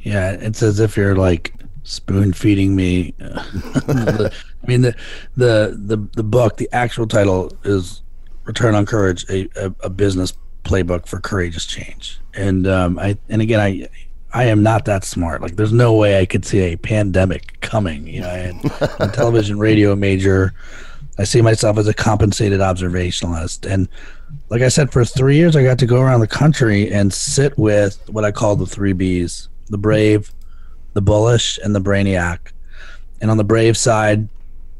Yeah, 0.00 0.32
it's 0.32 0.62
as 0.62 0.80
if 0.80 0.96
you're 0.96 1.16
like 1.16 1.54
spoon 1.82 2.32
feeding 2.32 2.74
me. 2.74 3.14
I 3.20 4.30
mean, 4.66 4.80
the, 4.82 4.96
the 5.36 5.76
the 5.78 6.08
the 6.14 6.22
book, 6.22 6.56
the 6.56 6.68
actual 6.72 7.06
title 7.06 7.52
is 7.64 8.02
"Return 8.44 8.74
on 8.74 8.86
Courage: 8.86 9.24
a, 9.28 9.48
a, 9.56 9.74
a 9.84 9.90
Business 9.90 10.32
Playbook 10.64 11.06
for 11.06 11.20
Courageous 11.20 11.66
Change." 11.66 12.20
And 12.34 12.66
um, 12.66 12.98
I 12.98 13.18
and 13.28 13.42
again, 13.42 13.60
I 13.60 13.88
I 14.32 14.44
am 14.44 14.62
not 14.62 14.84
that 14.86 15.04
smart. 15.04 15.42
Like, 15.42 15.54
there's 15.54 15.72
no 15.72 15.94
way 15.94 16.20
I 16.20 16.26
could 16.26 16.44
see 16.44 16.58
a 16.60 16.76
pandemic 16.76 17.60
coming. 17.60 18.06
You 18.08 18.22
know, 18.22 18.28
I 18.28 18.38
had 18.38 18.90
a 19.00 19.08
television 19.08 19.58
radio 19.58 19.94
major. 19.94 20.52
I 21.18 21.24
see 21.24 21.40
myself 21.40 21.78
as 21.78 21.86
a 21.86 21.94
compensated 21.94 22.58
observationalist, 22.58 23.70
and 23.70 23.88
like 24.48 24.62
I 24.62 24.68
said, 24.68 24.90
for 24.90 25.04
three 25.04 25.36
years, 25.36 25.54
I 25.54 25.62
got 25.62 25.78
to 25.78 25.86
go 25.86 26.00
around 26.00 26.20
the 26.20 26.26
country 26.26 26.92
and 26.92 27.12
sit 27.12 27.56
with 27.56 28.00
what 28.10 28.24
I 28.24 28.32
call 28.32 28.56
the 28.56 28.66
three 28.66 28.92
Bs: 28.92 29.48
the 29.68 29.78
brave, 29.78 30.32
the 30.94 31.02
bullish, 31.02 31.58
and 31.62 31.74
the 31.74 31.80
brainiac. 31.80 32.38
And 33.20 33.30
on 33.30 33.36
the 33.36 33.44
brave 33.44 33.76
side, 33.76 34.28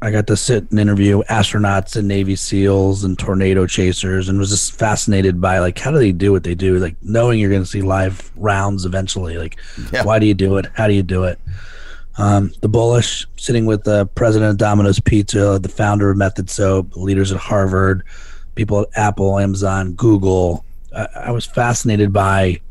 I 0.01 0.11
got 0.11 0.27
to 0.27 0.37
sit 0.37 0.69
and 0.69 0.79
interview 0.79 1.23
astronauts 1.23 1.95
and 1.95 2.07
Navy 2.07 2.35
SEALs 2.35 3.03
and 3.03 3.17
tornado 3.17 3.65
chasers, 3.65 4.29
and 4.29 4.37
was 4.37 4.49
just 4.49 4.73
fascinated 4.77 5.39
by 5.41 5.59
like 5.59 5.79
how 5.79 5.91
do 5.91 5.97
they 5.97 6.11
do 6.11 6.31
what 6.31 6.43
they 6.43 6.53
do, 6.55 6.77
like 6.79 6.95
knowing 7.01 7.39
you're 7.39 7.49
going 7.49 7.63
to 7.63 7.67
see 7.69 7.81
live 7.81 8.31
rounds 8.35 8.85
eventually. 8.85 9.37
Like, 9.37 9.57
Yeah. 9.91 10.03
why 10.03 10.19
do 10.19 10.25
you 10.27 10.33
do 10.33 10.57
it? 10.57 10.67
How 10.73 10.87
do 10.87 10.93
you 10.93 11.03
do 11.03 11.23
it? 11.23 11.39
Um, 12.17 12.53
the 12.61 12.69
bullish, 12.69 13.25
sitting 13.37 13.65
with 13.65 13.83
the 13.83 14.05
president 14.05 14.51
of 14.51 14.57
Domino's 14.57 14.99
Pizza, 14.99 15.59
the 15.61 15.69
founder 15.69 16.09
of 16.09 16.17
Method 16.17 16.49
Soap, 16.49 16.95
leaders 16.95 17.31
at 17.31 17.37
Harvard, 17.39 18.03
people 18.55 18.81
at 18.81 18.87
Apple, 18.95 19.37
Amazon, 19.39 19.93
Google. 19.93 20.63
I, 20.95 21.07
I 21.15 21.31
was 21.31 21.45
fascinated 21.45 22.13
by 22.13 22.61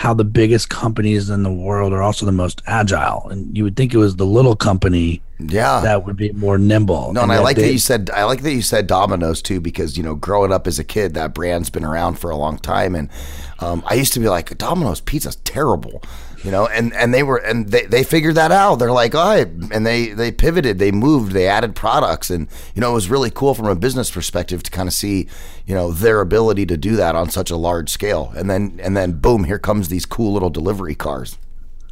how 0.00 0.14
the 0.14 0.24
biggest 0.24 0.70
companies 0.70 1.28
in 1.28 1.42
the 1.42 1.52
world 1.52 1.92
are 1.92 2.00
also 2.02 2.24
the 2.24 2.32
most 2.32 2.62
agile. 2.66 3.28
And 3.30 3.54
you 3.54 3.64
would 3.64 3.76
think 3.76 3.92
it 3.92 3.98
was 3.98 4.16
the 4.16 4.24
little 4.24 4.56
company 4.56 5.20
Yeah. 5.38 5.80
that 5.82 6.06
would 6.06 6.16
be 6.16 6.32
more 6.32 6.56
nimble. 6.56 7.12
No, 7.12 7.20
and 7.22 7.30
I 7.30 7.34
yet 7.34 7.44
like 7.44 7.56
they- 7.56 7.62
that 7.66 7.72
you 7.72 7.78
said 7.78 8.08
I 8.14 8.24
like 8.24 8.40
that 8.40 8.52
you 8.54 8.62
said 8.62 8.86
Domino's 8.86 9.42
too 9.42 9.60
because 9.60 9.98
you 9.98 10.02
know 10.02 10.14
growing 10.14 10.52
up 10.52 10.66
as 10.66 10.78
a 10.78 10.84
kid 10.84 11.12
that 11.14 11.34
brand's 11.34 11.68
been 11.68 11.84
around 11.84 12.18
for 12.18 12.30
a 12.30 12.36
long 12.36 12.56
time 12.58 12.94
and 12.94 13.10
um, 13.58 13.82
I 13.86 13.92
used 13.94 14.14
to 14.14 14.20
be 14.20 14.28
like 14.30 14.56
Domino's 14.56 15.02
pizza's 15.02 15.36
terrible, 15.44 16.02
you 16.44 16.50
know, 16.50 16.66
and 16.66 16.94
and 16.94 17.12
they 17.12 17.22
were 17.22 17.36
and 17.36 17.68
they, 17.68 17.84
they 17.86 18.02
figured 18.02 18.34
that 18.36 18.50
out. 18.50 18.76
They're 18.76 18.92
like, 18.92 19.14
oh, 19.14 19.44
and 19.70 19.86
they 19.86 20.08
they 20.08 20.32
pivoted, 20.32 20.78
they 20.78 20.90
moved, 20.90 21.32
they 21.32 21.46
added 21.46 21.74
products, 21.74 22.30
and 22.30 22.48
you 22.74 22.80
know 22.80 22.92
it 22.92 22.94
was 22.94 23.10
really 23.10 23.30
cool 23.30 23.54
from 23.54 23.66
a 23.66 23.74
business 23.74 24.10
perspective 24.10 24.62
to 24.62 24.70
kind 24.70 24.88
of 24.88 24.94
see 24.94 25.28
you 25.66 25.74
know 25.74 25.90
their 25.90 26.20
ability 26.20 26.66
to 26.66 26.76
do 26.76 26.96
that 26.96 27.14
on 27.14 27.28
such 27.30 27.50
a 27.50 27.56
large 27.56 27.90
scale, 27.90 28.32
and 28.36 28.48
then 28.48 28.80
and 28.82 28.96
then 28.96 29.12
boom, 29.12 29.44
here 29.44 29.58
comes 29.58 29.88
these 29.88 30.06
cool 30.06 30.32
little 30.32 30.50
delivery 30.50 30.94
cars. 30.94 31.36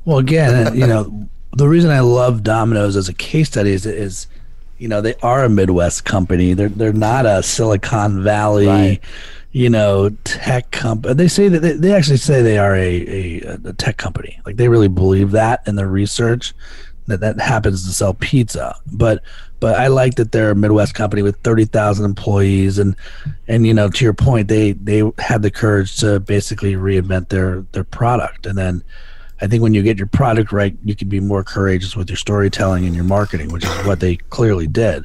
Well, 0.05 0.19
again, 0.19 0.75
you 0.75 0.87
know, 0.87 1.29
the 1.53 1.69
reason 1.69 1.91
I 1.91 2.01
love 2.01 2.43
Domino's 2.43 2.97
as 2.97 3.11
a 3.11 3.15
case 3.15 3.49
study 3.49 3.73
is, 3.73 3.85
is 3.85 4.27
you 4.79 4.89
know, 4.89 5.03
they 5.03 5.15
are 5.23 5.45
a 5.45 5.49
Midwest 5.51 6.07
company. 6.07 6.55
They're 6.55 6.71
they're 6.71 6.93
not 6.95 7.27
a 7.27 7.43
Silicon 7.43 8.23
Valley, 8.23 8.67
Right. 8.67 9.01
You 9.53 9.71
know, 9.71 10.11
tech 10.25 10.71
company. 10.71 11.15
They 11.15 11.29
say 11.29 11.49
that 11.49 11.61
they, 11.61 11.73
they 11.73 11.95
actually 11.95 12.19
say 12.19 12.43
they 12.43 12.59
are 12.59 12.75
a, 12.75 13.07
a 13.09 13.59
a 13.65 13.73
tech 13.73 13.97
company. 13.97 14.41
Like 14.45 14.57
they 14.57 14.69
really 14.69 14.89
believe 14.89 15.31
that 15.33 15.63
in 15.67 15.77
their 15.77 15.89
research 15.89 16.55
that 17.09 17.21
that 17.21 17.41
happens 17.41 17.85
to 17.85 17.93
sell 17.93 18.15
pizza. 18.15 18.77
But 18.87 19.23
but 19.61 19.79
I 19.79 19.89
like 19.89 20.15
that 20.17 20.31
they're 20.31 20.53
a 20.53 20.55
Midwest 20.55 20.95
company 20.95 21.23
with 21.23 21.37
thirty 21.41 21.65
thousand 21.65 22.05
employees, 22.05 22.79
and 22.79 22.95
and 23.49 23.67
you 23.67 23.75
know, 23.75 23.89
to 23.89 24.05
your 24.05 24.15
point, 24.15 24.49
they 24.49 24.73
they 24.73 25.03
had 25.19 25.43
the 25.43 25.51
courage 25.51 25.97
to 25.99 26.21
basically 26.21 26.75
reinvent 26.75 27.29
their 27.29 27.63
their 27.73 27.85
product, 27.85 28.47
and 28.47 28.57
then. 28.57 28.85
I 29.41 29.47
think 29.47 29.63
when 29.63 29.73
you 29.73 29.85
get 29.85 29.99
your 29.99 30.09
product 30.09 30.51
right, 30.51 30.77
you 30.85 30.97
can 30.97 31.09
be 31.09 31.21
more 31.21 31.45
courageous 31.45 31.95
with 31.95 32.11
your 32.11 32.17
storytelling 32.17 32.87
and 32.87 32.93
your 32.93 33.05
marketing, 33.05 33.53
which 33.53 33.65
is 33.65 33.87
what 33.87 34.01
they 34.01 34.17
clearly 34.17 34.67
did. 34.67 35.05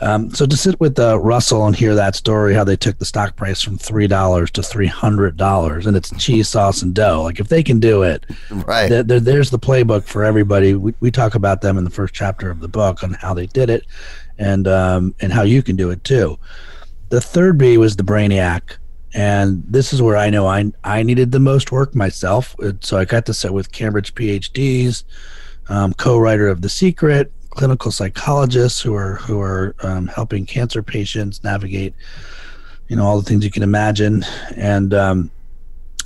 Um, 0.00 0.30
so 0.34 0.44
to 0.44 0.56
sit 0.56 0.78
with 0.80 0.98
uh, 0.98 1.18
Russell 1.20 1.66
and 1.66 1.74
hear 1.76 1.94
that 1.94 2.14
story, 2.16 2.52
how 2.54 2.64
they 2.64 2.76
took 2.76 2.98
the 2.98 3.04
stock 3.04 3.36
price 3.36 3.62
from 3.62 3.78
three 3.78 4.06
dollars 4.06 4.50
to 4.52 4.62
three 4.62 4.86
hundred 4.88 5.36
dollars, 5.36 5.86
and 5.86 5.96
it's 5.96 6.10
cheese 6.18 6.48
sauce 6.48 6.82
and 6.82 6.94
dough. 6.94 7.22
Like 7.22 7.38
if 7.40 7.48
they 7.48 7.62
can 7.62 7.78
do 7.80 8.02
it, 8.02 8.24
Right. 8.50 8.88
th- 8.88 9.06
th- 9.06 9.22
there's 9.22 9.50
the 9.50 9.58
playbook 9.58 10.04
for 10.04 10.24
everybody. 10.24 10.74
We, 10.74 10.94
we 11.00 11.10
talk 11.10 11.34
about 11.34 11.60
them 11.60 11.78
in 11.78 11.84
the 11.84 11.90
first 11.90 12.12
chapter 12.12 12.50
of 12.50 12.60
the 12.60 12.68
book 12.68 13.02
on 13.04 13.14
how 13.14 13.34
they 13.34 13.46
did 13.46 13.70
it, 13.70 13.84
and 14.38 14.66
um, 14.66 15.14
and 15.20 15.32
how 15.32 15.42
you 15.42 15.62
can 15.62 15.76
do 15.76 15.90
it 15.90 16.02
too. 16.04 16.38
The 17.10 17.20
third 17.20 17.56
B 17.58 17.78
was 17.78 17.94
the 17.96 18.02
brainiac, 18.02 18.76
and 19.14 19.62
this 19.68 19.92
is 19.92 20.02
where 20.02 20.16
I 20.16 20.28
know 20.28 20.46
I 20.48 20.72
I 20.82 21.02
needed 21.04 21.30
the 21.30 21.40
most 21.40 21.70
work 21.70 21.94
myself. 21.94 22.56
So 22.80 22.98
I 22.98 23.04
got 23.04 23.26
to 23.26 23.34
sit 23.34 23.52
with 23.54 23.70
Cambridge 23.70 24.12
PhDs, 24.14 25.04
um, 25.68 25.94
co-writer 25.94 26.48
of 26.48 26.62
The 26.62 26.68
Secret, 26.68 27.32
clinical 27.54 27.90
psychologists 27.90 28.80
who 28.80 28.94
are 28.94 29.16
who 29.16 29.40
are 29.40 29.74
um, 29.80 30.06
helping 30.08 30.44
cancer 30.44 30.82
patients 30.82 31.42
navigate, 31.42 31.94
you 32.88 32.96
know, 32.96 33.04
all 33.04 33.20
the 33.20 33.28
things 33.28 33.44
you 33.44 33.50
can 33.50 33.62
imagine. 33.62 34.24
And 34.56 34.92
um, 34.92 35.30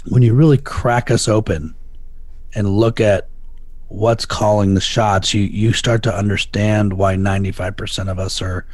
when 0.07 0.23
you 0.23 0.35
really 0.35 0.59
crack 0.59 1.11
us 1.11 1.29
open 1.29 1.75
and 2.55 2.69
look 2.69 3.01
at 3.01 3.29
what's 3.89 4.27
calling 4.27 4.75
the 4.75 4.81
shots, 4.81 5.35
you 5.35 5.43
you 5.43 5.73
start 5.73 6.03
to 6.05 6.15
understand 6.15 6.93
why 6.93 7.15
95% 7.15 8.09
of 8.09 8.19
us 8.19 8.41
are 8.43 8.67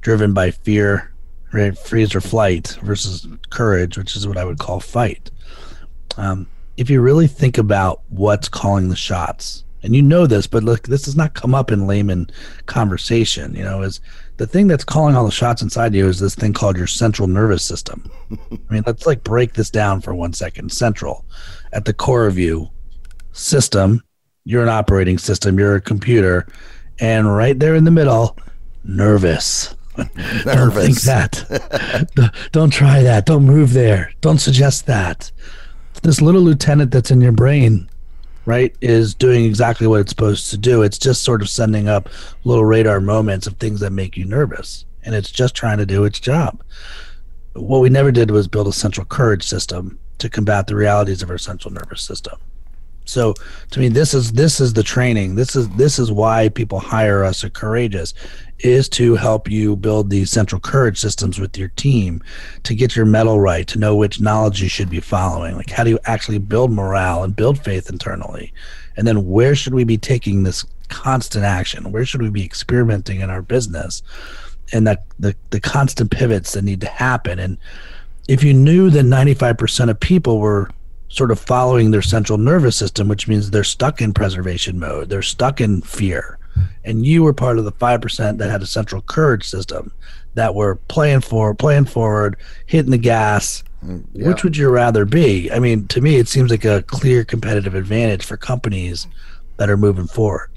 driven 0.00 0.32
by 0.32 0.50
fear, 0.50 1.12
right? 1.52 1.76
Freeze 1.76 2.14
or 2.14 2.20
flight 2.20 2.76
versus 2.82 3.26
courage, 3.50 3.96
which 3.96 4.16
is 4.16 4.26
what 4.26 4.36
I 4.36 4.44
would 4.44 4.58
call 4.58 4.80
fight. 4.80 5.30
Um, 6.16 6.46
if 6.76 6.90
you 6.90 7.00
really 7.00 7.26
think 7.26 7.58
about 7.58 8.02
what's 8.08 8.48
calling 8.48 8.88
the 8.88 8.96
shots, 8.96 9.63
and 9.84 9.94
you 9.94 10.00
know 10.00 10.26
this, 10.26 10.46
but 10.46 10.64
look, 10.64 10.84
this 10.84 11.02
does 11.02 11.14
not 11.14 11.34
come 11.34 11.54
up 11.54 11.70
in 11.70 11.86
layman 11.86 12.30
conversation. 12.64 13.54
You 13.54 13.64
know, 13.64 13.82
is 13.82 14.00
the 14.38 14.46
thing 14.46 14.66
that's 14.66 14.82
calling 14.82 15.14
all 15.14 15.26
the 15.26 15.30
shots 15.30 15.60
inside 15.60 15.94
you 15.94 16.08
is 16.08 16.18
this 16.18 16.34
thing 16.34 16.54
called 16.54 16.78
your 16.78 16.86
central 16.86 17.28
nervous 17.28 17.62
system. 17.62 18.10
I 18.50 18.58
mean, 18.72 18.82
let's 18.86 19.06
like 19.06 19.22
break 19.22 19.52
this 19.52 19.68
down 19.70 20.00
for 20.00 20.14
one 20.14 20.32
second. 20.32 20.72
Central, 20.72 21.26
at 21.72 21.84
the 21.84 21.92
core 21.92 22.26
of 22.26 22.38
you, 22.38 22.70
system. 23.32 24.02
You're 24.46 24.62
an 24.62 24.68
operating 24.70 25.18
system. 25.18 25.58
You're 25.58 25.76
a 25.76 25.80
computer, 25.80 26.46
and 26.98 27.34
right 27.34 27.58
there 27.58 27.74
in 27.74 27.84
the 27.84 27.90
middle, 27.90 28.36
nervous. 28.84 29.76
Don't 29.96 30.72
think 30.72 31.00
that. 31.02 32.48
Don't 32.52 32.72
try 32.72 33.02
that. 33.02 33.26
Don't 33.26 33.44
move 33.44 33.74
there. 33.74 34.12
Don't 34.22 34.38
suggest 34.38 34.86
that. 34.86 35.30
This 36.02 36.20
little 36.20 36.42
lieutenant 36.42 36.90
that's 36.90 37.10
in 37.10 37.20
your 37.20 37.32
brain, 37.32 37.88
right, 38.46 38.74
is 38.80 39.14
doing 39.14 39.44
exactly 39.44 39.86
what 39.86 40.00
it's 40.00 40.10
supposed 40.10 40.50
to 40.50 40.58
do. 40.58 40.82
It's 40.82 40.98
just 40.98 41.22
sort 41.22 41.42
of 41.42 41.48
sending 41.48 41.88
up 41.88 42.08
little 42.44 42.64
radar 42.64 43.00
moments 43.00 43.46
of 43.46 43.56
things 43.56 43.80
that 43.80 43.90
make 43.90 44.16
you 44.16 44.24
nervous. 44.24 44.84
And 45.02 45.14
it's 45.14 45.30
just 45.30 45.54
trying 45.54 45.78
to 45.78 45.86
do 45.86 46.04
its 46.04 46.20
job. 46.20 46.62
What 47.54 47.80
we 47.80 47.88
never 47.88 48.10
did 48.10 48.30
was 48.30 48.48
build 48.48 48.68
a 48.68 48.72
central 48.72 49.06
courage 49.06 49.44
system 49.44 49.98
to 50.18 50.28
combat 50.28 50.66
the 50.66 50.76
realities 50.76 51.22
of 51.22 51.30
our 51.30 51.38
central 51.38 51.72
nervous 51.72 52.02
system. 52.02 52.38
So 53.04 53.34
to 53.70 53.80
me, 53.80 53.88
this 53.88 54.14
is 54.14 54.32
this 54.32 54.60
is 54.60 54.72
the 54.72 54.82
training. 54.82 55.34
This 55.34 55.54
is 55.56 55.68
this 55.70 55.98
is 55.98 56.10
why 56.10 56.48
people 56.48 56.80
hire 56.80 57.24
us 57.24 57.44
at 57.44 57.52
Courageous, 57.52 58.14
is 58.60 58.88
to 58.90 59.14
help 59.14 59.50
you 59.50 59.76
build 59.76 60.10
these 60.10 60.30
central 60.30 60.60
courage 60.60 60.98
systems 60.98 61.38
with 61.38 61.58
your 61.58 61.68
team, 61.68 62.22
to 62.62 62.74
get 62.74 62.96
your 62.96 63.04
mettle 63.04 63.40
right, 63.40 63.66
to 63.68 63.78
know 63.78 63.94
which 63.94 64.20
knowledge 64.20 64.62
you 64.62 64.68
should 64.68 64.88
be 64.88 65.00
following. 65.00 65.56
Like 65.56 65.70
how 65.70 65.84
do 65.84 65.90
you 65.90 65.98
actually 66.06 66.38
build 66.38 66.72
morale 66.72 67.22
and 67.22 67.36
build 67.36 67.58
faith 67.58 67.90
internally, 67.90 68.52
and 68.96 69.06
then 69.06 69.28
where 69.28 69.54
should 69.54 69.74
we 69.74 69.84
be 69.84 69.98
taking 69.98 70.42
this 70.42 70.64
constant 70.88 71.44
action? 71.44 71.92
Where 71.92 72.06
should 72.06 72.22
we 72.22 72.30
be 72.30 72.44
experimenting 72.44 73.20
in 73.20 73.30
our 73.30 73.42
business? 73.42 74.02
And 74.72 74.86
that 74.86 75.04
the 75.18 75.36
the 75.50 75.60
constant 75.60 76.10
pivots 76.10 76.52
that 76.52 76.64
need 76.64 76.80
to 76.80 76.88
happen. 76.88 77.38
And 77.38 77.58
if 78.28 78.42
you 78.42 78.54
knew 78.54 78.88
that 78.90 79.02
ninety 79.02 79.34
five 79.34 79.58
percent 79.58 79.90
of 79.90 80.00
people 80.00 80.38
were 80.38 80.70
sort 81.14 81.30
of 81.30 81.38
following 81.38 81.90
their 81.90 82.02
central 82.02 82.38
nervous 82.38 82.76
system, 82.76 83.06
which 83.06 83.28
means 83.28 83.50
they're 83.50 83.62
stuck 83.62 84.02
in 84.02 84.12
preservation 84.12 84.78
mode. 84.78 85.08
They're 85.08 85.22
stuck 85.22 85.60
in 85.60 85.80
fear. 85.82 86.38
And 86.84 87.06
you 87.06 87.22
were 87.22 87.32
part 87.32 87.58
of 87.58 87.64
the 87.64 87.72
5% 87.72 88.38
that 88.38 88.50
had 88.50 88.62
a 88.62 88.66
central 88.66 89.02
courage 89.02 89.48
system 89.48 89.92
that 90.34 90.54
were 90.54 90.76
playing 90.88 91.20
for, 91.20 91.54
playing 91.54 91.86
forward, 91.86 92.36
hitting 92.66 92.90
the 92.90 92.98
gas. 92.98 93.62
yeah. 94.12 94.28
Which 94.28 94.44
would 94.44 94.56
you 94.56 94.68
rather 94.68 95.04
be? 95.04 95.50
I 95.52 95.58
mean, 95.58 95.86
to 95.88 96.00
me, 96.00 96.16
it 96.16 96.28
seems 96.28 96.50
like 96.50 96.64
a 96.64 96.82
clear 96.82 97.24
competitive 97.24 97.74
advantage 97.74 98.24
for 98.24 98.36
companies 98.36 99.06
that 99.56 99.70
are 99.70 99.76
moving 99.76 100.06
forward. 100.06 100.50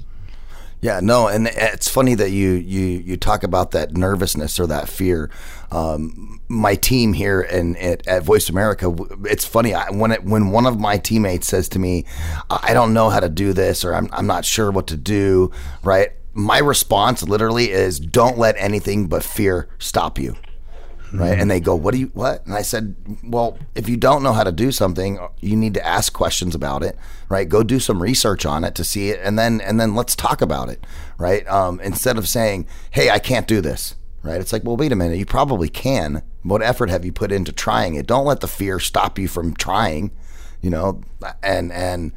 Yeah, 0.80 1.00
no, 1.02 1.26
and 1.26 1.48
it's 1.48 1.88
funny 1.88 2.14
that 2.14 2.30
you 2.30 2.50
you 2.50 2.80
you 2.80 3.16
talk 3.16 3.42
about 3.42 3.72
that 3.72 3.96
nervousness 3.96 4.60
or 4.60 4.66
that 4.68 4.88
fear. 4.88 5.28
Um, 5.70 6.40
my 6.48 6.74
team 6.74 7.12
here 7.12 7.42
and 7.42 7.76
at, 7.76 8.06
at 8.06 8.22
Voice 8.22 8.48
America, 8.48 8.94
it's 9.24 9.44
funny 9.44 9.74
I, 9.74 9.90
when 9.90 10.12
it, 10.12 10.24
when 10.24 10.50
one 10.50 10.66
of 10.66 10.80
my 10.80 10.96
teammates 10.96 11.46
says 11.48 11.68
to 11.70 11.78
me, 11.78 12.06
"I 12.48 12.72
don't 12.72 12.94
know 12.94 13.10
how 13.10 13.20
to 13.20 13.28
do 13.28 13.52
this," 13.52 13.84
or 13.84 13.94
"I'm 13.94 14.08
I'm 14.12 14.26
not 14.26 14.44
sure 14.44 14.70
what 14.70 14.86
to 14.88 14.96
do," 14.96 15.50
right? 15.82 16.12
My 16.32 16.58
response 16.58 17.22
literally 17.22 17.70
is, 17.70 18.00
"Don't 18.00 18.38
let 18.38 18.54
anything 18.58 19.08
but 19.08 19.22
fear 19.22 19.68
stop 19.78 20.18
you." 20.18 20.36
right? 21.12 21.38
And 21.38 21.50
they 21.50 21.60
go, 21.60 21.74
"What 21.74 21.94
do 21.94 22.00
you 22.00 22.10
what?" 22.14 22.44
And 22.46 22.54
I 22.54 22.62
said, 22.62 22.94
"Well, 23.24 23.58
if 23.74 23.88
you 23.88 23.96
don't 23.96 24.22
know 24.22 24.32
how 24.32 24.44
to 24.44 24.52
do 24.52 24.72
something, 24.72 25.18
you 25.40 25.56
need 25.56 25.74
to 25.74 25.86
ask 25.86 26.12
questions 26.12 26.54
about 26.54 26.82
it, 26.82 26.96
right? 27.28 27.48
Go 27.48 27.62
do 27.62 27.80
some 27.80 28.02
research 28.02 28.44
on 28.44 28.64
it 28.64 28.74
to 28.76 28.84
see 28.84 29.10
it, 29.10 29.20
and 29.22 29.38
then 29.38 29.60
and 29.60 29.80
then 29.80 29.94
let's 29.94 30.14
talk 30.14 30.42
about 30.42 30.68
it, 30.68 30.84
right? 31.18 31.46
Um, 31.48 31.80
instead 31.80 32.18
of 32.18 32.28
saying, 32.28 32.66
"Hey, 32.90 33.10
I 33.10 33.18
can't 33.18 33.46
do 33.46 33.60
this," 33.60 33.94
right? 34.22 34.40
It's 34.40 34.52
like, 34.52 34.64
well, 34.64 34.76
wait 34.76 34.92
a 34.92 34.96
minute, 34.96 35.18
you 35.18 35.26
probably 35.26 35.68
can. 35.68 36.22
What 36.42 36.62
effort 36.62 36.90
have 36.90 37.04
you 37.04 37.12
put 37.12 37.32
into 37.32 37.52
trying 37.52 37.94
it? 37.94 38.06
Don't 38.06 38.26
let 38.26 38.40
the 38.40 38.48
fear 38.48 38.78
stop 38.78 39.18
you 39.18 39.28
from 39.28 39.54
trying, 39.54 40.10
you 40.60 40.70
know, 40.70 41.02
and 41.42 41.72
and. 41.72 42.12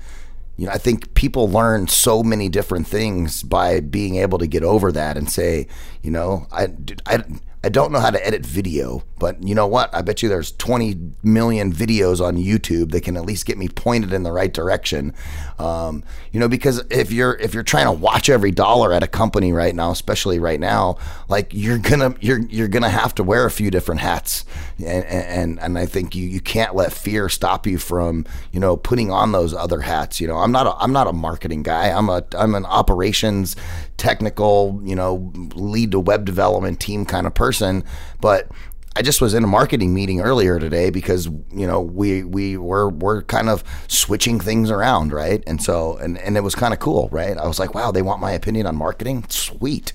You 0.58 0.68
know, 0.68 0.74
I 0.74 0.78
think 0.78 1.16
people 1.16 1.50
learn 1.50 1.88
so 1.88 2.22
many 2.22 2.48
different 2.48 2.86
things 2.86 3.42
by 3.42 3.80
being 3.80 4.18
able 4.18 4.38
to 4.38 4.46
get 4.46 4.64
over 4.64 4.92
that 4.92 5.18
and 5.18 5.28
say, 5.28 5.66
you 6.04 6.12
know, 6.12 6.46
I, 6.52 6.68
I, 7.08 7.24
I 7.64 7.70
don't 7.70 7.92
know 7.92 8.00
how 8.00 8.10
to 8.10 8.26
edit 8.26 8.44
video, 8.44 9.04
but 9.20 9.44
you 9.44 9.54
know 9.54 9.68
what? 9.68 9.94
I 9.94 10.02
bet 10.02 10.24
you 10.24 10.30
there's 10.30 10.52
20 10.54 11.12
million 11.22 11.72
videos 11.72 12.20
on 12.20 12.36
YouTube 12.36 12.90
that 12.92 13.04
can 13.04 13.16
at 13.16 13.24
least 13.24 13.46
get 13.46 13.56
me 13.56 13.68
pointed 13.68 14.14
in 14.14 14.24
the 14.24 14.32
right 14.32 14.52
direction. 14.52 15.14
Um, 15.60 16.04
you 16.32 16.40
know, 16.40 16.48
because 16.48 16.84
if 16.90 17.12
you're 17.12 17.36
if 17.36 17.54
you're 17.54 17.62
trying 17.62 17.86
to 17.86 17.92
watch 17.92 18.30
every 18.30 18.50
dollar 18.50 18.94
at 18.94 19.04
a 19.04 19.08
company 19.08 19.54
right 19.54 19.76
now, 19.76 19.92
especially 19.92 20.40
right 20.40 20.60
now, 20.60 20.98
like 21.30 21.54
you're 21.54 21.78
gonna 21.78 22.16
you're 22.20 22.40
you're 22.40 22.68
gonna 22.68 22.90
have 22.90 23.14
to 23.16 23.24
wear 23.24 23.46
a 23.46 23.52
few 23.52 23.70
different 23.70 24.02
hats, 24.02 24.44
and 24.80 25.06
and 25.06 25.60
and 25.60 25.78
I 25.78 25.86
think 25.86 26.16
you 26.16 26.28
you 26.28 26.42
can't 26.42 26.74
let 26.74 26.92
fear 26.92 27.30
stop 27.30 27.68
you 27.68 27.78
from 27.78 28.26
you 28.52 28.60
know 28.60 28.76
putting 28.76 29.12
on 29.12 29.34
those 29.34 29.54
other 29.54 29.82
hats. 29.82 30.20
You 30.20 30.28
know, 30.28 30.38
I'm 30.38 30.52
not 30.52 30.66
a 30.66 30.76
I'm 30.78 30.94
not 30.94 31.06
a 31.06 31.14
marketing 31.14 31.62
guy. 31.62 31.90
I'm 31.96 32.10
a 32.10 32.24
I'm 32.36 32.56
an 32.56 32.66
operations 32.66 33.56
technical, 34.02 34.82
you 34.84 34.96
know, 34.96 35.32
lead 35.54 35.92
to 35.92 36.00
web 36.00 36.26
development 36.26 36.80
team 36.80 37.06
kind 37.06 37.28
of 37.28 37.36
person. 37.36 37.84
But 38.20 38.50
I 38.96 39.04
just 39.04 39.22
was 39.22 39.36
in 39.36 39.44
a 39.44 39.48
marketing 39.48 39.94
meeting 39.94 40.22
earlier 40.22 40.60
today 40.60 40.90
because 40.90 41.28
you 41.28 41.68
know 41.68 41.80
we 41.80 42.24
we 42.24 42.58
were 42.58 42.90
we're 42.90 43.22
kind 43.22 43.48
of 43.48 43.64
switching 43.88 44.40
things 44.40 44.72
around, 44.72 45.14
right? 45.14 45.44
And 45.46 45.62
so 45.62 45.98
and 45.98 46.18
and 46.18 46.36
it 46.36 46.42
was 46.42 46.56
kind 46.56 46.74
of 46.74 46.80
cool, 46.80 47.10
right? 47.12 47.38
I 47.38 47.48
was 47.48 47.60
like, 47.60 47.76
wow, 47.76 47.92
they 47.92 48.02
want 48.02 48.20
my 48.20 48.32
opinion 48.32 48.66
on 48.66 48.76
marketing, 48.76 49.24
sweet. 49.30 49.94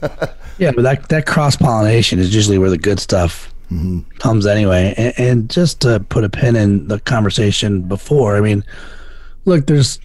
yeah, 0.58 0.72
but 0.72 0.82
that 0.82 1.08
that 1.10 1.26
cross 1.26 1.54
pollination 1.54 2.18
is 2.18 2.34
usually 2.34 2.56
where 2.56 2.70
the 2.70 2.78
good 2.78 2.98
stuff 3.00 3.52
mm-hmm. 3.70 4.00
comes 4.18 4.46
anyway. 4.46 4.94
And, 4.96 5.14
and 5.18 5.50
just 5.50 5.82
to 5.82 6.00
put 6.00 6.24
a 6.24 6.30
pin 6.30 6.56
in 6.56 6.88
the 6.88 7.00
conversation 7.00 7.82
before, 7.82 8.36
I 8.36 8.40
mean, 8.40 8.64
look, 9.44 9.66
there's 9.66 10.00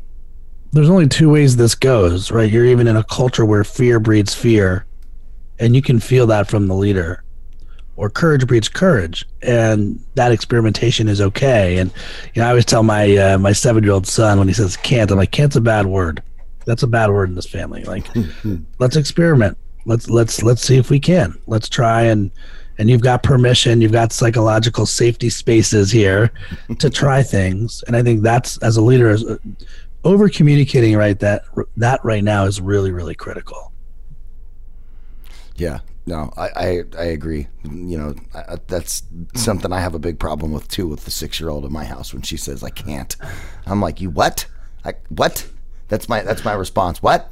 there's 0.78 0.92
only 0.92 1.08
two 1.08 1.32
ways 1.32 1.56
this 1.56 1.74
goes, 1.74 2.30
right? 2.30 2.52
You're 2.52 2.66
even 2.66 2.88
in 2.88 2.96
a 2.96 3.04
culture 3.04 3.46
where 3.46 3.63
fear 3.63 4.00
breeds 4.00 4.36
fear, 4.36 4.86
and 5.58 5.76
you 5.76 5.82
can 5.82 6.00
feel 6.00 6.28
that 6.28 6.48
from 6.48 6.68
the 6.68 6.76
leader, 6.76 7.24
or 7.96 8.12
courage 8.12 8.46
breeds 8.46 8.70
courage, 8.70 9.26
and 9.42 10.00
that 10.13 10.32
experimentation 10.32 11.08
is 11.08 11.20
okay. 11.20 11.80
And 11.80 11.92
you 12.36 12.42
know, 12.42 12.46
I 12.46 12.50
always 12.50 12.66
tell 12.66 12.84
my 12.84 13.18
uh, 13.18 13.38
my 13.40 13.54
seven 13.54 13.84
year 13.84 13.92
old 13.92 14.06
son 14.06 14.38
when 14.38 14.48
he 14.48 14.54
says 14.54 14.78
"can't," 14.78 15.10
I'm 15.10 15.18
like, 15.18 15.32
"Can't's 15.32 15.56
a 15.56 15.62
bad 15.62 15.88
word. 15.88 16.22
That's 16.68 16.84
a 16.84 16.88
bad 16.88 17.10
word 17.10 17.30
in 17.30 17.36
this 17.36 17.50
family. 17.50 17.84
Like, 17.84 18.08
let's 18.78 18.96
experiment. 18.96 19.58
Let's 19.86 20.12
let's 20.12 20.44
let's 20.44 20.62
see 20.62 20.78
if 20.78 20.92
we 20.92 21.00
can. 21.00 21.40
Let's 21.48 21.68
try 21.68 22.04
and." 22.04 22.30
And 22.80 22.92
you've 22.92 23.02
got 23.02 23.24
permission, 23.24 23.82
you've 23.82 23.92
got 23.92 24.13
psychological 24.13 24.86
safety 24.86 25.32
spaces 25.32 25.90
here 25.90 26.32
to 26.78 26.92
try 26.92 27.24
things, 27.24 27.84
and 27.88 27.96
I 27.96 28.04
think 28.04 28.22
that's 28.22 28.60
as 28.60 28.78
a 28.78 28.84
leader, 28.84 29.18
over 30.08 30.30
communicating 30.30 30.96
right 30.96 31.20
that 31.20 31.43
that 31.76 32.00
right 32.04 32.24
now 32.24 32.46
is 32.46 32.62
really 32.62 32.91
really 32.91 33.13
critical 33.13 33.74
Yeah, 35.58 35.80
no, 36.06 36.32
I, 36.38 36.50
I, 36.56 36.84
I 36.98 37.06
agree. 37.06 37.48
You 37.63 37.98
know, 37.98 38.15
I, 38.34 38.58
that's 38.67 39.04
something 39.36 39.74
I 39.74 39.82
have 39.82 39.93
a 39.96 40.00
big 40.00 40.20
problem 40.20 40.54
with 40.54 40.67
too 40.70 40.88
with 40.88 41.04
the 41.04 41.12
six 41.12 41.39
year 41.39 41.50
old 41.50 41.65
in 41.65 41.74
my 41.74 41.84
house 41.84 42.13
when 42.13 42.22
she 42.22 42.38
says 42.38 42.63
I 42.63 42.70
can't. 42.70 43.13
I'm 43.65 43.82
like, 43.82 44.00
you 44.00 44.10
what? 44.10 44.46
I 44.86 44.93
what? 45.10 45.46
That's 45.89 46.08
my 46.08 46.22
that's 46.22 46.46
my 46.46 46.54
response. 46.54 47.04
What? 47.04 47.30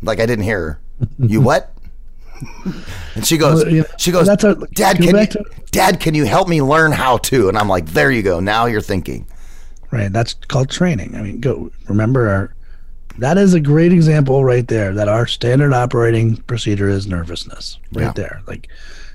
Like 0.00 0.20
I 0.20 0.26
didn't 0.26 0.44
hear 0.44 0.60
her. 0.60 0.80
You 1.18 1.40
what? 1.42 1.72
and 3.14 3.26
she 3.26 3.36
goes, 3.36 3.64
Well, 3.64 3.72
you 3.72 3.80
know, 3.82 3.86
she 3.98 4.10
goes, 4.10 4.26
Dad, 4.72 4.96
can 4.96 5.16
you, 5.18 5.26
to- 5.26 5.44
Dad, 5.70 6.00
can 6.00 6.14
you 6.14 6.24
help 6.24 6.48
me 6.48 6.62
learn 6.62 6.92
how 6.92 7.18
to? 7.18 7.48
And 7.48 7.58
I'm 7.58 7.68
like, 7.68 7.86
there 7.86 8.10
you 8.10 8.22
go. 8.22 8.40
Now 8.40 8.66
you're 8.66 8.80
thinking. 8.80 9.26
Right 9.94 10.12
that's 10.12 10.34
called 10.34 10.68
training. 10.70 11.14
I 11.16 11.22
mean 11.22 11.40
go 11.40 11.70
remember 11.88 12.28
our 12.28 12.54
that 13.18 13.38
is 13.38 13.54
a 13.54 13.60
great 13.60 13.92
example 13.92 14.44
right 14.44 14.66
there 14.66 14.92
that 14.94 15.08
our 15.08 15.26
standard 15.26 15.72
operating 15.72 16.36
procedure 16.48 16.88
is 16.88 17.06
nervousness 17.06 17.78
right 17.92 18.04
Yeah. 18.06 18.12
there. 18.12 18.42
Like 18.46 18.68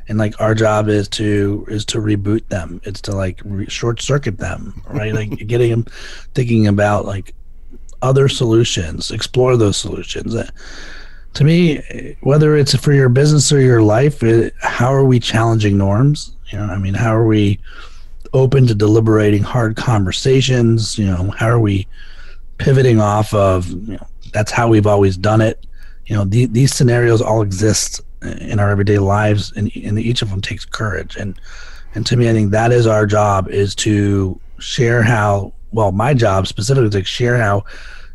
and 0.08 0.18
like 0.18 0.40
our 0.42 0.56
job 0.56 0.88
is 0.90 1.08
to 1.10 1.66
is 1.70 1.86
to 1.86 2.00
reboot 2.00 2.48
them. 2.48 2.80
It's 2.86 3.02
to 3.02 3.12
like 3.12 3.42
re- 3.46 3.70
short 3.70 4.02
circuit 4.02 4.38
them 4.38 4.82
right? 4.88 5.14
Like 5.14 5.32
getting 5.48 5.70
them 5.72 5.86
thinking 6.34 6.66
about 6.68 7.06
like 7.06 7.34
other 8.02 8.30
solutions 8.30 9.12
explore 9.12 9.58
those 9.58 9.76
solutions. 9.78 10.34
Uh, 10.34 10.48
to 11.34 11.44
me 11.44 12.16
whether 12.22 12.56
it's 12.56 12.74
for 12.76 12.94
your 12.94 13.10
business 13.10 13.52
or 13.52 13.60
your 13.62 13.84
life 13.84 14.24
it, 14.24 14.54
how 14.62 14.92
are 14.94 15.06
we 15.06 15.20
challenging 15.20 15.78
norms? 15.78 16.36
You 16.52 16.58
know 16.58 16.66
i 16.66 16.80
mean 16.80 16.96
how 16.96 17.14
are 17.16 17.28
we 17.28 17.60
open 18.34 18.68
to 18.68 18.76
deliberating 18.76 19.44
hard 19.44 19.76
conversations 19.76 20.98
you 20.98 21.06
know 21.06 21.32
how 21.32 21.48
are 21.48 21.60
we 21.60 21.88
pivoting 22.60 23.00
off 23.02 23.34
of 23.34 23.70
you 23.70 23.98
know 23.98 24.08
that's 24.32 24.52
how 24.52 24.68
we've 24.68 24.88
always 24.88 25.18
done 25.18 25.42
it. 25.42 25.66
You 26.06 26.16
know 26.16 26.26
the, 26.26 26.46
these 26.46 26.74
scenarios 26.74 27.22
all 27.22 27.42
exist 27.42 28.02
in 28.22 28.60
our 28.60 28.70
everyday 28.70 29.00
lives 29.00 29.52
and, 29.56 29.72
and 29.76 29.98
each 29.98 30.22
of 30.22 30.30
them 30.30 30.42
takes 30.42 30.66
courage. 30.66 31.16
And 31.16 31.40
and 31.96 32.06
to 32.06 32.16
me 32.16 32.30
i 32.30 32.34
think 32.34 32.52
that 32.52 32.72
is 32.72 32.86
our 32.86 33.08
job 33.08 33.50
is 33.50 33.74
to 33.74 34.40
share 34.60 35.02
how 35.02 35.54
well 35.72 35.92
my 35.92 36.14
job 36.14 36.46
specifically 36.46 36.90
to 36.92 37.04
share 37.04 37.38
how 37.38 37.64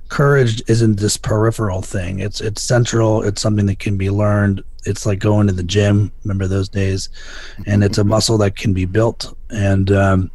courage 0.09 0.63
isn't 0.69 1.01
this 1.01 1.17
peripheral 1.17 1.83
thing. 1.83 2.21
It's 2.21 2.41
it's 2.41 2.63
central. 2.63 3.23
It's 3.23 3.43
something 3.43 3.67
that 3.67 3.81
can 3.81 3.97
be 3.97 4.11
learned 4.11 4.63
it's 4.87 5.07
like 5.07 5.19
going 5.19 5.47
to 5.47 5.53
the 5.53 5.63
gym. 5.63 6.13
Remember 6.25 6.47
those 6.47 6.69
days? 6.69 7.09
And 7.67 7.83
it's 7.83 7.99
a 7.99 8.05
muscle 8.05 8.39
that 8.39 8.57
can 8.57 8.73
be 8.73 8.85
built. 8.85 9.37
And 9.51 9.91
um 9.93 10.31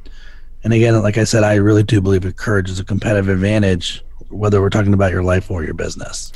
and 0.64 0.74
again 0.74 1.02
like 1.02 1.18
i 1.18 1.24
said 1.24 1.44
i 1.44 1.56
really 1.56 1.84
do 1.84 2.02
believe 2.02 2.22
that 2.22 2.36
courage 2.36 2.70
is 2.70 2.80
a 2.80 2.86
competitive 2.86 3.30
advantage 3.30 4.04
whether 4.30 4.62
we're 4.62 4.70
talking 4.70 4.94
about 4.94 5.12
your 5.12 5.24
life 5.24 5.50
or 5.50 5.64
your 5.64 5.74
business 5.74 6.32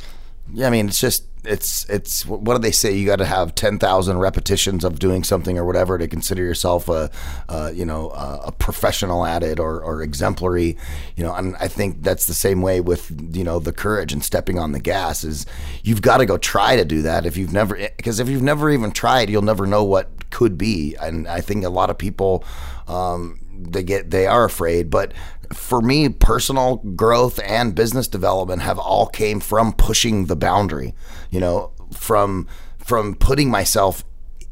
Yeah, 0.52 0.66
I 0.66 0.70
mean, 0.70 0.88
it's 0.88 1.00
just 1.00 1.24
it's 1.46 1.88
it's 1.90 2.24
what 2.26 2.54
do 2.54 2.58
they 2.58 2.70
say? 2.70 2.92
You 2.92 3.06
got 3.06 3.16
to 3.16 3.24
have 3.24 3.54
ten 3.54 3.78
thousand 3.78 4.18
repetitions 4.18 4.84
of 4.84 4.98
doing 4.98 5.24
something 5.24 5.58
or 5.58 5.64
whatever 5.64 5.98
to 5.98 6.08
consider 6.08 6.42
yourself 6.42 6.88
a, 6.88 7.10
a 7.48 7.72
you 7.72 7.84
know 7.84 8.10
a, 8.10 8.42
a 8.46 8.52
professional 8.52 9.24
at 9.24 9.42
it 9.42 9.58
or, 9.58 9.80
or 9.80 10.02
exemplary. 10.02 10.76
You 11.16 11.24
know, 11.24 11.34
and 11.34 11.56
I 11.56 11.68
think 11.68 12.02
that's 12.02 12.26
the 12.26 12.34
same 12.34 12.62
way 12.62 12.80
with 12.80 13.10
you 13.34 13.44
know 13.44 13.58
the 13.58 13.72
courage 13.72 14.12
and 14.12 14.22
stepping 14.22 14.58
on 14.58 14.72
the 14.72 14.80
gas 14.80 15.24
is 15.24 15.46
you've 15.82 16.02
got 16.02 16.18
to 16.18 16.26
go 16.26 16.36
try 16.38 16.76
to 16.76 16.84
do 16.84 17.02
that 17.02 17.26
if 17.26 17.36
you've 17.36 17.52
never 17.52 17.76
because 17.96 18.20
if 18.20 18.28
you've 18.28 18.42
never 18.42 18.70
even 18.70 18.92
tried, 18.92 19.30
you'll 19.30 19.42
never 19.42 19.66
know 19.66 19.84
what 19.84 20.30
could 20.30 20.58
be. 20.58 20.94
And 21.00 21.26
I 21.26 21.40
think 21.40 21.64
a 21.64 21.70
lot 21.70 21.90
of 21.90 21.98
people. 21.98 22.44
Um, 22.86 23.40
they 23.56 23.82
get 23.82 24.10
they 24.10 24.26
are 24.26 24.44
afraid. 24.44 24.90
But 24.90 25.12
for 25.52 25.80
me, 25.80 26.08
personal 26.08 26.76
growth 26.76 27.40
and 27.44 27.74
business 27.74 28.08
development 28.08 28.62
have 28.62 28.78
all 28.78 29.06
came 29.06 29.40
from 29.40 29.72
pushing 29.72 30.26
the 30.26 30.36
boundary. 30.36 30.94
You 31.30 31.40
know, 31.40 31.72
from 31.92 32.46
from 32.78 33.14
putting 33.14 33.50
myself 33.50 34.04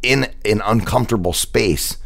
in 0.03 0.33
an 0.45 0.61
uncomfortable 0.65 1.33
space 1.33 1.99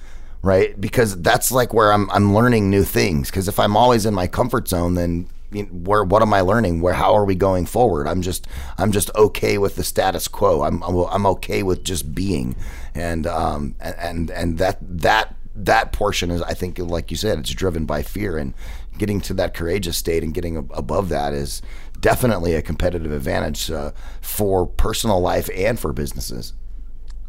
right? 0.43 0.81
Because 0.81 1.21
that's 1.23 1.51
like 1.51 1.75
where 1.75 1.93
i'm 1.93 2.09
i'm 2.11 2.33
learning 2.33 2.71
new 2.71 2.85
things. 2.85 3.31
Because 3.31 3.49
if 3.49 3.59
i'm 3.59 3.77
always 3.77 4.07
in 4.07 4.15
my 4.15 4.29
comfort 4.29 4.69
zone 4.69 4.95
then 4.95 5.29
where 5.71 6.05
what 6.05 6.23
am 6.23 6.33
i 6.33 6.41
learning? 6.41 6.81
Where 6.81 6.95
how 6.95 7.15
are 7.15 7.25
we 7.25 7.35
going 7.35 7.67
forward? 7.67 8.07
I'm 8.07 8.23
just 8.23 8.47
i'm 8.79 8.93
just 8.93 9.11
okay 9.17 9.59
with 9.59 9.77
the 9.77 9.85
status 9.85 10.29
quo. 10.29 10.63
I'm 10.63 10.83
i'm, 10.83 11.27
okay 11.27 11.63
with 11.63 11.85
just 11.85 12.15
being. 12.15 12.55
And 12.95 13.27
um 13.27 13.75
and 13.81 14.31
and 14.31 14.59
that 14.59 14.79
that 14.81 15.35
that 15.57 15.93
portion 15.93 16.31
is 16.31 16.43
i 16.43 16.53
think 16.53 16.79
like 16.79 17.11
you 17.11 17.17
said 17.17 17.39
it's 17.39 17.51
driven 17.51 17.87
by 17.87 18.03
fear 18.03 18.37
and 18.37 18.55
getting 18.99 19.21
to 19.21 19.35
that 19.35 19.55
courageous 19.55 19.97
state 19.97 20.23
and 20.23 20.35
getting 20.35 20.57
above 20.57 21.09
that 21.09 21.33
is 21.33 21.63
definitely 22.01 22.55
a 22.55 22.63
competitive 22.63 23.13
advantage 23.13 23.71
uh, 23.71 23.91
for 24.21 24.67
personal 24.67 25.21
life 25.21 25.49
and 25.55 25.79
for 25.81 25.93
businesses 25.93 26.55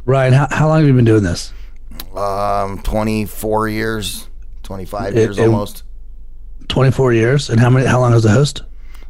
Ryan, 0.08 0.32
how, 0.32 0.48
how 0.50 0.68
long 0.70 0.80
have 0.80 0.88
you 0.88 0.94
been 0.94 1.04
doing 1.04 1.24
this? 1.24 1.52
Um, 2.16 2.82
24 2.84 3.68
years, 3.68 4.30
25 4.64 5.10
it, 5.10 5.20
years 5.20 5.38
it, 5.38 5.44
almost. 5.44 5.84
24 6.70 7.12
years. 7.12 7.50
And 7.50 7.60
how 7.60 7.70
many, 7.70 7.86
how 7.86 8.00
long 8.00 8.14
as 8.14 8.24
a 8.24 8.32
host? 8.32 8.64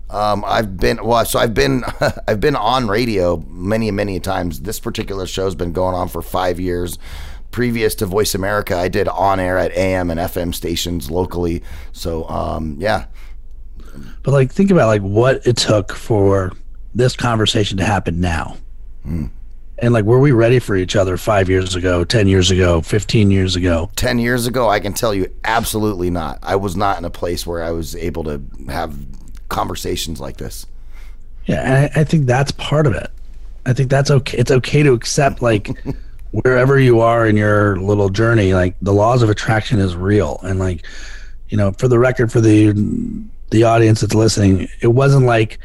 Um, 0.09 0.43
I've 0.47 0.75
been, 0.77 1.05
well, 1.05 1.23
so 1.23 1.37
I've 1.37 1.53
been, 1.53 1.83
I've 2.27 2.39
been 2.39 2.55
on 2.55 2.87
radio 2.87 3.37
many, 3.47 3.91
many 3.91 4.19
times. 4.19 4.61
This 4.61 4.79
particular 4.79 5.27
show's 5.27 5.53
been 5.53 5.71
going 5.71 5.93
on 5.93 6.09
for 6.09 6.23
five 6.23 6.59
years. 6.59 6.97
Previous 7.57 7.95
to 7.95 8.05
Voice 8.05 8.35
America, 8.35 8.77
I 8.77 8.87
did 8.87 9.07
on 9.07 9.39
air 9.39 9.57
at 9.57 9.71
AM 9.71 10.11
and 10.11 10.19
FM 10.19 10.53
stations 10.53 11.09
locally. 11.09 11.63
So, 11.91 12.29
um, 12.29 12.75
yeah. 12.77 13.07
But 14.21 14.31
like, 14.31 14.51
think 14.51 14.69
about 14.69 14.85
like 14.85 15.01
what 15.01 15.47
it 15.47 15.57
took 15.57 15.91
for 15.91 16.51
this 16.93 17.15
conversation 17.15 17.79
to 17.79 17.83
happen 17.83 18.21
now. 18.21 18.57
Mm. 19.03 19.31
And 19.79 19.91
like, 19.91 20.05
were 20.05 20.19
we 20.19 20.31
ready 20.33 20.59
for 20.59 20.75
each 20.75 20.95
other 20.95 21.17
five 21.17 21.49
years 21.49 21.75
ago, 21.75 22.03
10 22.03 22.27
years 22.27 22.51
ago, 22.51 22.79
15 22.81 23.31
years 23.31 23.55
ago? 23.55 23.89
10 23.95 24.19
years 24.19 24.45
ago, 24.45 24.69
I 24.69 24.79
can 24.79 24.93
tell 24.93 25.15
you 25.15 25.25
absolutely 25.43 26.11
not. 26.11 26.37
I 26.43 26.57
was 26.57 26.75
not 26.75 26.99
in 26.99 27.05
a 27.05 27.09
place 27.09 27.47
where 27.47 27.63
I 27.63 27.71
was 27.71 27.95
able 27.95 28.23
to 28.25 28.39
have 28.69 28.95
conversations 29.49 30.19
like 30.19 30.37
this. 30.37 30.67
Yeah. 31.47 31.61
And 31.63 31.73
I, 31.73 32.01
I 32.01 32.03
think 32.03 32.27
that's 32.27 32.51
part 32.51 32.85
of 32.85 32.93
it. 32.93 33.09
I 33.65 33.73
think 33.73 33.89
that's 33.89 34.11
okay. 34.11 34.37
It's 34.37 34.51
okay 34.51 34.83
to 34.83 34.93
accept, 34.93 35.41
like, 35.41 35.71
wherever 36.31 36.79
you 36.79 36.99
are 37.01 37.27
in 37.27 37.37
your 37.37 37.77
little 37.77 38.09
journey, 38.09 38.53
like, 38.53 38.75
the 38.81 38.93
laws 38.93 39.23
of 39.23 39.29
attraction 39.29 39.79
is 39.79 39.95
real. 39.95 40.39
And, 40.43 40.59
like, 40.59 40.85
you 41.49 41.57
know, 41.57 41.71
for 41.73 41.87
the 41.87 41.99
record, 41.99 42.31
for 42.31 42.41
the, 42.41 42.73
the 43.51 43.63
audience 43.63 44.01
that's 44.01 44.15
listening, 44.15 44.67
it 44.81 44.87
wasn't 44.87 45.25
like, 45.25 45.59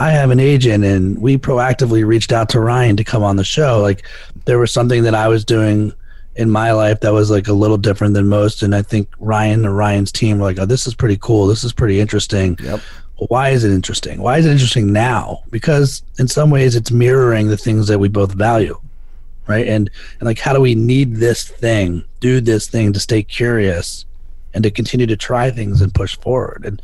I 0.00 0.12
have 0.12 0.30
an 0.30 0.38
agent 0.38 0.84
and 0.84 1.18
we 1.18 1.38
proactively 1.38 2.06
reached 2.06 2.30
out 2.30 2.48
to 2.50 2.60
Ryan 2.60 2.96
to 2.96 3.04
come 3.04 3.24
on 3.24 3.36
the 3.36 3.44
show. 3.44 3.80
Like 3.80 4.06
there 4.44 4.58
was 4.58 4.70
something 4.70 5.02
that 5.02 5.14
I 5.14 5.26
was 5.26 5.44
doing 5.44 5.92
in 6.36 6.50
my 6.50 6.70
life 6.70 7.00
that 7.00 7.12
was 7.12 7.32
like 7.32 7.48
a 7.48 7.52
little 7.52 7.76
different 7.76 8.14
than 8.14 8.28
most. 8.28 8.62
And 8.62 8.76
I 8.76 8.82
think 8.82 9.08
Ryan 9.18 9.66
or 9.66 9.72
Ryan's 9.72 10.12
team 10.12 10.38
were 10.38 10.44
like, 10.44 10.60
oh, 10.60 10.66
this 10.66 10.86
is 10.86 10.94
pretty 10.94 11.18
cool. 11.20 11.48
This 11.48 11.64
is 11.64 11.72
pretty 11.72 11.98
interesting. 11.98 12.56
Yep. 12.62 12.80
Why 13.26 13.48
is 13.48 13.64
it 13.64 13.72
interesting? 13.72 14.22
Why 14.22 14.38
is 14.38 14.46
it 14.46 14.52
interesting 14.52 14.92
now? 14.92 15.42
Because 15.50 16.04
in 16.20 16.28
some 16.28 16.50
ways 16.50 16.76
it's 16.76 16.92
mirroring 16.92 17.48
the 17.48 17.56
things 17.56 17.88
that 17.88 17.98
we 17.98 18.08
both 18.08 18.32
value. 18.34 18.80
Right. 19.48 19.66
And, 19.66 19.90
and 20.20 20.26
like, 20.26 20.38
how 20.38 20.52
do 20.52 20.60
we 20.60 20.74
need 20.74 21.16
this 21.16 21.48
thing, 21.48 22.04
do 22.20 22.40
this 22.40 22.68
thing 22.68 22.92
to 22.92 23.00
stay 23.00 23.22
curious 23.22 24.04
and 24.52 24.62
to 24.62 24.70
continue 24.70 25.06
to 25.06 25.16
try 25.16 25.50
things 25.50 25.80
and 25.80 25.92
push 25.94 26.18
forward? 26.18 26.64
And 26.66 26.82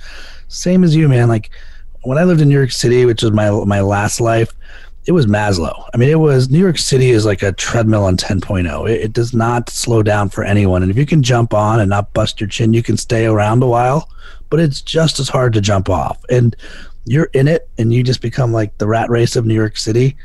same 0.48 0.82
as 0.82 0.96
you, 0.96 1.08
man. 1.08 1.28
Like, 1.28 1.50
when 2.04 2.18
I 2.18 2.24
lived 2.24 2.40
in 2.40 2.48
New 2.48 2.56
York 2.56 2.70
City, 2.72 3.04
which 3.04 3.22
was 3.22 3.32
my 3.32 3.50
my 3.50 3.80
last 3.80 4.20
life, 4.20 4.52
it 5.06 5.12
was 5.12 5.26
Maslow. 5.26 5.88
I 5.92 5.96
mean, 5.98 6.08
it 6.08 6.18
was 6.18 6.48
New 6.48 6.58
York 6.58 6.78
City 6.78 7.10
is 7.10 7.26
like 7.26 7.42
a 7.42 7.52
treadmill 7.52 8.04
on 8.04 8.16
10.0. 8.16 8.90
It, 8.90 9.00
it, 9.02 9.12
does 9.12 9.34
not 9.34 9.68
slow 9.68 10.02
down 10.02 10.30
for 10.30 10.44
anyone. 10.44 10.82
And 10.82 10.90
if 10.90 10.96
you 10.96 11.04
can 11.04 11.22
jump 11.22 11.52
on 11.52 11.80
and 11.80 11.90
not 11.90 12.12
bust 12.14 12.40
your 12.40 12.48
chin, 12.48 12.72
you 12.72 12.82
can 12.82 12.96
stay 12.96 13.26
around 13.26 13.62
a 13.62 13.66
while, 13.66 14.08
but 14.48 14.60
it's 14.60 14.80
just 14.80 15.20
as 15.20 15.28
hard 15.28 15.52
to 15.54 15.60
jump 15.60 15.90
off. 15.90 16.24
And 16.30 16.56
you're 17.04 17.30
in 17.34 17.48
it 17.48 17.68
and 17.76 17.92
you 17.92 18.02
just 18.02 18.22
become 18.22 18.52
like 18.52 18.76
the 18.78 18.86
rat 18.86 19.10
race 19.10 19.36
of 19.36 19.44
New 19.44 19.54
York 19.54 19.76
City. 19.76 20.16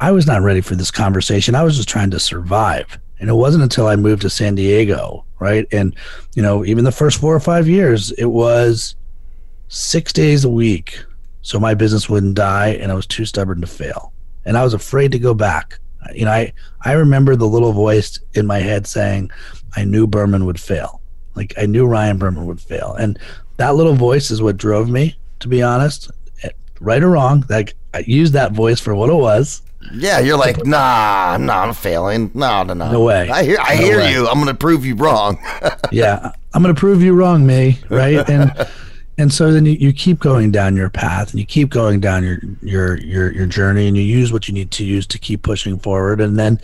I 0.00 0.12
was 0.12 0.26
not 0.26 0.42
ready 0.42 0.62
for 0.62 0.74
this 0.74 0.90
conversation. 0.90 1.54
I 1.54 1.62
was 1.62 1.76
just 1.76 1.88
trying 1.88 2.10
to 2.10 2.20
survive. 2.20 2.98
And 3.18 3.28
it 3.28 3.34
wasn't 3.34 3.62
until 3.62 3.86
I 3.86 3.96
moved 3.96 4.22
to 4.22 4.30
San 4.30 4.54
Diego, 4.54 5.26
right? 5.38 5.66
And, 5.72 5.94
you 6.34 6.42
know, 6.42 6.64
even 6.64 6.84
the 6.84 6.92
first 6.92 7.20
four 7.20 7.36
or 7.36 7.40
five 7.40 7.68
years, 7.68 8.10
it 8.12 8.24
was 8.24 8.96
six 9.68 10.12
days 10.12 10.44
a 10.44 10.48
week 10.48 11.04
so 11.42 11.60
my 11.60 11.74
business 11.74 12.08
wouldn't 12.08 12.34
die 12.34 12.68
and 12.68 12.90
I 12.90 12.94
was 12.94 13.06
too 13.06 13.24
stubborn 13.24 13.60
to 13.60 13.66
fail. 13.66 14.12
And 14.44 14.56
I 14.56 14.64
was 14.64 14.74
afraid 14.74 15.12
to 15.12 15.18
go 15.18 15.34
back. 15.34 15.78
You 16.14 16.24
know, 16.24 16.32
I, 16.32 16.52
I 16.82 16.92
remember 16.92 17.36
the 17.36 17.46
little 17.46 17.72
voice 17.72 18.18
in 18.34 18.46
my 18.46 18.58
head 18.58 18.86
saying, 18.86 19.30
I 19.76 19.84
knew 19.84 20.06
Berman 20.06 20.46
would 20.46 20.58
fail. 20.58 21.00
Like 21.34 21.54
I 21.58 21.66
knew 21.66 21.86
Ryan 21.86 22.16
Berman 22.18 22.46
would 22.46 22.60
fail. 22.60 22.94
And 22.94 23.18
that 23.58 23.74
little 23.74 23.94
voice 23.94 24.30
is 24.30 24.40
what 24.40 24.56
drove 24.56 24.88
me, 24.88 25.16
to 25.40 25.48
be 25.48 25.62
honest. 25.62 26.10
Eh, 26.42 26.50
right 26.80 27.02
or 27.02 27.10
wrong, 27.10 27.44
like 27.50 27.74
I 27.92 27.98
used 28.06 28.32
that 28.32 28.52
voice 28.52 28.80
for 28.80 28.94
what 28.94 29.10
it 29.10 29.14
was. 29.14 29.62
Yeah, 29.92 30.20
you're 30.20 30.38
like, 30.38 30.64
nah, 30.66 31.36
nah, 31.38 31.62
I'm 31.64 31.74
failing. 31.74 32.30
No, 32.34 32.62
no, 32.62 32.74
no. 32.74 32.92
No 32.92 33.04
way. 33.04 33.28
I 33.30 33.42
hear, 33.44 33.56
I 33.60 33.76
no 33.76 33.82
hear 33.82 33.98
way. 33.98 34.12
you. 34.12 34.28
I'm 34.28 34.38
gonna 34.38 34.54
prove 34.54 34.84
you 34.84 34.94
wrong. 34.94 35.38
yeah, 35.92 36.32
I'm 36.52 36.62
gonna 36.62 36.74
prove 36.74 37.02
you 37.02 37.14
wrong, 37.14 37.46
me. 37.46 37.78
Right? 37.88 38.28
And 38.28 38.52
and 39.20 39.32
so 39.32 39.52
then 39.52 39.66
you, 39.66 39.72
you 39.72 39.92
keep 39.92 40.18
going 40.18 40.50
down 40.50 40.76
your 40.76 40.88
path 40.88 41.30
and 41.30 41.40
you 41.40 41.46
keep 41.46 41.68
going 41.68 42.00
down 42.00 42.24
your 42.24 42.38
your 42.62 42.96
your 42.98 43.32
your 43.32 43.46
journey 43.46 43.86
and 43.86 43.96
you 43.96 44.02
use 44.02 44.32
what 44.32 44.48
you 44.48 44.54
need 44.54 44.70
to 44.72 44.84
use 44.84 45.06
to 45.08 45.18
keep 45.18 45.42
pushing 45.42 45.78
forward 45.78 46.22
and 46.22 46.38
then 46.38 46.58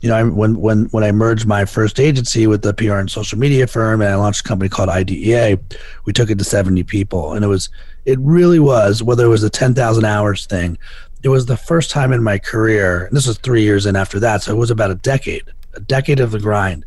you 0.00 0.10
know 0.10 0.16
I, 0.16 0.22
when 0.24 0.60
when 0.60 0.84
when 0.86 1.02
I 1.02 1.12
merged 1.12 1.46
my 1.46 1.64
first 1.64 1.98
agency 1.98 2.46
with 2.46 2.60
the 2.60 2.74
PR 2.74 2.96
and 2.96 3.10
social 3.10 3.38
media 3.38 3.66
firm 3.66 4.02
and 4.02 4.10
I 4.10 4.16
launched 4.16 4.40
a 4.40 4.44
company 4.44 4.68
called 4.68 4.90
IDEA 4.90 5.58
we 6.04 6.12
took 6.12 6.28
it 6.28 6.38
to 6.38 6.44
70 6.44 6.82
people 6.82 7.32
and 7.32 7.42
it 7.42 7.48
was 7.48 7.70
it 8.04 8.18
really 8.20 8.58
was 8.58 9.02
whether 9.02 9.24
it 9.24 9.28
was 9.28 9.42
a 9.42 9.50
10,000 9.50 10.04
hours 10.04 10.44
thing 10.44 10.76
it 11.22 11.28
was 11.28 11.46
the 11.46 11.56
first 11.56 11.90
time 11.90 12.12
in 12.12 12.22
my 12.22 12.38
career 12.38 13.06
and 13.06 13.16
this 13.16 13.26
was 13.26 13.38
3 13.38 13.62
years 13.62 13.86
in 13.86 13.96
after 13.96 14.20
that 14.20 14.42
so 14.42 14.52
it 14.52 14.58
was 14.58 14.70
about 14.70 14.90
a 14.90 14.96
decade 14.96 15.44
a 15.74 15.80
decade 15.80 16.20
of 16.20 16.30
the 16.30 16.40
grind 16.40 16.84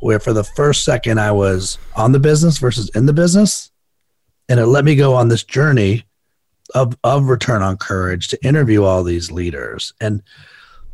where 0.00 0.20
for 0.20 0.32
the 0.32 0.44
first 0.44 0.84
second 0.84 1.18
I 1.18 1.32
was 1.32 1.78
on 1.96 2.12
the 2.12 2.18
business 2.18 2.58
versus 2.58 2.90
in 2.90 3.06
the 3.06 3.12
business 3.12 3.70
and 4.48 4.60
it 4.60 4.66
let 4.66 4.84
me 4.84 4.96
go 4.96 5.14
on 5.14 5.28
this 5.28 5.44
journey 5.44 6.04
of 6.74 6.96
of 7.04 7.28
return 7.28 7.62
on 7.62 7.76
courage 7.76 8.28
to 8.28 8.44
interview 8.44 8.84
all 8.84 9.02
these 9.02 9.30
leaders. 9.30 9.92
And 10.00 10.22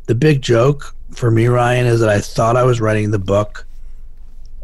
the 0.05 0.15
big 0.15 0.41
joke 0.41 0.95
for 1.11 1.29
me 1.29 1.47
ryan 1.47 1.85
is 1.85 1.99
that 1.99 2.09
i 2.09 2.19
thought 2.19 2.57
i 2.57 2.63
was 2.63 2.81
writing 2.81 3.11
the 3.11 3.19
book 3.19 3.65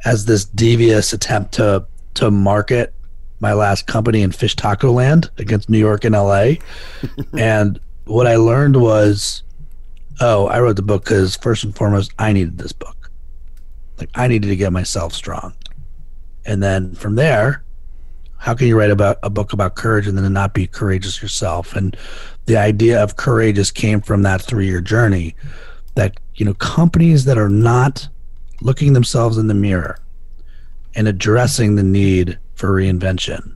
as 0.06 0.26
this 0.26 0.46
devious 0.46 1.14
attempt 1.14 1.54
to 1.54 1.86
to 2.14 2.32
market 2.32 2.94
my 3.40 3.54
last 3.54 3.86
company 3.86 4.22
in 4.22 4.32
fish 4.32 4.56
taco 4.56 4.92
land 4.92 5.30
against 5.38 5.70
new 5.70 5.78
york 5.78 6.04
and 6.04 6.16
la 6.16 6.52
and 7.38 7.80
what 8.08 8.28
i 8.28 8.36
learned 8.36 8.82
was 8.82 9.44
oh 10.22 10.48
i 10.48 10.60
wrote 10.60 10.76
the 10.76 10.82
book 10.82 11.04
because 11.04 11.36
first 11.38 11.64
and 11.64 11.76
foremost 11.76 12.12
i 12.20 12.34
needed 12.34 12.58
this 12.58 12.74
book. 12.74 13.12
Like 13.98 14.10
i 14.16 14.28
needed 14.28 14.48
to 14.48 14.56
get 14.56 14.72
myself 14.72 15.14
strong. 15.14 15.54
And 16.46 16.64
then 16.64 16.94
from 16.96 17.16
there 17.16 17.64
how 18.38 18.54
can 18.54 18.68
you 18.68 18.78
write 18.78 18.92
about 18.92 19.18
a 19.24 19.30
book 19.30 19.52
about 19.52 19.76
courage 19.76 20.08
and 20.08 20.18
then 20.18 20.32
not 20.32 20.54
be 20.54 20.68
courageous 20.68 21.22
yourself? 21.22 21.76
And 21.76 21.98
the 22.46 22.58
idea 22.58 23.02
of 23.02 23.16
courageous 23.16 23.72
came 23.72 24.00
from 24.00 24.22
that 24.24 24.42
three 24.42 24.68
year 24.68 24.82
journey 24.82 25.36
that 25.96 26.20
you 26.36 26.46
know 26.46 26.54
companies 26.56 27.26
that 27.26 27.38
are 27.38 27.50
not 27.50 28.08
looking 28.62 28.94
themselves 28.94 29.38
in 29.38 29.48
the 29.48 29.54
mirror 29.54 29.98
and 30.96 31.08
addressing 31.08 31.76
the 31.76 31.84
need 31.84 32.38
for 32.56 32.70
reinvention 32.70 33.56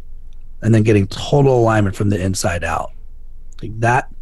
and 0.62 0.76
then 0.76 0.84
getting 0.84 1.08
total 1.08 1.60
alignment 1.60 1.95
from 1.95 2.10
the 2.10 2.22
inside 2.22 2.64
out. 2.64 2.91
Like 3.62 3.80
that 3.80 4.14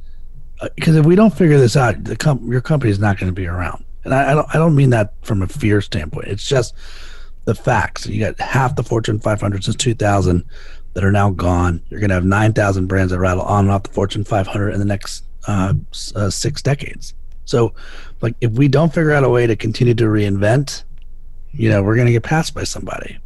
because 0.76 0.96
if 0.96 1.06
we 1.06 1.16
don't 1.16 1.36
figure 1.36 1.58
this 1.58 1.76
out 1.76 2.04
the 2.04 2.16
com- 2.16 2.52
your 2.52 2.62
company 2.62 2.92
is 2.92 3.00
not 3.00 3.18
going 3.18 3.30
to 3.30 3.34
be 3.34 3.48
around 3.48 3.84
and 4.04 4.14
I, 4.14 4.32
I 4.32 4.34
don't 4.34 4.48
i 4.50 4.58
don't 4.58 4.76
mean 4.76 4.90
that 4.92 5.14
from 5.22 5.42
a 5.42 5.48
fear 5.48 5.82
standpoint 5.82 6.28
it's 6.28 6.46
just 6.46 6.76
the 7.50 7.56
facts. 7.56 8.06
You 8.06 8.20
got 8.20 8.40
half 8.40 8.76
the 8.76 8.84
Fortune 8.84 9.20
500 9.20 9.64
since 9.64 9.76
2000 9.76 10.46
that 10.94 11.04
are 11.04 11.12
now 11.12 11.32
gone. 11.32 11.82
You're 11.90 12.00
going 12.00 12.10
to 12.10 12.16
have 12.16 12.26
9,000 12.26 12.86
brands 12.86 13.12
that 13.12 13.20
rattle 13.20 13.44
on 13.44 13.66
and 13.66 13.72
off 13.72 13.84
the 13.84 13.90
Fortune 13.90 14.24
500 14.24 14.70
in 14.70 14.80
the 14.80 14.86
next 14.86 15.24
uh, 15.48 15.74
uh, 16.16 16.30
six 16.30 16.62
decades. 16.62 17.16
So, 17.46 17.74
like, 18.22 18.36
if 18.40 18.52
we 18.52 18.68
don't 18.68 18.94
figure 18.94 19.12
out 19.12 19.24
a 19.24 19.30
way 19.30 19.48
to 19.48 19.56
continue 19.56 19.96
to 19.96 20.04
reinvent, 20.04 20.84
you 21.52 21.70
know, 21.70 21.82
we're 21.82 21.96
going 21.96 22.06
to 22.06 22.12
get 22.12 22.22
passed 22.22 22.54
by 22.54 22.64
somebody. 22.64 23.18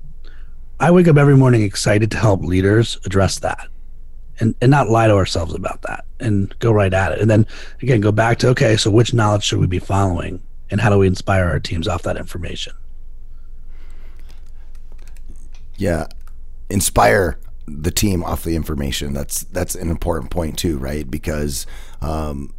I 0.80 0.92
wake 0.92 1.10
up 1.10 1.18
every 1.18 1.36
morning 1.36 1.64
excited 1.64 2.10
to 2.12 2.18
help 2.18 2.42
leaders 2.44 2.98
address 3.06 3.40
that 3.40 3.68
and, 4.40 4.56
and 4.62 4.72
not 4.72 4.90
lie 4.90 5.08
to 5.08 5.14
ourselves 5.14 5.54
about 5.54 5.82
that 5.84 6.06
and 6.20 6.58
go 6.60 6.72
right 6.72 6.94
at 6.94 7.12
it. 7.12 7.20
And 7.20 7.30
then 7.30 7.46
again, 7.82 8.02
go 8.02 8.12
back 8.12 8.40
to 8.40 8.50
okay, 8.50 8.78
so 8.78 8.90
which 8.90 9.14
knowledge 9.14 9.44
should 9.44 9.60
we 9.60 9.68
be 9.68 9.80
following 9.80 10.42
and 10.70 10.82
how 10.82 10.90
do 10.90 10.98
we 10.98 11.08
inspire 11.08 11.46
our 11.46 11.60
teams 11.60 11.88
off 11.88 12.04
that 12.04 12.18
information? 12.18 12.74
Yeah, 15.78 16.08
inspire 16.70 17.38
the 17.68 17.92
team 17.92 18.24
off 18.24 18.44
the 18.44 18.56
information. 18.56 19.14
That's 19.14 19.42
that's 19.42 19.76
an 19.76 19.90
important 19.90 20.32
point 20.32 20.58
too, 20.58 20.78
right? 20.78 21.10
Because 21.10 21.66
um, 22.02 22.54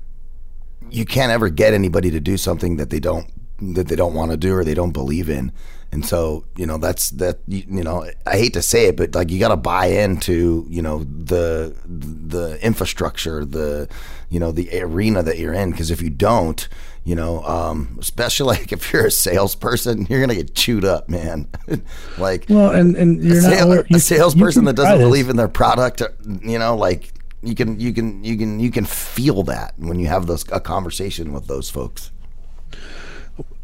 you 0.91 1.05
can't 1.05 1.33
ever 1.33 1.49
get 1.49 1.75
anybody 1.75 2.11
to 2.11 2.21
do 2.21 2.37
something 2.37 2.77
that 2.77 2.91
they 2.91 3.01
don't 3.01 3.27
that 3.75 3.89
they 3.89 3.97
don't 3.97 4.15
want 4.15 4.31
to 4.31 4.37
do 4.37 4.55
or 4.55 4.65
they 4.65 4.75
don't 4.75 4.93
believe 4.93 5.29
in. 5.29 5.53
And 5.95 6.05
so, 6.05 6.45
you 6.57 6.67
know, 6.67 6.77
that's 6.77 7.11
that. 7.11 7.39
You, 7.47 7.85
know, 7.85 8.05
I 8.27 8.37
hate 8.37 8.55
to 8.55 8.63
say 8.63 8.87
it, 8.87 8.97
but 8.97 9.15
like 9.15 9.31
you 9.31 9.39
got 9.39 9.51
to 9.51 9.57
buy 9.57 9.87
into, 9.87 10.67
you 10.69 10.83
know, 10.83 11.05
the 11.05 11.73
the 11.87 12.59
infrastructure, 12.67 13.45
the, 13.45 13.89
you 14.29 14.41
know, 14.41 14.51
the 14.51 14.77
arena 14.81 15.23
that 15.23 15.39
you're 15.39 15.53
in. 15.53 15.71
Because 15.71 15.93
if 15.93 16.03
you 16.03 16.11
don't, 16.11 16.69
you 17.05 17.15
know, 17.15 17.45
um, 17.45 17.97
especially 18.01 18.57
like 18.59 18.73
if 18.73 18.93
you're 18.93 19.07
a 19.07 19.11
salesperson, 19.13 20.09
you're 20.11 20.21
gonna 20.21 20.35
get 20.35 20.57
chewed 20.57 20.85
up, 20.85 21.09
man. 21.09 21.47
like, 22.19 22.47
well, 22.49 22.73
and 22.73 22.97
and 22.97 23.23
you're 23.23 23.39
a, 23.39 23.65
not 23.65 23.89
you- 23.89 23.97
a 23.97 24.01
salesperson 24.01 24.65
you 24.65 24.73
that 24.73 24.77
doesn't 24.77 24.99
believe 24.99 25.29
in 25.29 25.37
their 25.37 25.47
product, 25.47 26.03
uh, 26.03 26.09
you 26.43 26.59
know, 26.59 26.77
like 26.77 27.13
you 27.41 27.55
can 27.55 27.79
you 27.79 27.93
can 27.93 28.25
you 28.25 28.37
can 28.37 28.59
you 28.59 28.73
can 28.73 28.85
feel 28.85 29.45
that 29.45 29.75
when 29.79 30.01
you 30.01 30.09
have 30.09 30.27
those 30.27 30.45
a 30.51 30.59
conversation 30.59 31.33
with 31.33 31.47
those 31.47 31.71
folks. 31.71 32.11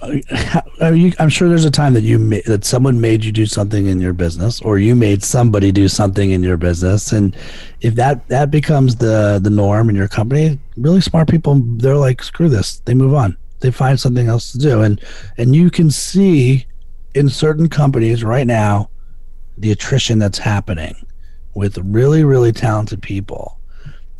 You, 0.80 1.12
I'm 1.18 1.28
sure 1.28 1.48
there's 1.48 1.66
a 1.66 1.70
time 1.70 1.92
that 1.92 2.02
you 2.02 2.40
that 2.42 2.64
someone 2.64 3.02
made 3.02 3.22
you 3.22 3.32
do 3.32 3.44
something 3.44 3.86
in 3.86 4.00
your 4.00 4.14
business, 4.14 4.60
or 4.62 4.78
you 4.78 4.96
made 4.96 5.22
somebody 5.22 5.70
do 5.72 5.88
something 5.88 6.30
in 6.30 6.42
your 6.42 6.56
business, 6.56 7.12
and 7.12 7.36
if 7.82 7.94
that 7.96 8.26
that 8.28 8.50
becomes 8.50 8.96
the 8.96 9.38
the 9.42 9.50
norm 9.50 9.90
in 9.90 9.94
your 9.94 10.08
company, 10.08 10.58
really 10.78 11.02
smart 11.02 11.28
people 11.28 11.60
they're 11.76 11.96
like, 11.96 12.22
screw 12.22 12.48
this, 12.48 12.80
they 12.86 12.94
move 12.94 13.12
on, 13.12 13.36
they 13.60 13.70
find 13.70 14.00
something 14.00 14.26
else 14.26 14.52
to 14.52 14.58
do, 14.58 14.80
and 14.80 15.04
and 15.36 15.54
you 15.54 15.70
can 15.70 15.90
see 15.90 16.66
in 17.14 17.28
certain 17.28 17.68
companies 17.68 18.24
right 18.24 18.46
now 18.46 18.88
the 19.58 19.70
attrition 19.70 20.18
that's 20.18 20.38
happening 20.38 20.94
with 21.52 21.76
really 21.76 22.24
really 22.24 22.52
talented 22.52 23.02
people, 23.02 23.60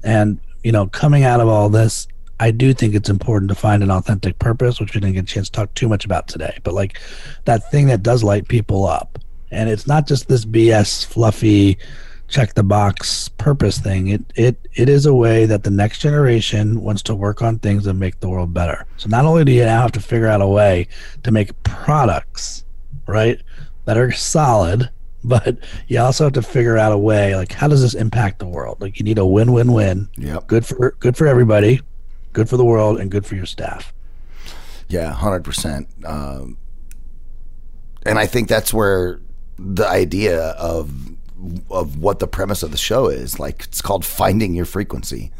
and 0.05 0.39
you 0.63 0.73
know 0.73 0.87
coming 0.89 1.25
out 1.25 1.41
of 1.41 1.49
all 1.49 1.71
this 1.71 2.07
I 2.41 2.51
do 2.51 2.73
think 2.73 2.95
it's 2.95 3.11
important 3.11 3.51
to 3.51 3.55
find 3.55 3.83
an 3.83 3.91
authentic 3.91 4.39
purpose, 4.39 4.81
which 4.81 4.95
we 4.95 5.01
didn't 5.01 5.15
get 5.15 5.25
a 5.25 5.27
chance 5.27 5.51
to 5.51 5.53
talk 5.53 5.75
too 5.75 5.89
much 5.89 6.07
about 6.07 6.27
today. 6.27 6.59
But 6.65 6.73
like 6.73 6.99
that 7.45 7.71
thing 7.71 7.87
that 7.89 8.03
does 8.03 8.25
light 8.25 8.49
people 8.49 8.87
up, 8.87 9.19
and 9.51 9.69
it's 9.69 9.87
not 9.87 10.07
just 10.07 10.27
this 10.27 10.47
BS 10.47 11.05
fluffy 11.05 11.79
check 12.29 12.55
the 12.55 12.63
box 12.63 13.29
purpose 13.29 13.79
thing. 13.79 14.09
It 14.09 14.33
it 14.37 14.69
it 14.75 14.89
is 14.89 15.05
a 15.05 15.15
way 15.15 15.45
that 15.47 15.65
the 15.65 15.71
next 15.71 15.99
generation 15.99 16.81
wants 16.81 17.03
to 17.03 17.15
work 17.15 17.43
on 17.43 17.59
things 17.59 17.85
that 17.85 17.95
make 17.95 18.21
the 18.21 18.29
world 18.31 18.55
better. 18.55 18.87
So 18.97 19.11
not 19.11 19.27
only 19.27 19.45
do 19.45 19.53
you 19.53 19.65
now 19.65 19.83
have 19.83 19.93
to 19.93 20.01
figure 20.01 20.29
out 20.29 20.41
a 20.41 20.49
way 20.49 20.89
to 21.25 21.31
make 21.31 21.63
products, 21.63 22.65
right, 23.07 23.39
that 23.85 23.99
are 23.99 24.13
solid, 24.13 24.89
but 25.25 25.59
you 25.89 26.01
also 26.01 26.25
have 26.25 26.33
to 26.33 26.43
figure 26.43 26.79
out 26.79 26.93
a 26.93 26.99
way 26.99 27.37
like 27.37 27.53
how 27.53 27.69
does 27.69 27.83
this 27.83 27.93
impact 27.93 28.39
the 28.39 28.49
world? 28.49 28.81
Like 28.81 28.99
you 28.99 29.05
need 29.05 29.19
a 29.19 29.27
win-win-win. 29.27 30.09
Yep. 30.17 30.47
Good 30.47 30.65
for 30.65 30.93
good 31.01 31.19
for 31.19 31.27
everybody, 31.27 31.81
good 32.33 32.49
for 32.49 32.57
the 32.57 32.65
world, 32.65 32.99
and 32.99 33.11
good 33.11 33.27
for 33.27 33.35
your 33.35 33.47
staff. 33.47 33.93
Yeah, 34.89 35.13
hundred 35.13 35.45
percent. 35.45 35.89
Um, 36.05 36.59
and 38.05 38.19
I 38.19 38.27
think 38.27 38.49
that's 38.49 38.73
where 38.73 39.21
the 39.59 39.87
idea 39.87 40.41
of 40.51 40.91
of 41.71 41.99
what 41.99 42.19
the 42.19 42.27
premise 42.27 42.63
of 42.63 42.71
the 42.71 42.77
show 42.77 43.09
is 43.09 43.39
like 43.39 43.65
it's 43.65 43.81
called 43.81 44.05
finding 44.05 44.55
your 44.55 44.67
frequency 44.67 45.31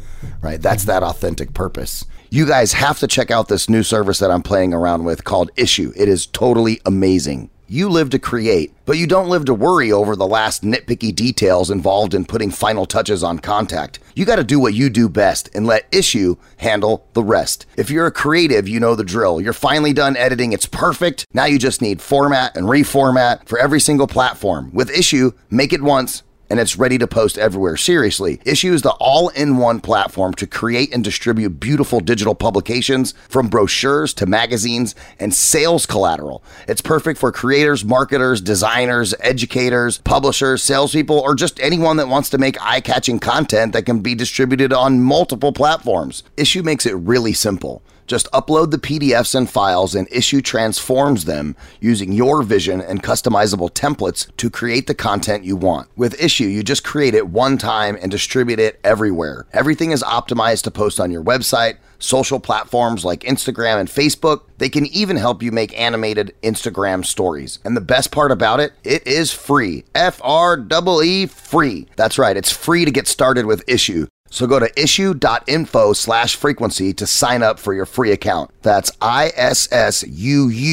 right 0.41 0.61
that's 0.61 0.85
that 0.85 1.03
authentic 1.03 1.53
purpose 1.53 2.05
you 2.31 2.45
guys 2.47 2.73
have 2.73 2.97
to 2.97 3.07
check 3.07 3.29
out 3.29 3.49
this 3.49 3.69
new 3.69 3.83
service 3.83 4.17
that 4.17 4.31
i'm 4.31 4.41
playing 4.41 4.73
around 4.73 5.03
with 5.03 5.23
called 5.23 5.53
Issuu 5.57 5.93
it 5.95 6.09
is 6.09 6.25
totally 6.25 6.81
amazing 6.87 7.51
you 7.71 7.87
live 7.87 8.09
to 8.09 8.19
create, 8.19 8.73
but 8.85 8.97
you 8.97 9.07
don't 9.07 9.29
live 9.29 9.45
to 9.45 9.53
worry 9.53 9.93
over 9.93 10.13
the 10.13 10.27
last 10.27 10.61
nitpicky 10.61 11.15
details 11.15 11.71
involved 11.71 12.13
in 12.13 12.25
putting 12.25 12.51
final 12.51 12.85
touches 12.85 13.23
on 13.23 13.39
contact. 13.39 13.97
You 14.13 14.25
got 14.25 14.35
to 14.35 14.43
do 14.43 14.59
what 14.59 14.73
you 14.73 14.89
do 14.89 15.07
best 15.07 15.49
and 15.55 15.65
let 15.65 15.89
Issuu 15.91 16.37
handle 16.57 17.07
the 17.13 17.23
rest. 17.23 17.65
If 17.77 17.89
you're 17.89 18.07
a 18.07 18.11
creative, 18.11 18.67
you 18.67 18.81
know 18.81 18.93
the 18.93 19.05
drill. 19.05 19.39
You're 19.39 19.53
finally 19.53 19.93
done 19.93 20.17
editing, 20.17 20.51
it's 20.51 20.65
perfect. 20.65 21.25
Now 21.33 21.45
you 21.45 21.57
just 21.57 21.81
need 21.81 22.01
format 22.01 22.57
and 22.57 22.67
reformat 22.67 23.47
for 23.47 23.57
every 23.57 23.79
single 23.79 24.07
platform. 24.07 24.69
With 24.73 24.89
Issuu, 24.89 25.33
make 25.49 25.71
it 25.71 25.81
once 25.81 26.23
and 26.51 26.59
it's 26.59 26.77
ready 26.77 26.97
to 26.97 27.07
post 27.07 27.37
everywhere. 27.37 27.77
Seriously, 27.77 28.37
Issuu 28.39 28.73
is 28.73 28.81
the 28.81 28.91
all 28.99 29.29
in 29.29 29.55
one 29.55 29.79
platform 29.79 30.33
to 30.33 30.45
create 30.45 30.93
and 30.93 31.01
distribute 31.01 31.61
beautiful 31.61 32.01
digital 32.01 32.35
publications 32.35 33.13
from 33.29 33.47
brochures 33.47 34.13
to 34.15 34.25
magazines 34.25 34.93
and 35.17 35.33
sales 35.33 35.85
collateral. 35.85 36.43
It's 36.67 36.81
perfect 36.81 37.21
for 37.21 37.31
creators, 37.31 37.85
marketers, 37.85 38.41
designers, 38.41 39.15
educators, 39.21 39.99
publishers, 39.99 40.61
salespeople, 40.61 41.17
or 41.17 41.35
just 41.35 41.57
anyone 41.61 41.95
that 41.95 42.09
wants 42.09 42.29
to 42.31 42.37
make 42.37 42.61
eye 42.61 42.81
catching 42.81 43.19
content 43.19 43.71
that 43.71 43.85
can 43.85 44.01
be 44.01 44.13
distributed 44.13 44.73
on 44.73 45.01
multiple 45.01 45.53
platforms. 45.53 46.21
Issuu 46.35 46.65
makes 46.65 46.85
it 46.85 46.95
really 46.95 47.31
simple. 47.31 47.81
Just 48.11 48.29
upload 48.33 48.71
the 48.71 48.77
PDFs 48.77 49.33
and 49.35 49.49
files, 49.49 49.95
and 49.95 50.05
Issuu 50.09 50.43
transforms 50.43 51.23
them 51.23 51.55
using 51.79 52.11
your 52.11 52.43
vision 52.43 52.81
and 52.81 53.01
customizable 53.01 53.71
templates 53.71 54.35
to 54.35 54.49
create 54.49 54.87
the 54.87 54.93
content 54.93 55.45
you 55.45 55.55
want. 55.55 55.87
With 55.95 56.19
Issuu, 56.19 56.51
you 56.51 56.61
just 56.61 56.83
create 56.83 57.15
it 57.15 57.29
one 57.29 57.57
time 57.57 57.97
and 58.01 58.11
distribute 58.11 58.59
it 58.59 58.81
everywhere. 58.83 59.47
Everything 59.53 59.91
is 59.91 60.03
optimized 60.03 60.63
to 60.63 60.71
post 60.71 60.99
on 60.99 61.09
your 61.09 61.23
website, 61.23 61.77
social 61.99 62.41
platforms 62.41 63.05
like 63.05 63.21
Instagram 63.21 63.79
and 63.79 63.87
Facebook. 63.87 64.41
They 64.57 64.67
can 64.67 64.87
even 64.87 65.15
help 65.15 65.41
you 65.41 65.53
make 65.53 65.79
animated 65.79 66.35
Instagram 66.43 67.05
stories. 67.05 67.59
And 67.63 67.77
the 67.77 67.81
best 67.95 68.11
part 68.11 68.33
about 68.33 68.59
it, 68.59 68.73
it 68.83 69.07
is 69.07 69.31
free. 69.31 69.85
F 69.95 70.19
R 70.21 70.57
E 70.59 71.01
E 71.01 71.25
free. 71.27 71.87
That's 71.95 72.17
right, 72.17 72.35
it's 72.35 72.51
free 72.51 72.83
to 72.83 72.91
get 72.91 73.07
started 73.07 73.45
with 73.45 73.65
Issuu. 73.67 74.09
So 74.31 74.47
go 74.47 74.59
to 74.59 74.71
issuu.info 74.71 75.93
slash 75.93 76.35
frequency 76.37 76.93
to 76.93 77.05
sign 77.05 77.43
up 77.43 77.59
for 77.59 77.73
your 77.73 77.85
free 77.85 78.11
account. 78.11 78.49
That's 78.61 78.89
I-S-S-U-U 79.01 80.65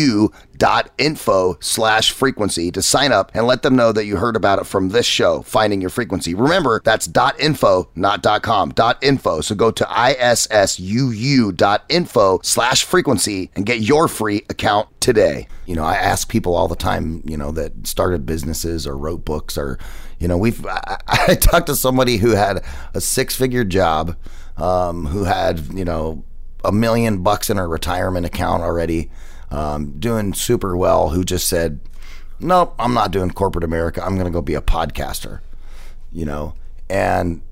dot 0.57 0.91
info 0.99 1.57
slash 1.61 2.11
frequency 2.11 2.71
to 2.73 2.83
sign 2.83 3.13
up 3.13 3.31
and 3.35 3.47
let 3.47 3.63
them 3.63 3.77
know 3.77 3.93
that 3.93 4.07
you 4.07 4.17
heard 4.17 4.37
about 4.37 4.59
it 4.61 4.67
from 4.67 4.89
this 4.89 5.07
show, 5.07 5.43
Finding 5.43 5.81
Your 5.81 5.91
Frequency. 5.91 6.35
Remember, 6.35 6.81
that's 6.85 7.07
dot 7.07 7.39
info, 7.41 7.89
not 7.95 8.23
dot 8.23 8.43
com, 8.43 8.71
dot 8.71 9.03
info. 9.03 9.41
So 9.41 9.55
go 9.55 9.71
to 9.73 9.85
ISSUU 9.85 11.57
dot 11.57 11.85
info 11.89 12.39
slash 12.43 12.85
frequency 12.85 13.51
and 13.57 13.67
get 13.67 13.81
your 13.81 14.07
free 14.09 14.45
account 14.49 14.89
today. 15.01 15.49
You 15.67 15.75
know, 15.75 15.85
I 15.85 15.97
ask 15.97 16.29
people 16.29 16.55
all 16.55 16.69
the 16.69 16.77
time, 16.77 17.23
you 17.25 17.37
know, 17.37 17.51
that 17.53 17.87
started 17.87 18.25
businesses 18.25 18.87
or 18.87 18.97
wrote 18.97 19.25
books 19.25 19.59
or, 19.59 19.79
you 20.19 20.29
know, 20.29 20.37
we've, 20.37 20.65
I, 20.67 20.99
I 21.09 21.35
talked 21.35 21.67
to 21.67 21.77
somebody 21.77 22.17
who 22.17 22.31
had 22.31 22.65
a 22.95 23.01
six 23.01 23.35
figure 23.35 23.65
job, 23.65 24.17
um, 24.57 25.07
who 25.07 25.25
had, 25.25 25.61
you 25.73 25.85
know, 25.85 26.25
a 26.65 26.73
million 26.73 27.23
bucks 27.23 27.51
in 27.51 27.57
her 27.57 27.69
retirement 27.69 28.27
account 28.27 28.63
already, 28.63 29.11
um, 29.51 29.99
doing 29.99 30.35
super 30.35 30.77
well, 30.77 31.11
who 31.11 31.25
just 31.25 31.49
said, 31.49 31.81
nope, 32.41 32.75
I'm 32.79 32.95
not 32.95 33.11
doing 33.11 33.31
corporate 33.31 33.65
America. 33.65 34.05
I'm 34.05 34.15
going 34.15 34.27
to 34.27 34.33
go 34.33 34.43
be 34.43 34.55
a 34.55 34.61
podcaster, 34.61 35.41
you 36.13 36.25
know, 36.25 36.55
and 36.91 37.43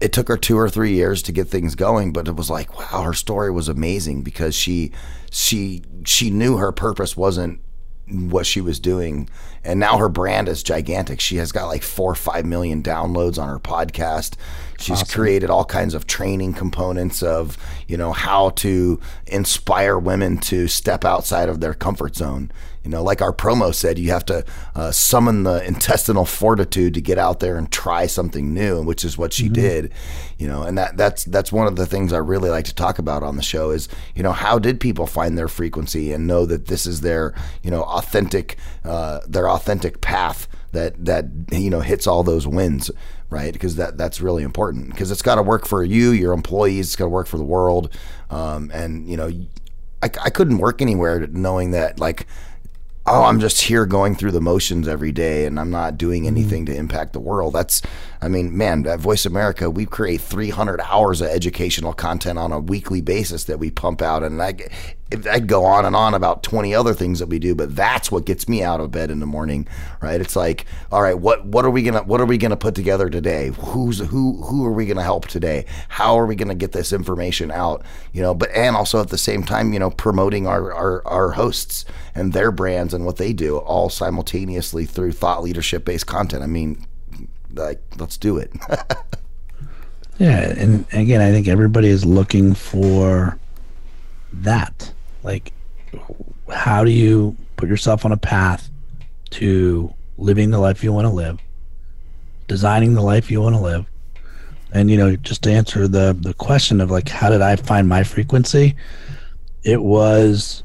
it 0.00 0.12
took 0.12 0.28
her 0.28 0.36
two 0.36 0.58
or 0.58 0.68
three 0.68 0.92
years 0.92 1.22
to 1.22 1.32
get 1.32 1.48
things 1.48 1.74
going, 1.74 2.12
but 2.12 2.28
it 2.28 2.36
was 2.36 2.50
like, 2.50 2.78
wow, 2.78 3.02
her 3.02 3.14
story 3.14 3.50
was 3.50 3.68
amazing 3.68 4.22
because 4.22 4.54
she, 4.54 4.92
she, 5.30 5.82
she 6.04 6.30
knew 6.30 6.56
her 6.56 6.72
purpose 6.72 7.16
wasn't 7.16 7.60
what 8.06 8.44
she 8.44 8.60
was 8.60 8.78
doing 8.78 9.28
and 9.64 9.80
now 9.80 9.98
her 9.98 10.08
brand 10.08 10.48
is 10.48 10.62
gigantic. 10.62 11.20
She 11.20 11.36
has 11.36 11.52
got 11.52 11.66
like 11.66 11.82
four 11.82 12.12
or 12.12 12.16
five 12.16 12.44
million 12.44 12.82
downloads 12.82 13.38
on 13.38 13.48
her 13.48 13.58
podcast. 13.58 14.36
She's 14.78 15.02
created 15.02 15.50
all 15.50 15.64
kinds 15.64 15.94
of 15.94 16.06
training 16.06 16.54
components 16.54 17.22
of 17.22 17.56
you 17.88 17.96
know 17.96 18.12
how 18.12 18.50
to 18.50 19.00
inspire 19.26 19.98
women 19.98 20.38
to 20.38 20.68
step 20.68 21.04
outside 21.04 21.48
of 21.48 21.60
their 21.60 21.74
comfort 21.74 22.16
zone. 22.16 22.50
You 22.82 22.90
know 22.90 23.02
like 23.02 23.22
our 23.22 23.32
promo 23.32 23.74
said 23.74 23.98
you 23.98 24.10
have 24.10 24.26
to 24.26 24.44
uh, 24.74 24.90
summon 24.90 25.44
the 25.44 25.64
intestinal 25.64 26.26
fortitude 26.26 26.92
to 26.94 27.00
get 27.00 27.16
out 27.16 27.40
there 27.40 27.56
and 27.56 27.70
try 27.72 28.06
something 28.06 28.52
new 28.52 28.82
which 28.82 29.04
is 29.04 29.16
what 29.16 29.32
she 29.32 29.48
did. 29.48 29.92
You 30.36 30.48
know 30.48 30.64
and 30.64 30.76
that 30.76 30.96
that's 30.98 31.24
that's 31.24 31.52
one 31.52 31.66
of 31.66 31.76
the 31.76 31.86
things 31.86 32.12
i 32.12 32.18
really 32.18 32.50
like 32.50 32.64
to 32.66 32.74
talk 32.74 32.98
about 32.98 33.22
on 33.22 33.36
the 33.36 33.42
show 33.42 33.70
is 33.70 33.88
you 34.14 34.22
know 34.22 34.32
how 34.32 34.58
did 34.58 34.80
people 34.80 35.06
find 35.06 35.38
their 35.38 35.48
frequency 35.48 36.12
and 36.12 36.26
know 36.26 36.44
that 36.44 36.66
this 36.66 36.84
is 36.84 37.00
their 37.00 37.34
you 37.62 37.70
know 37.70 37.84
authentic 37.84 38.58
uh, 38.84 39.20
their 39.26 39.48
authentic 39.54 40.00
path 40.00 40.48
that 40.72 41.04
that 41.04 41.26
you 41.52 41.70
know 41.70 41.80
hits 41.80 42.06
all 42.06 42.22
those 42.22 42.46
wins 42.46 42.90
right? 43.30 43.52
Because 43.52 43.74
that 43.76 43.98
that's 43.98 44.20
really 44.20 44.44
important. 44.44 44.90
Because 44.90 45.10
it's 45.10 45.22
got 45.22 45.34
to 45.36 45.42
work 45.42 45.66
for 45.66 45.82
you 45.82 46.10
your 46.12 46.32
employees 46.32 46.86
it's 46.86 46.96
got 46.96 47.06
to 47.06 47.10
work 47.10 47.26
for 47.26 47.38
the 47.38 47.44
world. 47.44 47.96
Um, 48.30 48.70
and 48.72 49.08
you 49.08 49.16
know 49.16 49.28
I, 50.02 50.10
I 50.22 50.30
couldn't 50.30 50.58
work 50.58 50.80
anywhere 50.80 51.26
knowing 51.26 51.72
that 51.72 51.98
like 51.98 52.26
oh, 53.06 53.24
I'm 53.24 53.38
just 53.38 53.60
here 53.60 53.84
going 53.84 54.14
through 54.14 54.30
the 54.30 54.40
motions 54.40 54.88
every 54.88 55.12
day 55.12 55.44
and 55.44 55.60
I'm 55.60 55.70
not 55.70 55.98
doing 55.98 56.26
anything 56.26 56.64
to 56.66 56.74
impact 56.74 57.12
the 57.12 57.20
world. 57.20 57.52
That's, 57.52 57.82
I 58.24 58.28
mean, 58.28 58.56
man, 58.56 58.86
at 58.86 59.00
Voice 59.00 59.26
America, 59.26 59.68
we 59.68 59.84
create 59.84 60.22
300 60.22 60.80
hours 60.80 61.20
of 61.20 61.28
educational 61.28 61.92
content 61.92 62.38
on 62.38 62.52
a 62.52 62.58
weekly 62.58 63.02
basis 63.02 63.44
that 63.44 63.58
we 63.58 63.70
pump 63.70 64.00
out. 64.00 64.22
And 64.22 64.42
I, 64.42 64.54
I'd 65.30 65.46
go 65.46 65.66
on 65.66 65.84
and 65.84 65.94
on 65.94 66.14
about 66.14 66.42
20 66.42 66.74
other 66.74 66.94
things 66.94 67.18
that 67.18 67.28
we 67.28 67.38
do, 67.38 67.54
but 67.54 67.76
that's 67.76 68.10
what 68.10 68.24
gets 68.24 68.48
me 68.48 68.62
out 68.62 68.80
of 68.80 68.90
bed 68.90 69.10
in 69.10 69.20
the 69.20 69.26
morning, 69.26 69.68
right? 70.00 70.22
It's 70.22 70.36
like, 70.36 70.64
all 70.90 71.02
right, 71.02 71.18
what 71.18 71.44
what 71.44 71.66
are 71.66 71.70
we 71.70 71.82
gonna 71.82 72.02
what 72.02 72.18
are 72.18 72.24
we 72.24 72.38
gonna 72.38 72.56
put 72.56 72.74
together 72.74 73.10
today? 73.10 73.50
Who's 73.58 73.98
who 73.98 74.42
who 74.42 74.64
are 74.64 74.72
we 74.72 74.86
gonna 74.86 75.02
help 75.02 75.26
today? 75.28 75.66
How 75.88 76.18
are 76.18 76.24
we 76.24 76.34
gonna 76.34 76.54
get 76.54 76.72
this 76.72 76.94
information 76.94 77.50
out? 77.50 77.84
You 78.14 78.22
know, 78.22 78.32
but 78.32 78.50
and 78.52 78.74
also 78.74 79.02
at 79.02 79.10
the 79.10 79.18
same 79.18 79.42
time, 79.42 79.74
you 79.74 79.78
know, 79.78 79.90
promoting 79.90 80.46
our 80.46 80.72
our, 80.72 81.06
our 81.06 81.30
hosts 81.32 81.84
and 82.14 82.32
their 82.32 82.50
brands 82.50 82.94
and 82.94 83.04
what 83.04 83.16
they 83.16 83.34
do 83.34 83.58
all 83.58 83.90
simultaneously 83.90 84.86
through 84.86 85.12
thought 85.12 85.42
leadership 85.42 85.84
based 85.84 86.06
content. 86.06 86.42
I 86.42 86.46
mean, 86.46 86.86
like 87.54 87.80
let's 87.98 88.16
do 88.16 88.38
it. 88.38 88.52
Yeah, 90.18 90.52
and 90.56 90.86
again, 90.92 91.20
I 91.20 91.32
think 91.32 91.48
everybody 91.48 91.88
is 91.88 92.04
looking 92.04 92.54
for 92.54 93.36
that. 94.32 94.92
Like, 95.24 95.52
how 96.52 96.84
do 96.84 96.90
you 96.90 97.36
put 97.56 97.68
yourself 97.68 98.04
on 98.04 98.12
a 98.12 98.16
path 98.16 98.70
to 99.30 99.92
living 100.16 100.50
the 100.50 100.60
life 100.60 100.84
you 100.84 100.92
want 100.92 101.06
to 101.06 101.12
live, 101.12 101.40
designing 102.46 102.94
the 102.94 103.02
life 103.02 103.28
you 103.28 103.40
want 103.40 103.56
to 103.56 103.60
live, 103.60 103.86
and 104.72 104.88
you 104.88 104.96
know, 104.96 105.16
just 105.16 105.42
to 105.42 105.50
answer 105.50 105.88
the 105.88 106.16
the 106.18 106.34
question 106.34 106.80
of 106.80 106.92
like, 106.92 107.08
how 107.08 107.28
did 107.28 107.42
I 107.42 107.56
find 107.56 107.88
my 107.88 108.04
frequency? 108.04 108.76
It 109.64 109.82
was 109.82 110.62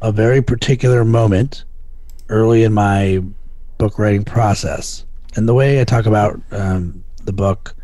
a 0.00 0.12
very 0.12 0.40
particular 0.40 1.04
moment 1.04 1.64
early 2.30 2.62
in 2.62 2.72
my 2.72 3.22
book 3.76 3.98
writing 3.98 4.24
process, 4.24 5.04
and 5.34 5.48
the 5.48 5.54
way 5.54 5.80
I 5.80 5.84
talk 5.84 6.06
about 6.06 6.40
um, 6.50 7.04
the 7.24 7.32
book 7.32 7.74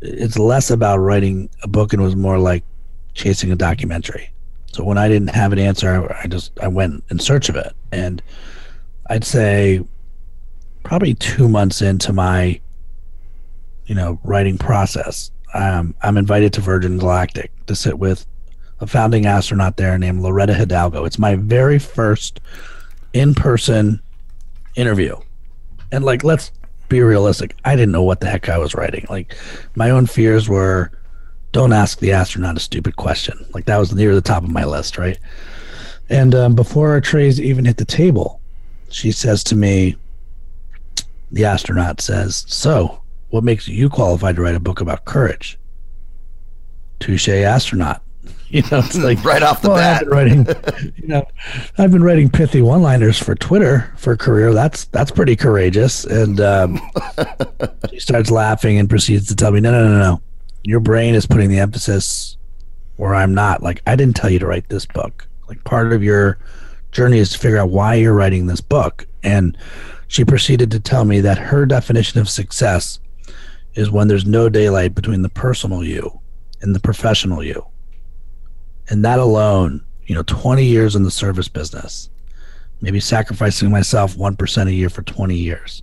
it's 0.00 0.38
less 0.38 0.70
about 0.70 0.98
writing 0.98 1.48
a 1.62 1.68
book 1.68 1.92
and 1.92 2.02
was 2.02 2.14
more 2.14 2.38
like 2.38 2.64
chasing 3.14 3.50
a 3.50 3.56
documentary. 3.56 4.30
So 4.72 4.84
when 4.84 4.98
I 4.98 5.08
didn't 5.08 5.30
have 5.30 5.52
an 5.52 5.58
answer, 5.58 6.08
I, 6.12 6.22
I 6.22 6.26
just 6.26 6.52
I 6.60 6.68
went 6.68 7.02
in 7.10 7.18
search 7.18 7.48
of 7.48 7.56
it, 7.56 7.72
and 7.90 8.22
I'd 9.10 9.24
say 9.24 9.84
probably 10.84 11.14
two 11.14 11.48
months 11.48 11.82
into 11.82 12.12
my 12.12 12.60
you 13.86 13.94
know 13.94 14.20
writing 14.22 14.58
process, 14.58 15.30
um, 15.54 15.94
I'm 16.02 16.16
invited 16.16 16.52
to 16.54 16.60
Virgin 16.60 16.98
Galactic 16.98 17.50
to 17.66 17.74
sit 17.74 17.98
with 17.98 18.26
a 18.80 18.86
founding 18.86 19.26
astronaut 19.26 19.76
there 19.76 19.98
named 19.98 20.20
Loretta 20.20 20.54
Hidalgo. 20.54 21.04
It's 21.04 21.18
my 21.18 21.34
very 21.34 21.80
first 21.80 22.40
in-person 23.12 24.00
interview, 24.76 25.16
and 25.92 26.04
like 26.04 26.24
let's 26.24 26.52
be 26.88 27.00
realistic. 27.02 27.54
I 27.64 27.76
didn't 27.76 27.92
know 27.92 28.02
what 28.02 28.20
the 28.20 28.28
heck 28.28 28.48
I 28.48 28.58
was 28.58 28.74
writing. 28.74 29.06
Like 29.10 29.36
my 29.74 29.90
own 29.90 30.06
fears 30.06 30.48
were 30.48 30.90
don't 31.52 31.72
ask 31.72 31.98
the 31.98 32.12
astronaut 32.12 32.56
a 32.56 32.60
stupid 32.60 32.96
question. 32.96 33.44
Like 33.52 33.66
that 33.66 33.78
was 33.78 33.94
near 33.94 34.14
the 34.14 34.20
top 34.20 34.42
of 34.42 34.50
my 34.50 34.64
list, 34.64 34.98
right? 34.98 35.18
And 36.10 36.34
um, 36.34 36.54
before 36.54 36.90
our 36.90 37.00
trays 37.00 37.40
even 37.40 37.64
hit 37.64 37.76
the 37.76 37.84
table, 37.84 38.40
she 38.90 39.12
says 39.12 39.44
to 39.44 39.56
me, 39.56 39.96
the 41.30 41.44
astronaut 41.44 42.00
says, 42.00 42.44
So, 42.48 43.02
what 43.30 43.44
makes 43.44 43.68
you 43.68 43.90
qualified 43.90 44.36
to 44.36 44.42
write 44.42 44.54
a 44.54 44.60
book 44.60 44.80
about 44.80 45.04
courage? 45.04 45.58
Touche 47.00 47.28
astronaut. 47.28 48.02
You 48.50 48.62
know, 48.70 48.78
it's 48.78 48.96
like 48.98 49.22
right 49.24 49.42
off 49.42 49.60
the 49.60 49.68
well, 49.68 49.76
bat. 49.76 49.96
I've 49.96 50.08
been 50.08 50.10
writing, 50.10 50.92
you 50.96 51.08
know, 51.08 51.26
I've 51.76 51.92
been 51.92 52.02
writing 52.02 52.30
pithy 52.30 52.62
one-liners 52.62 53.18
for 53.18 53.34
Twitter 53.34 53.92
for 53.98 54.14
a 54.14 54.16
career. 54.16 54.54
That's 54.54 54.86
that's 54.86 55.10
pretty 55.10 55.36
courageous. 55.36 56.06
And 56.06 56.40
um, 56.40 56.80
she 57.90 58.00
starts 58.00 58.30
laughing 58.30 58.78
and 58.78 58.88
proceeds 58.88 59.26
to 59.26 59.36
tell 59.36 59.50
me, 59.50 59.60
"No, 59.60 59.70
no, 59.70 59.86
no, 59.86 59.98
no. 59.98 60.22
Your 60.64 60.80
brain 60.80 61.14
is 61.14 61.26
putting 61.26 61.50
the 61.50 61.58
emphasis 61.58 62.38
where 62.96 63.14
I'm 63.14 63.34
not. 63.34 63.62
Like 63.62 63.82
I 63.86 63.96
didn't 63.96 64.16
tell 64.16 64.30
you 64.30 64.38
to 64.38 64.46
write 64.46 64.70
this 64.70 64.86
book. 64.86 65.28
Like 65.46 65.62
part 65.64 65.92
of 65.92 66.02
your 66.02 66.38
journey 66.90 67.18
is 67.18 67.30
to 67.32 67.38
figure 67.38 67.58
out 67.58 67.68
why 67.68 67.96
you're 67.96 68.14
writing 68.14 68.46
this 68.46 68.62
book." 68.62 69.06
And 69.22 69.58
she 70.06 70.24
proceeded 70.24 70.70
to 70.70 70.80
tell 70.80 71.04
me 71.04 71.20
that 71.20 71.36
her 71.36 71.66
definition 71.66 72.18
of 72.18 72.30
success 72.30 72.98
is 73.74 73.90
when 73.90 74.08
there's 74.08 74.24
no 74.24 74.48
daylight 74.48 74.94
between 74.94 75.20
the 75.20 75.28
personal 75.28 75.84
you 75.84 76.18
and 76.62 76.74
the 76.74 76.80
professional 76.80 77.44
you 77.44 77.66
and 78.88 79.04
that 79.04 79.18
alone, 79.18 79.84
you 80.06 80.14
know, 80.14 80.22
20 80.22 80.64
years 80.64 80.96
in 80.96 81.02
the 81.02 81.10
service 81.10 81.48
business, 81.48 82.08
maybe 82.80 83.00
sacrificing 83.00 83.70
myself 83.70 84.16
1% 84.16 84.66
a 84.66 84.72
year 84.72 84.88
for 84.88 85.02
20 85.02 85.34
years. 85.34 85.82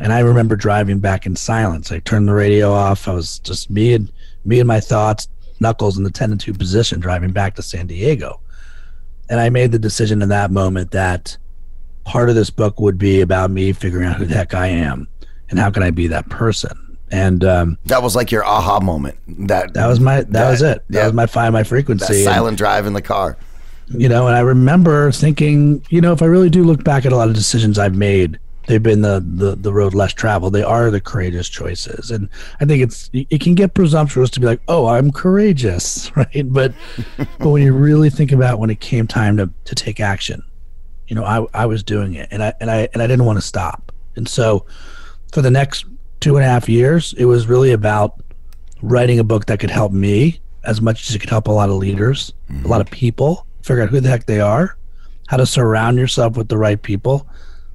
And 0.00 0.12
I 0.12 0.20
remember 0.20 0.56
driving 0.56 0.98
back 0.98 1.26
in 1.26 1.36
silence. 1.36 1.92
I 1.92 2.00
turned 2.00 2.28
the 2.28 2.32
radio 2.32 2.72
off. 2.72 3.08
I 3.08 3.12
was 3.12 3.38
just 3.40 3.70
me 3.70 3.94
and 3.94 4.10
me 4.44 4.58
and 4.58 4.66
my 4.66 4.80
thoughts, 4.80 5.28
knuckles 5.60 5.96
in 5.96 6.04
the 6.04 6.10
10 6.10 6.32
and 6.32 6.40
2 6.40 6.54
position 6.54 6.98
driving 6.98 7.30
back 7.30 7.54
to 7.54 7.62
San 7.62 7.86
Diego. 7.86 8.40
And 9.28 9.38
I 9.38 9.48
made 9.50 9.72
the 9.72 9.78
decision 9.78 10.20
in 10.20 10.28
that 10.30 10.50
moment 10.50 10.90
that 10.90 11.36
part 12.04 12.28
of 12.28 12.34
this 12.34 12.50
book 12.50 12.80
would 12.80 12.98
be 12.98 13.20
about 13.20 13.50
me 13.50 13.72
figuring 13.72 14.08
out 14.08 14.16
who 14.16 14.26
the 14.26 14.34
heck 14.34 14.54
I 14.54 14.66
am 14.66 15.08
and 15.48 15.58
how 15.58 15.70
can 15.70 15.82
I 15.82 15.90
be 15.90 16.08
that 16.08 16.28
person 16.28 16.76
and 17.12 17.44
um, 17.44 17.78
that 17.84 18.02
was 18.02 18.16
like 18.16 18.32
your 18.32 18.44
aha 18.44 18.80
moment. 18.80 19.16
That 19.46 19.74
that 19.74 19.86
was 19.86 20.00
my 20.00 20.16
that, 20.16 20.32
that 20.32 20.50
was 20.50 20.62
it. 20.62 20.82
That 20.88 20.98
yeah, 20.98 21.04
was 21.04 21.12
my 21.12 21.26
find 21.26 21.52
my 21.52 21.62
frequency. 21.62 22.24
silent 22.24 22.48
and, 22.48 22.58
drive 22.58 22.86
in 22.86 22.94
the 22.94 23.02
car. 23.02 23.36
You 23.88 24.08
know, 24.08 24.26
and 24.26 24.34
I 24.34 24.40
remember 24.40 25.12
thinking, 25.12 25.84
you 25.90 26.00
know, 26.00 26.12
if 26.12 26.22
I 26.22 26.24
really 26.24 26.48
do 26.48 26.64
look 26.64 26.82
back 26.82 27.04
at 27.04 27.12
a 27.12 27.16
lot 27.16 27.28
of 27.28 27.34
decisions 27.34 27.78
I've 27.78 27.94
made, 27.94 28.38
they've 28.66 28.82
been 28.82 29.02
the 29.02 29.22
the, 29.26 29.54
the 29.54 29.72
road 29.74 29.92
less 29.92 30.14
traveled. 30.14 30.54
They 30.54 30.62
are 30.62 30.90
the 30.90 31.02
courageous 31.02 31.50
choices, 31.50 32.10
and 32.10 32.30
I 32.60 32.64
think 32.64 32.82
it's 32.82 33.10
it 33.12 33.42
can 33.42 33.54
get 33.54 33.74
presumptuous 33.74 34.30
to 34.30 34.40
be 34.40 34.46
like, 34.46 34.62
oh, 34.66 34.86
I'm 34.86 35.12
courageous, 35.12 36.10
right? 36.16 36.50
But 36.50 36.72
but 37.38 37.50
when 37.50 37.62
you 37.62 37.74
really 37.74 38.08
think 38.08 38.32
about 38.32 38.58
when 38.58 38.70
it 38.70 38.80
came 38.80 39.06
time 39.06 39.36
to 39.36 39.50
to 39.66 39.74
take 39.74 40.00
action, 40.00 40.42
you 41.08 41.14
know, 41.14 41.24
I 41.24 41.44
I 41.52 41.66
was 41.66 41.82
doing 41.82 42.14
it, 42.14 42.28
and 42.30 42.42
I 42.42 42.54
and 42.58 42.70
I 42.70 42.88
and 42.94 43.02
I 43.02 43.06
didn't 43.06 43.26
want 43.26 43.36
to 43.36 43.42
stop, 43.46 43.92
and 44.16 44.26
so 44.26 44.64
for 45.30 45.42
the 45.42 45.50
next 45.50 45.84
two 46.22 46.36
and 46.36 46.44
a 46.44 46.48
half 46.48 46.68
years, 46.68 47.12
it 47.18 47.26
was 47.26 47.46
really 47.46 47.72
about 47.72 48.22
writing 48.80 49.18
a 49.18 49.24
book 49.24 49.46
that 49.46 49.60
could 49.60 49.70
help 49.70 49.92
me 49.92 50.40
as 50.64 50.80
much 50.80 51.08
as 51.08 51.14
it 51.14 51.18
could 51.18 51.28
help 51.28 51.48
a 51.48 51.52
lot 51.52 51.68
of 51.68 51.76
leaders, 51.76 52.32
mm-hmm. 52.48 52.64
a 52.64 52.68
lot 52.68 52.80
of 52.80 52.88
people 52.90 53.46
figure 53.62 53.82
out 53.82 53.88
who 53.88 54.00
the 54.00 54.08
heck 54.08 54.26
they 54.26 54.40
are, 54.40 54.76
how 55.26 55.36
to 55.36 55.44
surround 55.44 55.98
yourself 55.98 56.36
with 56.36 56.48
the 56.48 56.56
right 56.56 56.80
people, 56.80 57.26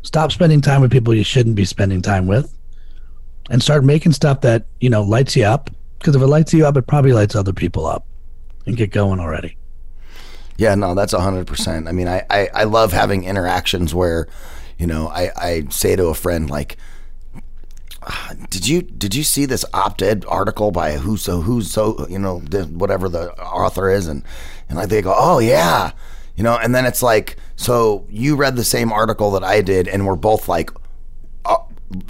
stop 0.02 0.32
spending 0.32 0.62
time 0.62 0.82
with 0.82 0.91
people 0.91 1.14
you 1.14 1.24
shouldn't 1.24 1.56
be 1.56 1.66
spending 1.66 2.02
time 2.02 2.28
with, 2.28 2.58
and 3.50 3.62
start 3.62 3.84
making 3.84 4.14
stuff 4.14 4.41
that 4.41 4.66
you 4.80 4.89
know 4.89 5.04
lights 5.04 5.36
you 5.36 5.43
up. 5.43 5.70
Because 6.00 6.16
if 6.16 6.22
it 6.22 6.28
lights 6.28 6.54
you 6.54 6.66
up, 6.66 6.78
it 6.78 6.88
probably 6.88 7.12
lights 7.12 7.36
other 7.36 7.54
people 7.54 7.86
up, 7.86 8.06
and 8.66 8.78
get 8.78 8.91
going 8.91 9.20
already. 9.20 9.58
Yeah, 10.58 10.76
no, 10.76 10.95
that's 10.95 11.14
hundred 11.14 11.48
percent. 11.48 11.88
I 11.88 11.91
mean, 11.91 12.08
I, 12.08 12.26
I 12.30 12.50
I 12.54 12.64
love 12.64 12.93
having 12.93 13.26
interactions 13.26 13.93
where, 13.93 14.28
you 14.78 14.88
know, 14.88 15.10
I 15.10 15.32
I 15.36 15.64
say 15.70 15.98
to 15.98 16.08
a 16.08 16.14
friend 16.14 16.50
like 16.50 16.78
did 18.49 18.68
you 18.68 18.82
did 18.82 19.16
you 19.16 19.24
see 19.24 19.45
this 19.45 19.66
op-ed 19.74 20.26
article 20.28 20.72
by 20.72 20.93
who's 20.93 21.22
so 21.22 21.41
who's 21.41 21.72
so 21.72 22.05
you 22.10 22.20
know 22.20 22.39
whatever 22.39 23.10
the 23.10 23.32
author 23.41 23.89
is 23.89 24.08
and 24.08 24.24
and 24.70 24.78
like 24.78 24.89
they 24.89 25.01
go 25.01 25.14
oh 25.16 25.39
yeah. 25.39 25.91
You 26.36 26.43
know 26.43 26.58
and 26.58 26.74
then 26.76 26.86
it's 26.86 27.01
like 27.01 27.38
so 27.55 28.05
you 28.10 28.36
read 28.36 28.55
the 28.55 28.64
same 28.64 28.91
article 28.91 29.32
that 29.32 29.43
I 29.43 29.62
did 29.62 29.88
and 29.88 30.05
we're 30.05 30.16
both 30.16 30.47
like 30.47 30.70
uh, 31.45 31.58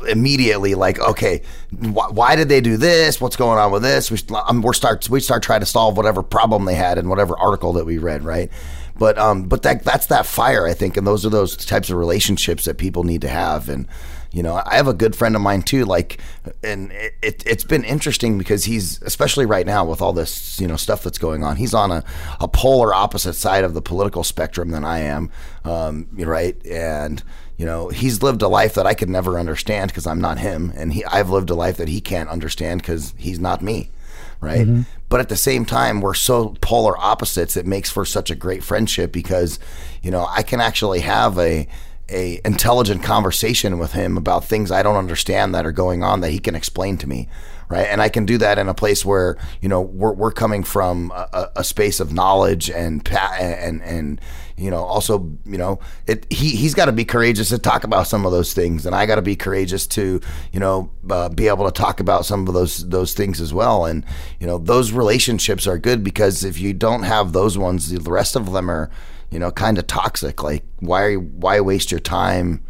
immediately 0.09 0.75
like 0.75 0.99
okay 0.99 1.41
wh- 1.71 2.11
why 2.13 2.35
did 2.35 2.49
they 2.49 2.59
do 2.59 2.75
this? 2.75 3.21
What's 3.21 3.37
going 3.37 3.57
on 3.57 3.71
with 3.71 3.83
this? 3.83 4.11
We 4.11 4.17
um, 4.35 4.61
we're 4.61 4.73
start 4.73 5.09
we 5.09 5.21
start 5.21 5.43
trying 5.43 5.61
to 5.61 5.65
solve 5.65 5.95
whatever 5.95 6.23
problem 6.23 6.65
they 6.65 6.75
had 6.75 6.97
in 6.97 7.07
whatever 7.07 7.37
article 7.37 7.71
that 7.73 7.85
we 7.85 7.97
read 7.99 8.23
right? 8.25 8.51
But 8.99 9.17
um 9.17 9.43
but 9.43 9.61
that 9.61 9.85
that's 9.85 10.07
that 10.07 10.25
fire 10.25 10.67
I 10.67 10.73
think 10.73 10.97
and 10.97 11.07
those 11.07 11.25
are 11.25 11.29
those 11.29 11.55
types 11.55 11.89
of 11.89 11.97
relationships 11.97 12.65
that 12.65 12.77
people 12.77 13.05
need 13.05 13.21
to 13.21 13.29
have 13.29 13.69
and 13.69 13.87
you 14.31 14.43
know, 14.43 14.61
I 14.65 14.75
have 14.75 14.87
a 14.87 14.93
good 14.93 15.15
friend 15.15 15.35
of 15.35 15.41
mine 15.41 15.61
too. 15.61 15.85
Like, 15.85 16.19
and 16.63 16.91
it, 17.21 17.43
has 17.47 17.63
been 17.63 17.83
interesting 17.83 18.37
because 18.37 18.65
he's, 18.65 19.01
especially 19.01 19.45
right 19.45 19.65
now 19.65 19.85
with 19.85 20.01
all 20.01 20.13
this, 20.13 20.59
you 20.59 20.67
know, 20.67 20.75
stuff 20.75 21.03
that's 21.03 21.17
going 21.17 21.43
on, 21.43 21.55
he's 21.55 21.73
on 21.73 21.91
a, 21.91 22.03
a 22.39 22.47
polar 22.47 22.93
opposite 22.93 23.33
side 23.33 23.63
of 23.63 23.73
the 23.73 23.81
political 23.81 24.23
spectrum 24.23 24.71
than 24.71 24.83
I 24.83 24.99
am. 24.99 25.31
Um, 25.63 26.07
right. 26.13 26.63
And, 26.65 27.23
you 27.57 27.65
know, 27.65 27.89
he's 27.89 28.21
lived 28.21 28.41
a 28.41 28.47
life 28.47 28.73
that 28.75 28.85
I 28.85 28.93
could 28.93 29.09
never 29.09 29.39
understand 29.39 29.91
because 29.91 30.05
I'm 30.05 30.21
not 30.21 30.39
him. 30.39 30.71
And 30.75 30.93
he, 30.93 31.03
I've 31.05 31.29
lived 31.29 31.49
a 31.49 31.55
life 31.55 31.77
that 31.77 31.87
he 31.87 32.01
can't 32.01 32.29
understand 32.29 32.81
because 32.81 33.13
he's 33.17 33.39
not 33.39 33.61
me. 33.61 33.91
Right. 34.39 34.67
Mm-hmm. 34.67 34.81
But 35.09 35.19
at 35.19 35.29
the 35.29 35.35
same 35.35 35.65
time, 35.65 35.99
we're 35.99 36.13
so 36.13 36.55
polar 36.61 36.95
opposites. 36.95 37.57
It 37.57 37.65
makes 37.65 37.89
for 37.89 38.05
such 38.05 38.29
a 38.29 38.35
great 38.35 38.63
friendship 38.63 39.11
because, 39.11 39.57
you 40.03 40.11
know, 40.11 40.27
I 40.29 40.43
can 40.43 40.61
actually 40.61 40.99
have 40.99 41.39
a, 41.39 41.67
a 42.09 42.39
intelligent 42.45 43.03
conversation 43.03 43.79
with 43.79 43.93
him 43.93 44.17
about 44.17 44.45
things 44.45 44.71
I 44.71 44.83
don't 44.83 44.95
understand 44.95 45.53
that 45.53 45.65
are 45.65 45.71
going 45.71 46.03
on 46.03 46.21
that 46.21 46.31
he 46.31 46.39
can 46.39 46.55
explain 46.55 46.97
to 46.97 47.07
me 47.07 47.27
right? 47.69 47.87
And 47.87 48.01
I 48.01 48.09
can 48.09 48.25
do 48.25 48.37
that 48.37 48.57
in 48.57 48.69
a 48.69 48.73
place 48.73 49.05
where 49.05 49.37
you 49.61 49.69
know 49.69 49.81
we're, 49.81 50.13
we're 50.13 50.31
coming 50.31 50.63
from 50.63 51.11
a, 51.11 51.49
a 51.57 51.63
space 51.63 51.99
of 51.99 52.13
knowledge 52.13 52.69
and 52.69 53.07
and 53.11 53.81
and 53.81 54.21
you 54.55 54.71
know 54.71 54.83
also 54.83 55.37
you 55.45 55.57
know 55.57 55.79
it 56.05 56.25
he 56.31 56.55
he's 56.55 56.73
got 56.73 56.85
to 56.85 56.91
be 56.91 57.05
courageous 57.05 57.49
to 57.49 57.57
talk 57.57 57.83
about 57.83 58.07
some 58.07 58.25
of 58.25 58.31
those 58.31 58.53
things 58.53 58.85
and 58.85 58.95
I 58.95 59.05
got 59.05 59.15
to 59.15 59.21
be 59.21 59.35
courageous 59.35 59.85
to 59.87 60.21
you 60.51 60.59
know 60.59 60.91
uh, 61.09 61.29
be 61.29 61.47
able 61.47 61.65
to 61.65 61.71
talk 61.71 61.99
about 61.99 62.25
some 62.25 62.47
of 62.47 62.53
those 62.53 62.87
those 62.89 63.13
things 63.13 63.41
as 63.41 63.53
well. 63.53 63.85
And 63.85 64.05
you 64.39 64.47
know 64.47 64.57
those 64.57 64.91
relationships 64.91 65.67
are 65.67 65.77
good 65.77 66.03
because 66.03 66.43
if 66.43 66.59
you 66.59 66.73
don't 66.73 67.03
have 67.03 67.33
those 67.33 67.57
ones 67.57 67.89
the 67.89 68.11
rest 68.11 68.35
of 68.35 68.51
them 68.51 68.69
are 68.69 68.89
you 69.31 69.39
know, 69.39 69.51
kind 69.51 69.77
of 69.77 69.87
toxic. 69.87 70.43
Like, 70.43 70.63
why 70.79 71.15
why 71.15 71.59
waste 71.59 71.91
your 71.91 71.99
time, 71.99 72.63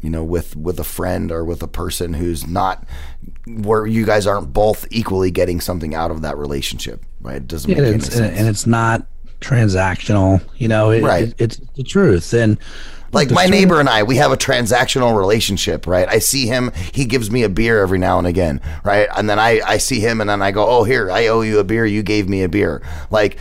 you 0.00 0.10
know, 0.10 0.22
with 0.22 0.56
with 0.56 0.78
a 0.78 0.84
friend 0.84 1.32
or 1.32 1.44
with 1.44 1.62
a 1.62 1.68
person 1.68 2.14
who's 2.14 2.46
not 2.46 2.84
where 3.46 3.86
you 3.86 4.04
guys 4.06 4.26
aren't 4.26 4.52
both 4.52 4.86
equally 4.90 5.30
getting 5.30 5.60
something 5.60 5.94
out 5.94 6.10
of 6.10 6.22
that 6.22 6.36
relationship, 6.36 7.04
right? 7.20 7.36
It 7.36 7.48
doesn't 7.48 7.70
make 7.70 7.78
any 7.78 8.00
sense. 8.00 8.38
And 8.38 8.48
it's 8.48 8.66
not 8.66 9.06
transactional. 9.40 10.42
You 10.56 10.68
know, 10.68 10.90
it, 10.90 11.02
right? 11.02 11.28
It, 11.28 11.34
it's 11.38 11.56
the 11.76 11.82
truth 11.82 12.32
and. 12.32 12.58
Like 13.10 13.30
my 13.30 13.46
neighbor 13.46 13.80
and 13.80 13.88
I, 13.88 14.02
we 14.02 14.16
have 14.16 14.32
a 14.32 14.36
transactional 14.36 15.16
relationship, 15.16 15.86
right? 15.86 16.06
I 16.06 16.18
see 16.18 16.46
him, 16.46 16.72
he 16.92 17.06
gives 17.06 17.30
me 17.30 17.42
a 17.42 17.48
beer 17.48 17.80
every 17.80 17.98
now 17.98 18.18
and 18.18 18.26
again, 18.26 18.60
right? 18.84 19.08
And 19.16 19.30
then 19.30 19.38
I, 19.38 19.62
I 19.64 19.78
see 19.78 19.98
him 19.98 20.20
and 20.20 20.28
then 20.28 20.42
I 20.42 20.50
go, 20.50 20.68
oh, 20.68 20.84
here, 20.84 21.10
I 21.10 21.28
owe 21.28 21.40
you 21.40 21.58
a 21.58 21.64
beer. 21.64 21.86
You 21.86 22.02
gave 22.02 22.28
me 22.28 22.42
a 22.42 22.50
beer. 22.50 22.82
Like 23.10 23.38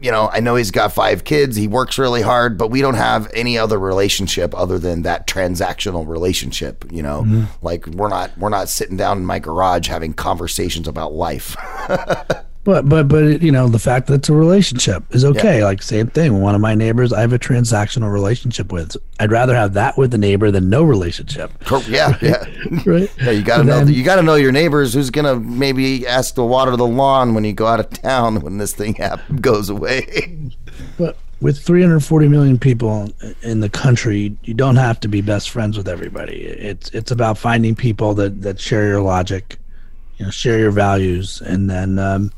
you 0.00 0.10
know, 0.10 0.30
I 0.32 0.40
know 0.40 0.54
he's 0.56 0.70
got 0.70 0.92
five 0.92 1.24
kids. 1.24 1.56
He 1.56 1.66
works 1.66 1.98
really 1.98 2.22
hard, 2.22 2.56
but 2.56 2.70
we 2.70 2.80
don't 2.80 2.94
have 2.94 3.30
any 3.34 3.58
other 3.58 3.78
relationship 3.78 4.54
other 4.56 4.78
than 4.78 5.02
that 5.02 5.26
transactional 5.26 6.06
relationship. 6.06 6.84
You 6.90 7.02
know, 7.02 7.22
mm-hmm. 7.22 7.44
like 7.62 7.86
we're 7.86 8.08
not 8.08 8.36
we're 8.38 8.48
not 8.48 8.68
sitting 8.68 8.96
down 8.96 9.18
in 9.18 9.26
my 9.26 9.38
garage 9.38 9.88
having 9.88 10.14
conversations 10.14 10.88
about 10.88 11.12
life. 11.12 11.56
But 12.68 12.86
but 12.86 13.08
but 13.08 13.40
you 13.40 13.50
know 13.50 13.66
the 13.66 13.78
fact 13.78 14.08
that 14.08 14.14
it's 14.16 14.28
a 14.28 14.34
relationship 14.34 15.02
is 15.14 15.24
okay. 15.24 15.60
Yeah. 15.60 15.64
Like 15.64 15.80
same 15.80 16.08
thing. 16.08 16.42
One 16.42 16.54
of 16.54 16.60
my 16.60 16.74
neighbors, 16.74 17.14
I 17.14 17.22
have 17.22 17.32
a 17.32 17.38
transactional 17.38 18.12
relationship 18.12 18.70
with. 18.70 18.94
I'd 19.18 19.30
rather 19.30 19.54
have 19.54 19.72
that 19.72 19.96
with 19.96 20.10
the 20.10 20.18
neighbor 20.18 20.50
than 20.50 20.68
no 20.68 20.82
relationship. 20.82 21.50
Yeah, 21.88 22.18
yeah, 22.20 22.44
right. 22.84 23.10
Yeah, 23.18 23.30
you 23.30 23.42
got 23.42 23.56
to 23.56 23.64
know. 23.64 23.84
you 23.84 24.04
got 24.04 24.16
to 24.16 24.22
know 24.22 24.34
your 24.34 24.52
neighbors. 24.52 24.92
Who's 24.92 25.08
gonna 25.08 25.36
maybe 25.36 26.06
ask 26.06 26.34
to 26.34 26.42
water 26.42 26.76
the 26.76 26.86
lawn 26.86 27.32
when 27.32 27.44
you 27.44 27.54
go 27.54 27.66
out 27.66 27.80
of 27.80 27.88
town 27.88 28.42
when 28.42 28.58
this 28.58 28.74
thing 28.74 28.96
happen, 28.96 29.36
goes 29.36 29.70
away. 29.70 30.36
But 30.98 31.16
with 31.40 31.58
340 31.58 32.28
million 32.28 32.58
people 32.58 33.10
in 33.40 33.60
the 33.60 33.70
country, 33.70 34.36
you 34.42 34.52
don't 34.52 34.76
have 34.76 35.00
to 35.00 35.08
be 35.08 35.22
best 35.22 35.48
friends 35.48 35.78
with 35.78 35.88
everybody. 35.88 36.42
It's 36.42 36.90
it's 36.90 37.10
about 37.10 37.38
finding 37.38 37.74
people 37.74 38.12
that 38.16 38.42
that 38.42 38.60
share 38.60 38.86
your 38.86 39.00
logic, 39.00 39.56
you 40.18 40.26
know, 40.26 40.30
share 40.30 40.58
your 40.58 40.70
values, 40.70 41.40
and 41.40 41.70
then. 41.70 41.98
Um, 41.98 42.30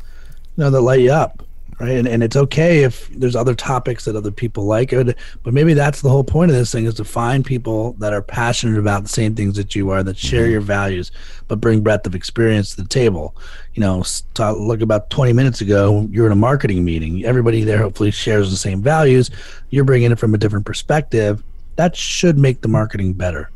know 0.60 0.70
that 0.70 0.80
light 0.80 1.00
you 1.00 1.12
up 1.12 1.42
right? 1.80 1.92
And, 1.92 2.06
and 2.06 2.22
it's 2.22 2.36
okay 2.36 2.84
if 2.84 3.08
there's 3.08 3.34
other 3.34 3.54
topics 3.54 4.04
that 4.04 4.14
other 4.14 4.30
people 4.30 4.64
like 4.64 4.92
it 4.92 5.16
but 5.42 5.54
maybe 5.54 5.74
that's 5.74 6.02
the 6.02 6.10
whole 6.10 6.22
point 6.22 6.50
of 6.50 6.56
this 6.56 6.70
thing 6.70 6.84
is 6.84 6.94
to 6.94 7.04
find 7.04 7.44
people 7.44 7.94
that 7.94 8.12
are 8.12 8.22
passionate 8.22 8.78
about 8.78 9.02
the 9.02 9.08
same 9.08 9.34
things 9.34 9.56
that 9.56 9.74
you 9.74 9.90
are 9.90 10.02
that 10.02 10.16
share 10.16 10.42
mm-hmm. 10.42 10.52
your 10.52 10.60
values 10.60 11.10
but 11.48 11.60
bring 11.60 11.80
breadth 11.80 12.06
of 12.06 12.14
experience 12.14 12.74
to 12.74 12.82
the 12.82 12.88
table. 12.88 13.34
You 13.74 13.80
know 13.80 14.04
talk, 14.34 14.58
look 14.58 14.82
about 14.82 15.10
20 15.10 15.32
minutes 15.32 15.60
ago 15.60 16.06
you're 16.10 16.26
in 16.26 16.32
a 16.32 16.36
marketing 16.36 16.84
meeting. 16.84 17.24
Everybody 17.24 17.64
there 17.64 17.78
hopefully 17.78 18.10
shares 18.10 18.50
the 18.50 18.56
same 18.56 18.82
values. 18.82 19.30
You're 19.70 19.84
bringing 19.84 20.12
it 20.12 20.18
from 20.18 20.34
a 20.34 20.38
different 20.38 20.66
perspective. 20.66 21.42
That 21.76 21.96
should 21.96 22.38
make 22.38 22.60
the 22.60 22.68
marketing 22.68 23.14
better. 23.14 23.50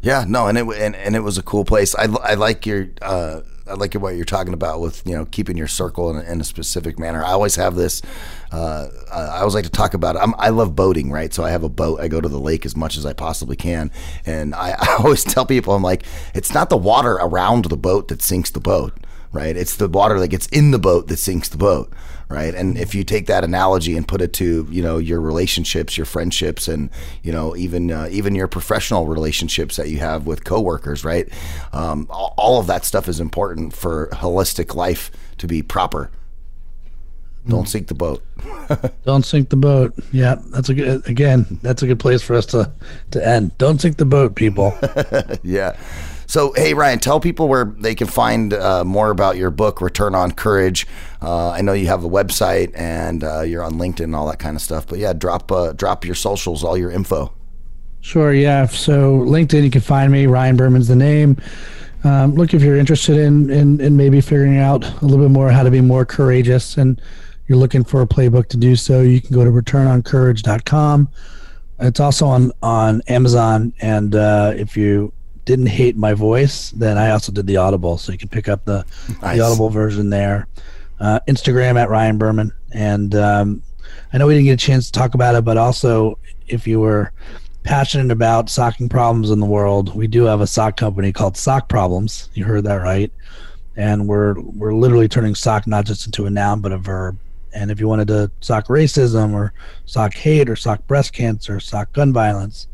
Yeah 0.00 0.24
no 0.26 0.48
and 0.48 0.58
it 0.58 0.66
and, 0.66 0.96
and 0.96 1.14
it 1.14 1.20
was 1.20 1.38
a 1.38 1.42
cool 1.42 1.64
place. 1.64 1.94
I, 1.94 2.04
I 2.22 2.34
like 2.34 2.66
your 2.66 2.88
uh 3.00 3.42
like 3.76 3.94
what 3.94 4.16
you're 4.16 4.24
talking 4.24 4.54
about 4.54 4.80
with 4.80 5.06
you 5.06 5.16
know 5.16 5.24
keeping 5.26 5.56
your 5.56 5.68
circle 5.68 6.10
in, 6.10 6.24
in 6.26 6.40
a 6.40 6.44
specific 6.44 6.98
manner. 6.98 7.24
I 7.24 7.30
always 7.30 7.56
have 7.56 7.74
this. 7.74 8.02
Uh, 8.50 8.88
I 9.10 9.38
always 9.38 9.54
like 9.54 9.64
to 9.64 9.70
talk 9.70 9.94
about 9.94 10.16
it. 10.16 10.20
I'm, 10.20 10.34
i 10.38 10.50
love 10.50 10.76
boating, 10.76 11.10
right? 11.10 11.32
So 11.32 11.42
I 11.44 11.50
have 11.50 11.64
a 11.64 11.68
boat. 11.68 12.00
I 12.00 12.08
go 12.08 12.20
to 12.20 12.28
the 12.28 12.40
lake 12.40 12.66
as 12.66 12.76
much 12.76 12.96
as 12.96 13.06
I 13.06 13.12
possibly 13.12 13.56
can, 13.56 13.90
and 14.26 14.54
I, 14.54 14.70
I 14.78 14.96
always 14.98 15.24
tell 15.24 15.46
people, 15.46 15.74
I'm 15.74 15.82
like, 15.82 16.04
it's 16.34 16.52
not 16.52 16.70
the 16.70 16.76
water 16.76 17.12
around 17.12 17.66
the 17.66 17.76
boat 17.76 18.08
that 18.08 18.22
sinks 18.22 18.50
the 18.50 18.60
boat, 18.60 18.94
right? 19.32 19.56
It's 19.56 19.76
the 19.76 19.88
water 19.88 20.18
that 20.18 20.28
gets 20.28 20.46
in 20.48 20.70
the 20.70 20.78
boat 20.78 21.08
that 21.08 21.18
sinks 21.18 21.48
the 21.48 21.58
boat 21.58 21.92
right? 22.32 22.54
And 22.54 22.78
if 22.78 22.94
you 22.94 23.04
take 23.04 23.26
that 23.26 23.44
analogy 23.44 23.96
and 23.96 24.08
put 24.08 24.22
it 24.22 24.32
to 24.34 24.66
you 24.70 24.82
know 24.82 24.98
your 24.98 25.20
relationships, 25.20 25.96
your 25.96 26.06
friendships, 26.06 26.66
and 26.66 26.90
you 27.22 27.30
know 27.30 27.54
even 27.54 27.92
uh, 27.92 28.08
even 28.10 28.34
your 28.34 28.48
professional 28.48 29.06
relationships 29.06 29.76
that 29.76 29.90
you 29.90 29.98
have 29.98 30.26
with 30.26 30.44
coworkers, 30.44 31.04
right? 31.04 31.28
Um, 31.72 32.06
all 32.10 32.58
of 32.58 32.66
that 32.66 32.84
stuff 32.84 33.08
is 33.08 33.20
important 33.20 33.74
for 33.74 34.08
holistic 34.12 34.74
life 34.74 35.10
to 35.38 35.46
be 35.46 35.62
proper. 35.62 36.10
Don't 37.48 37.68
sink 37.68 37.88
the 37.88 37.94
boat. 37.94 38.22
Don't 39.04 39.26
sink 39.26 39.48
the 39.48 39.56
boat. 39.56 39.92
Yeah, 40.12 40.36
that's 40.46 40.68
a 40.68 40.74
good. 40.74 41.08
Again, 41.08 41.58
that's 41.62 41.82
a 41.82 41.86
good 41.86 41.98
place 41.98 42.22
for 42.22 42.34
us 42.34 42.46
to 42.46 42.70
to 43.10 43.26
end. 43.26 43.56
Don't 43.58 43.80
sink 43.80 43.96
the 43.96 44.04
boat, 44.04 44.36
people. 44.36 44.76
yeah. 45.42 45.76
So, 46.32 46.54
hey, 46.54 46.72
Ryan, 46.72 46.98
tell 46.98 47.20
people 47.20 47.46
where 47.46 47.66
they 47.66 47.94
can 47.94 48.06
find 48.06 48.54
uh, 48.54 48.84
more 48.84 49.10
about 49.10 49.36
your 49.36 49.50
book, 49.50 49.82
Return 49.82 50.14
on 50.14 50.32
Courage. 50.32 50.86
Uh, 51.20 51.50
I 51.50 51.60
know 51.60 51.74
you 51.74 51.88
have 51.88 52.04
a 52.04 52.08
website 52.08 52.72
and 52.74 53.22
uh, 53.22 53.42
you're 53.42 53.62
on 53.62 53.74
LinkedIn 53.74 54.04
and 54.04 54.16
all 54.16 54.26
that 54.28 54.38
kind 54.38 54.56
of 54.56 54.62
stuff. 54.62 54.86
But 54.86 54.98
yeah, 54.98 55.12
drop 55.12 55.52
uh, 55.52 55.74
drop 55.74 56.06
your 56.06 56.14
socials, 56.14 56.64
all 56.64 56.78
your 56.78 56.90
info. 56.90 57.34
Sure. 58.00 58.32
Yeah. 58.32 58.64
So 58.64 59.18
LinkedIn, 59.18 59.62
you 59.62 59.70
can 59.70 59.82
find 59.82 60.10
me. 60.10 60.24
Ryan 60.24 60.56
Berman's 60.56 60.88
the 60.88 60.96
name. 60.96 61.36
Um, 62.02 62.34
look, 62.34 62.54
if 62.54 62.62
you're 62.62 62.78
interested 62.78 63.18
in, 63.18 63.50
in 63.50 63.78
in 63.82 63.98
maybe 63.98 64.22
figuring 64.22 64.56
out 64.56 64.86
a 64.86 65.04
little 65.04 65.22
bit 65.22 65.30
more 65.30 65.50
how 65.50 65.62
to 65.62 65.70
be 65.70 65.82
more 65.82 66.06
courageous, 66.06 66.78
and 66.78 66.98
you're 67.46 67.58
looking 67.58 67.84
for 67.84 68.00
a 68.00 68.06
playbook 68.06 68.48
to 68.48 68.56
do 68.56 68.74
so, 68.74 69.02
you 69.02 69.20
can 69.20 69.34
go 69.34 69.44
to 69.44 69.50
returnoncourage.com. 69.50 71.10
It's 71.80 72.00
also 72.00 72.26
on 72.26 72.52
on 72.62 73.02
Amazon, 73.08 73.74
and 73.82 74.14
uh, 74.14 74.54
if 74.56 74.78
you 74.78 75.12
didn't 75.44 75.66
hate 75.66 75.96
my 75.96 76.14
voice, 76.14 76.70
then 76.70 76.98
I 76.98 77.10
also 77.10 77.32
did 77.32 77.46
the 77.46 77.56
Audible, 77.56 77.98
so 77.98 78.12
you 78.12 78.18
can 78.18 78.28
pick 78.28 78.48
up 78.48 78.64
the, 78.64 78.84
nice. 79.20 79.36
the 79.36 79.44
Audible 79.44 79.70
version 79.70 80.10
there. 80.10 80.46
Uh, 81.00 81.18
Instagram 81.26 81.76
at 81.80 81.90
Ryan 81.90 82.16
Berman, 82.16 82.52
and 82.72 83.14
um, 83.16 83.62
I 84.12 84.18
know 84.18 84.26
we 84.26 84.34
didn't 84.34 84.46
get 84.46 84.52
a 84.52 84.56
chance 84.56 84.86
to 84.86 84.92
talk 84.92 85.14
about 85.14 85.34
it, 85.34 85.44
but 85.44 85.56
also 85.56 86.18
if 86.46 86.66
you 86.66 86.78
were 86.78 87.12
passionate 87.64 88.12
about 88.12 88.50
socking 88.50 88.88
problems 88.88 89.30
in 89.30 89.40
the 89.40 89.46
world, 89.46 89.94
we 89.96 90.06
do 90.06 90.24
have 90.24 90.40
a 90.40 90.46
sock 90.46 90.76
company 90.76 91.12
called 91.12 91.36
Sock 91.36 91.68
Problems. 91.68 92.30
You 92.34 92.44
heard 92.44 92.64
that 92.64 92.76
right, 92.76 93.12
and 93.76 94.06
we're 94.06 94.38
we're 94.40 94.74
literally 94.74 95.08
turning 95.08 95.34
sock 95.34 95.66
not 95.66 95.86
just 95.86 96.06
into 96.06 96.26
a 96.26 96.30
noun 96.30 96.60
but 96.60 96.72
a 96.72 96.78
verb. 96.78 97.18
And 97.54 97.70
if 97.70 97.80
you 97.80 97.88
wanted 97.88 98.08
to 98.08 98.30
sock 98.40 98.68
racism 98.68 99.34
or 99.34 99.52
sock 99.84 100.14
hate 100.14 100.48
or 100.48 100.56
sock 100.56 100.86
breast 100.86 101.12
cancer, 101.12 101.60
sock 101.60 101.92
gun 101.92 102.12
violence, 102.12 102.68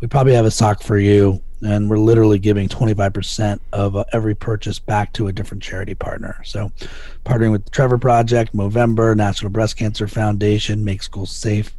we 0.00 0.08
probably 0.08 0.34
have 0.34 0.44
a 0.44 0.50
sock 0.50 0.82
for 0.82 0.98
you 0.98 1.42
and 1.62 1.90
we're 1.90 1.98
literally 1.98 2.38
giving 2.38 2.68
25% 2.68 3.60
of 3.72 3.96
uh, 3.96 4.04
every 4.12 4.34
purchase 4.34 4.78
back 4.78 5.12
to 5.14 5.28
a 5.28 5.32
different 5.32 5.62
charity 5.62 5.94
partner. 5.94 6.40
So, 6.44 6.70
partnering 7.24 7.52
with 7.52 7.64
the 7.64 7.70
Trevor 7.70 7.98
Project, 7.98 8.54
Movember, 8.54 9.16
National 9.16 9.50
Breast 9.50 9.76
Cancer 9.76 10.08
Foundation, 10.08 10.84
Make 10.84 11.02
Schools 11.02 11.30
Safe. 11.30 11.74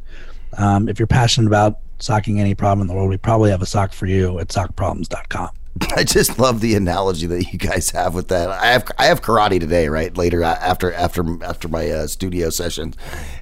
Um, 0.58 0.88
if 0.88 0.98
you're 0.98 1.06
passionate 1.06 1.46
about 1.46 1.78
socking 1.98 2.40
any 2.40 2.54
problem 2.54 2.82
in 2.82 2.86
the 2.88 2.94
world, 2.94 3.08
we 3.08 3.16
probably 3.16 3.50
have 3.50 3.62
a 3.62 3.66
sock 3.66 3.92
for 3.92 4.06
you 4.06 4.38
at 4.38 4.48
sockproblems.com. 4.48 5.50
I 5.96 6.02
just 6.02 6.38
love 6.38 6.60
the 6.60 6.74
analogy 6.74 7.26
that 7.26 7.52
you 7.52 7.58
guys 7.58 7.90
have 7.90 8.14
with 8.14 8.28
that. 8.28 8.50
I 8.50 8.66
have 8.66 8.90
I 8.98 9.06
have 9.06 9.22
karate 9.22 9.60
today, 9.60 9.88
right? 9.88 10.16
Later 10.16 10.42
after 10.42 10.92
after 10.92 11.42
after 11.44 11.68
my 11.68 11.88
uh, 11.88 12.06
studio 12.08 12.50
sessions, 12.50 12.96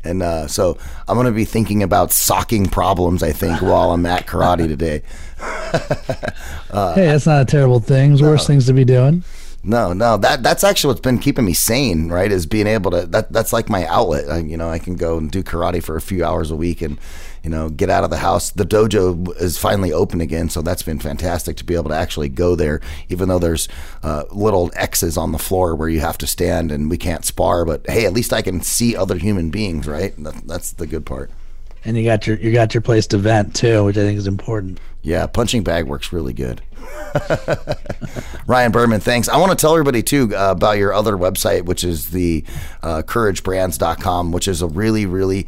and 0.05 0.23
uh, 0.23 0.47
so 0.47 0.77
I'm 1.09 1.17
going 1.17 1.27
to 1.27 1.33
be 1.33 1.47
thinking 1.47 1.83
about 1.83 2.13
socking 2.13 2.67
problems. 2.67 3.23
I 3.23 3.33
think 3.33 3.63
while 3.63 3.93
I'm 3.93 4.05
at 4.07 4.27
karate 4.27 4.69
today. 4.69 5.03
uh, 5.41 6.31
hey, 6.95 7.07
that's 7.07 7.27
not 7.27 7.43
a 7.43 7.45
terrible 7.45 7.81
thing. 7.81 8.11
There's 8.11 8.23
no. 8.23 8.31
worse 8.31 8.47
things 8.47 8.67
to 8.67 8.73
be 8.73 8.85
doing. 8.85 9.23
No, 9.65 9.93
no, 9.93 10.17
that 10.19 10.43
that's 10.45 10.63
actually 10.63 10.93
what's 10.93 11.01
been 11.01 11.19
keeping 11.19 11.45
me 11.45 11.53
sane, 11.53 12.09
right? 12.11 12.31
Is 12.31 12.47
being 12.47 12.69
able 12.69 12.93
to 12.93 13.07
that 13.07 13.33
that's 13.33 13.53
like 13.53 13.69
my 13.69 13.87
outlet. 13.87 14.31
I, 14.31 14.39
you 14.39 14.57
know, 14.57 14.71
I 14.71 14.79
can 14.79 14.95
go 14.95 15.19
and 15.19 15.31
do 15.31 15.43
karate 15.43 15.83
for 15.83 15.97
a 15.97 16.01
few 16.01 16.25
hours 16.25 16.53
a 16.53 16.57
week 16.57 16.81
and 16.81 16.99
you 17.43 17.51
know 17.51 17.69
get 17.69 17.91
out 17.91 18.05
of 18.05 18.11
the 18.11 18.19
house. 18.19 18.51
The 18.51 18.65
dojo 18.65 19.37
is 19.41 19.59
finally 19.59 19.93
open 19.93 20.21
again, 20.21 20.49
so 20.49 20.63
that's 20.63 20.85
been 20.85 21.01
fantastic 21.01 21.57
to 21.57 21.65
be 21.65 21.75
able 21.75 21.91
to 21.91 21.97
actually 21.97 22.29
go 22.29 22.55
there, 22.55 22.81
even 23.09 23.29
though 23.29 23.41
there's 23.41 23.69
uh, 24.05 24.25
little 24.31 24.71
X's 24.77 25.17
on 25.17 25.33
the 25.33 25.39
floor 25.39 25.75
where 25.75 25.89
you 25.89 26.01
have 26.01 26.19
to 26.19 26.27
stand 26.27 26.71
and 26.71 26.89
we 26.89 26.97
can't 26.97 27.25
spar. 27.25 27.65
But 27.65 27.85
hey, 27.91 28.07
at 28.07 28.13
least 28.13 28.33
I 28.33 28.43
can 28.43 28.61
see 28.61 28.97
other 28.97 29.19
human 29.19 29.51
beings, 29.51 29.89
right? 29.89 30.15
That, 30.23 30.47
that's 30.47 30.73
the 30.73 30.87
good 30.87 31.05
part. 31.05 31.33
And 31.85 31.97
you 31.97 32.05
got 32.05 32.27
your 32.27 32.37
you 32.37 32.53
got 32.53 32.75
your 32.75 32.81
place 32.81 33.07
to 33.09 33.19
vent 33.19 33.55
too, 33.55 33.85
which 33.85 33.97
I 33.97 34.01
think 34.01 34.19
is 34.19 34.27
important. 34.27 34.81
Yeah, 35.03 35.27
punching 35.27 35.63
bag 35.63 35.87
works 35.87 36.13
really 36.13 36.33
good. 36.33 36.61
Ryan 38.47 38.73
Berman, 38.73 39.01
thanks. 39.01 39.29
I 39.29 39.37
want 39.39 39.51
to 39.51 39.57
tell 39.57 39.73
everybody 39.73 40.03
too 40.03 40.35
uh, 40.35 40.51
about 40.51 40.79
your 40.79 40.93
other 40.93 41.17
website, 41.17 41.65
which 41.65 41.85
is 41.85 42.11
the 42.11 42.45
uh, 42.83 43.03
couragebrands.com, 43.03 44.33
which 44.33 44.49
is 44.49 44.63
a 44.63 44.67
really, 44.67 45.07
really 45.07 45.47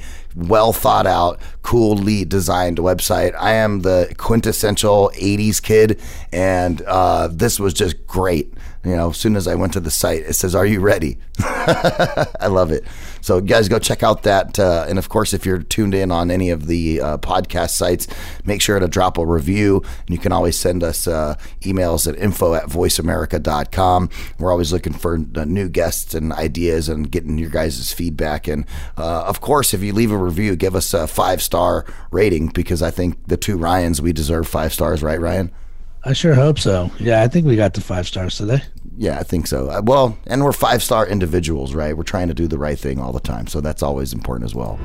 well 0.49 0.73
thought 0.73 1.07
out, 1.07 1.41
coolly 1.63 2.25
designed 2.25 2.79
website. 2.79 3.35
I 3.39 3.53
am 3.53 3.81
the 3.81 4.13
quintessential 4.17 5.11
80s 5.15 5.63
kid, 5.63 6.01
and 6.33 6.83
uh, 6.83 7.29
this 7.31 7.61
was 7.61 7.75
just 7.75 8.07
great. 8.07 8.53
You 8.83 8.97
know, 8.97 9.11
as 9.11 9.19
soon 9.19 9.37
as 9.37 9.47
I 9.47 9.57
went 9.57 9.75
to 9.75 9.81
the 9.81 9.91
site, 9.91 10.23
it 10.23 10.33
says, 10.33 10.55
Are 10.55 10.65
you 10.65 10.81
ready? 10.81 11.19
I 11.39 12.47
love 12.49 12.73
it. 12.73 12.85
So, 13.21 13.43
guys, 13.43 13.69
go 13.69 13.79
check 13.79 14.03
out 14.03 14.23
that. 14.23 14.59
Uh, 14.59 14.87
and 14.89 14.99
of 14.99 15.11
course, 15.11 15.35
if 15.35 15.45
you're 15.45 15.59
tuned 15.59 15.95
in 15.95 16.11
on 16.11 16.31
any 16.31 16.49
of 16.49 16.67
the 16.67 17.01
uh, 17.01 17.19
podcast 17.19 17.71
sites, 17.71 18.07
make 18.47 18.63
sure 18.63 18.79
to 18.79 18.89
drop 18.89 19.19
a 19.19 19.27
review. 19.27 19.83
And 20.07 20.09
you 20.09 20.19
can 20.19 20.33
always 20.33 20.57
send 20.57 20.83
us 20.83 21.07
uh, 21.07 21.35
emails 21.61 22.11
at 22.11 22.19
info 22.19 22.55
at 22.55 22.65
voiceamerica.com. 22.69 24.09
We're 24.39 24.51
always 24.51 24.73
looking 24.73 24.95
for 24.95 25.19
uh, 25.37 25.45
new 25.45 25.69
guests 25.69 26.15
and 26.15 26.33
ideas 26.33 26.89
and 26.89 27.11
getting 27.11 27.37
your 27.37 27.51
guys' 27.51 27.93
feedback. 27.93 28.49
And 28.49 28.65
uh, 28.97 29.25
of 29.25 29.43
course, 29.43 29.75
if 29.75 29.83
you 29.83 29.93
leave 29.93 30.11
a 30.11 30.17
review, 30.31 30.57
give 30.57 30.75
us 30.75 30.95
a 30.95 31.07
five 31.07 31.43
star 31.43 31.85
rating 32.11 32.49
because 32.49 32.83
I 32.83 32.91
think 32.91 33.17
the 33.27 33.37
two 33.37 33.57
Ryans, 33.57 34.01
we 34.01 34.13
deserve 34.13 34.49
five 34.49 34.73
stars, 34.73 35.03
right, 35.03 35.21
Ryan? 35.21 35.53
I 36.03 36.15
sure 36.15 36.35
hope 36.35 36.59
so. 36.59 36.91
Yeah, 36.99 37.23
I 37.23 37.29
think 37.29 37.47
we 37.47 37.57
got 37.57 37.75
the 37.75 37.83
five 37.83 38.07
stars 38.07 38.39
today. 38.39 38.63
Yeah, 38.97 39.19
I 39.19 39.23
think 39.23 39.47
so. 39.47 39.69
Uh, 39.69 39.83
Well, 39.85 40.17
and 40.27 40.43
we're 40.43 40.53
five 40.53 40.83
star 40.83 41.07
individuals, 41.07 41.75
right? 41.75 41.97
We're 41.97 42.05
trying 42.05 42.29
to 42.29 42.35
do 42.35 42.47
the 42.49 42.59
right 42.59 42.79
thing 42.79 42.99
all 42.99 43.13
the 43.13 43.21
time. 43.21 43.47
So 43.47 43.61
that's 43.61 43.83
always 43.83 44.13
important 44.13 44.49
as 44.49 44.55
well. 44.55 44.79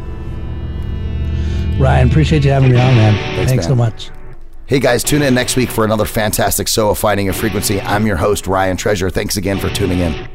Ryan, 1.80 2.10
appreciate 2.10 2.44
you 2.46 2.52
having 2.52 2.72
me 2.72 2.78
on, 2.80 2.96
man. 2.96 3.36
Thanks, 3.36 3.52
man. 3.54 3.64
so 3.64 3.76
much. 3.76 4.10
Hey 4.68 4.80
guys, 4.80 5.04
tune 5.04 5.22
in 5.22 5.36
next 5.36 5.56
week 5.56 5.70
for 5.70 5.86
another 5.86 6.06
fantastic 6.06 6.68
show 6.68 6.90
of 6.90 6.98
Finding 6.98 7.30
a 7.30 7.34
Frequency. 7.34 7.80
I'm 7.82 8.08
your 8.08 8.16
host, 8.16 8.48
Ryan 8.48 8.78
Treasure. 8.78 9.10
Thanks 9.12 9.38
again 9.38 9.60
for 9.60 9.70
tuning 9.70 10.00
in. 10.00 10.28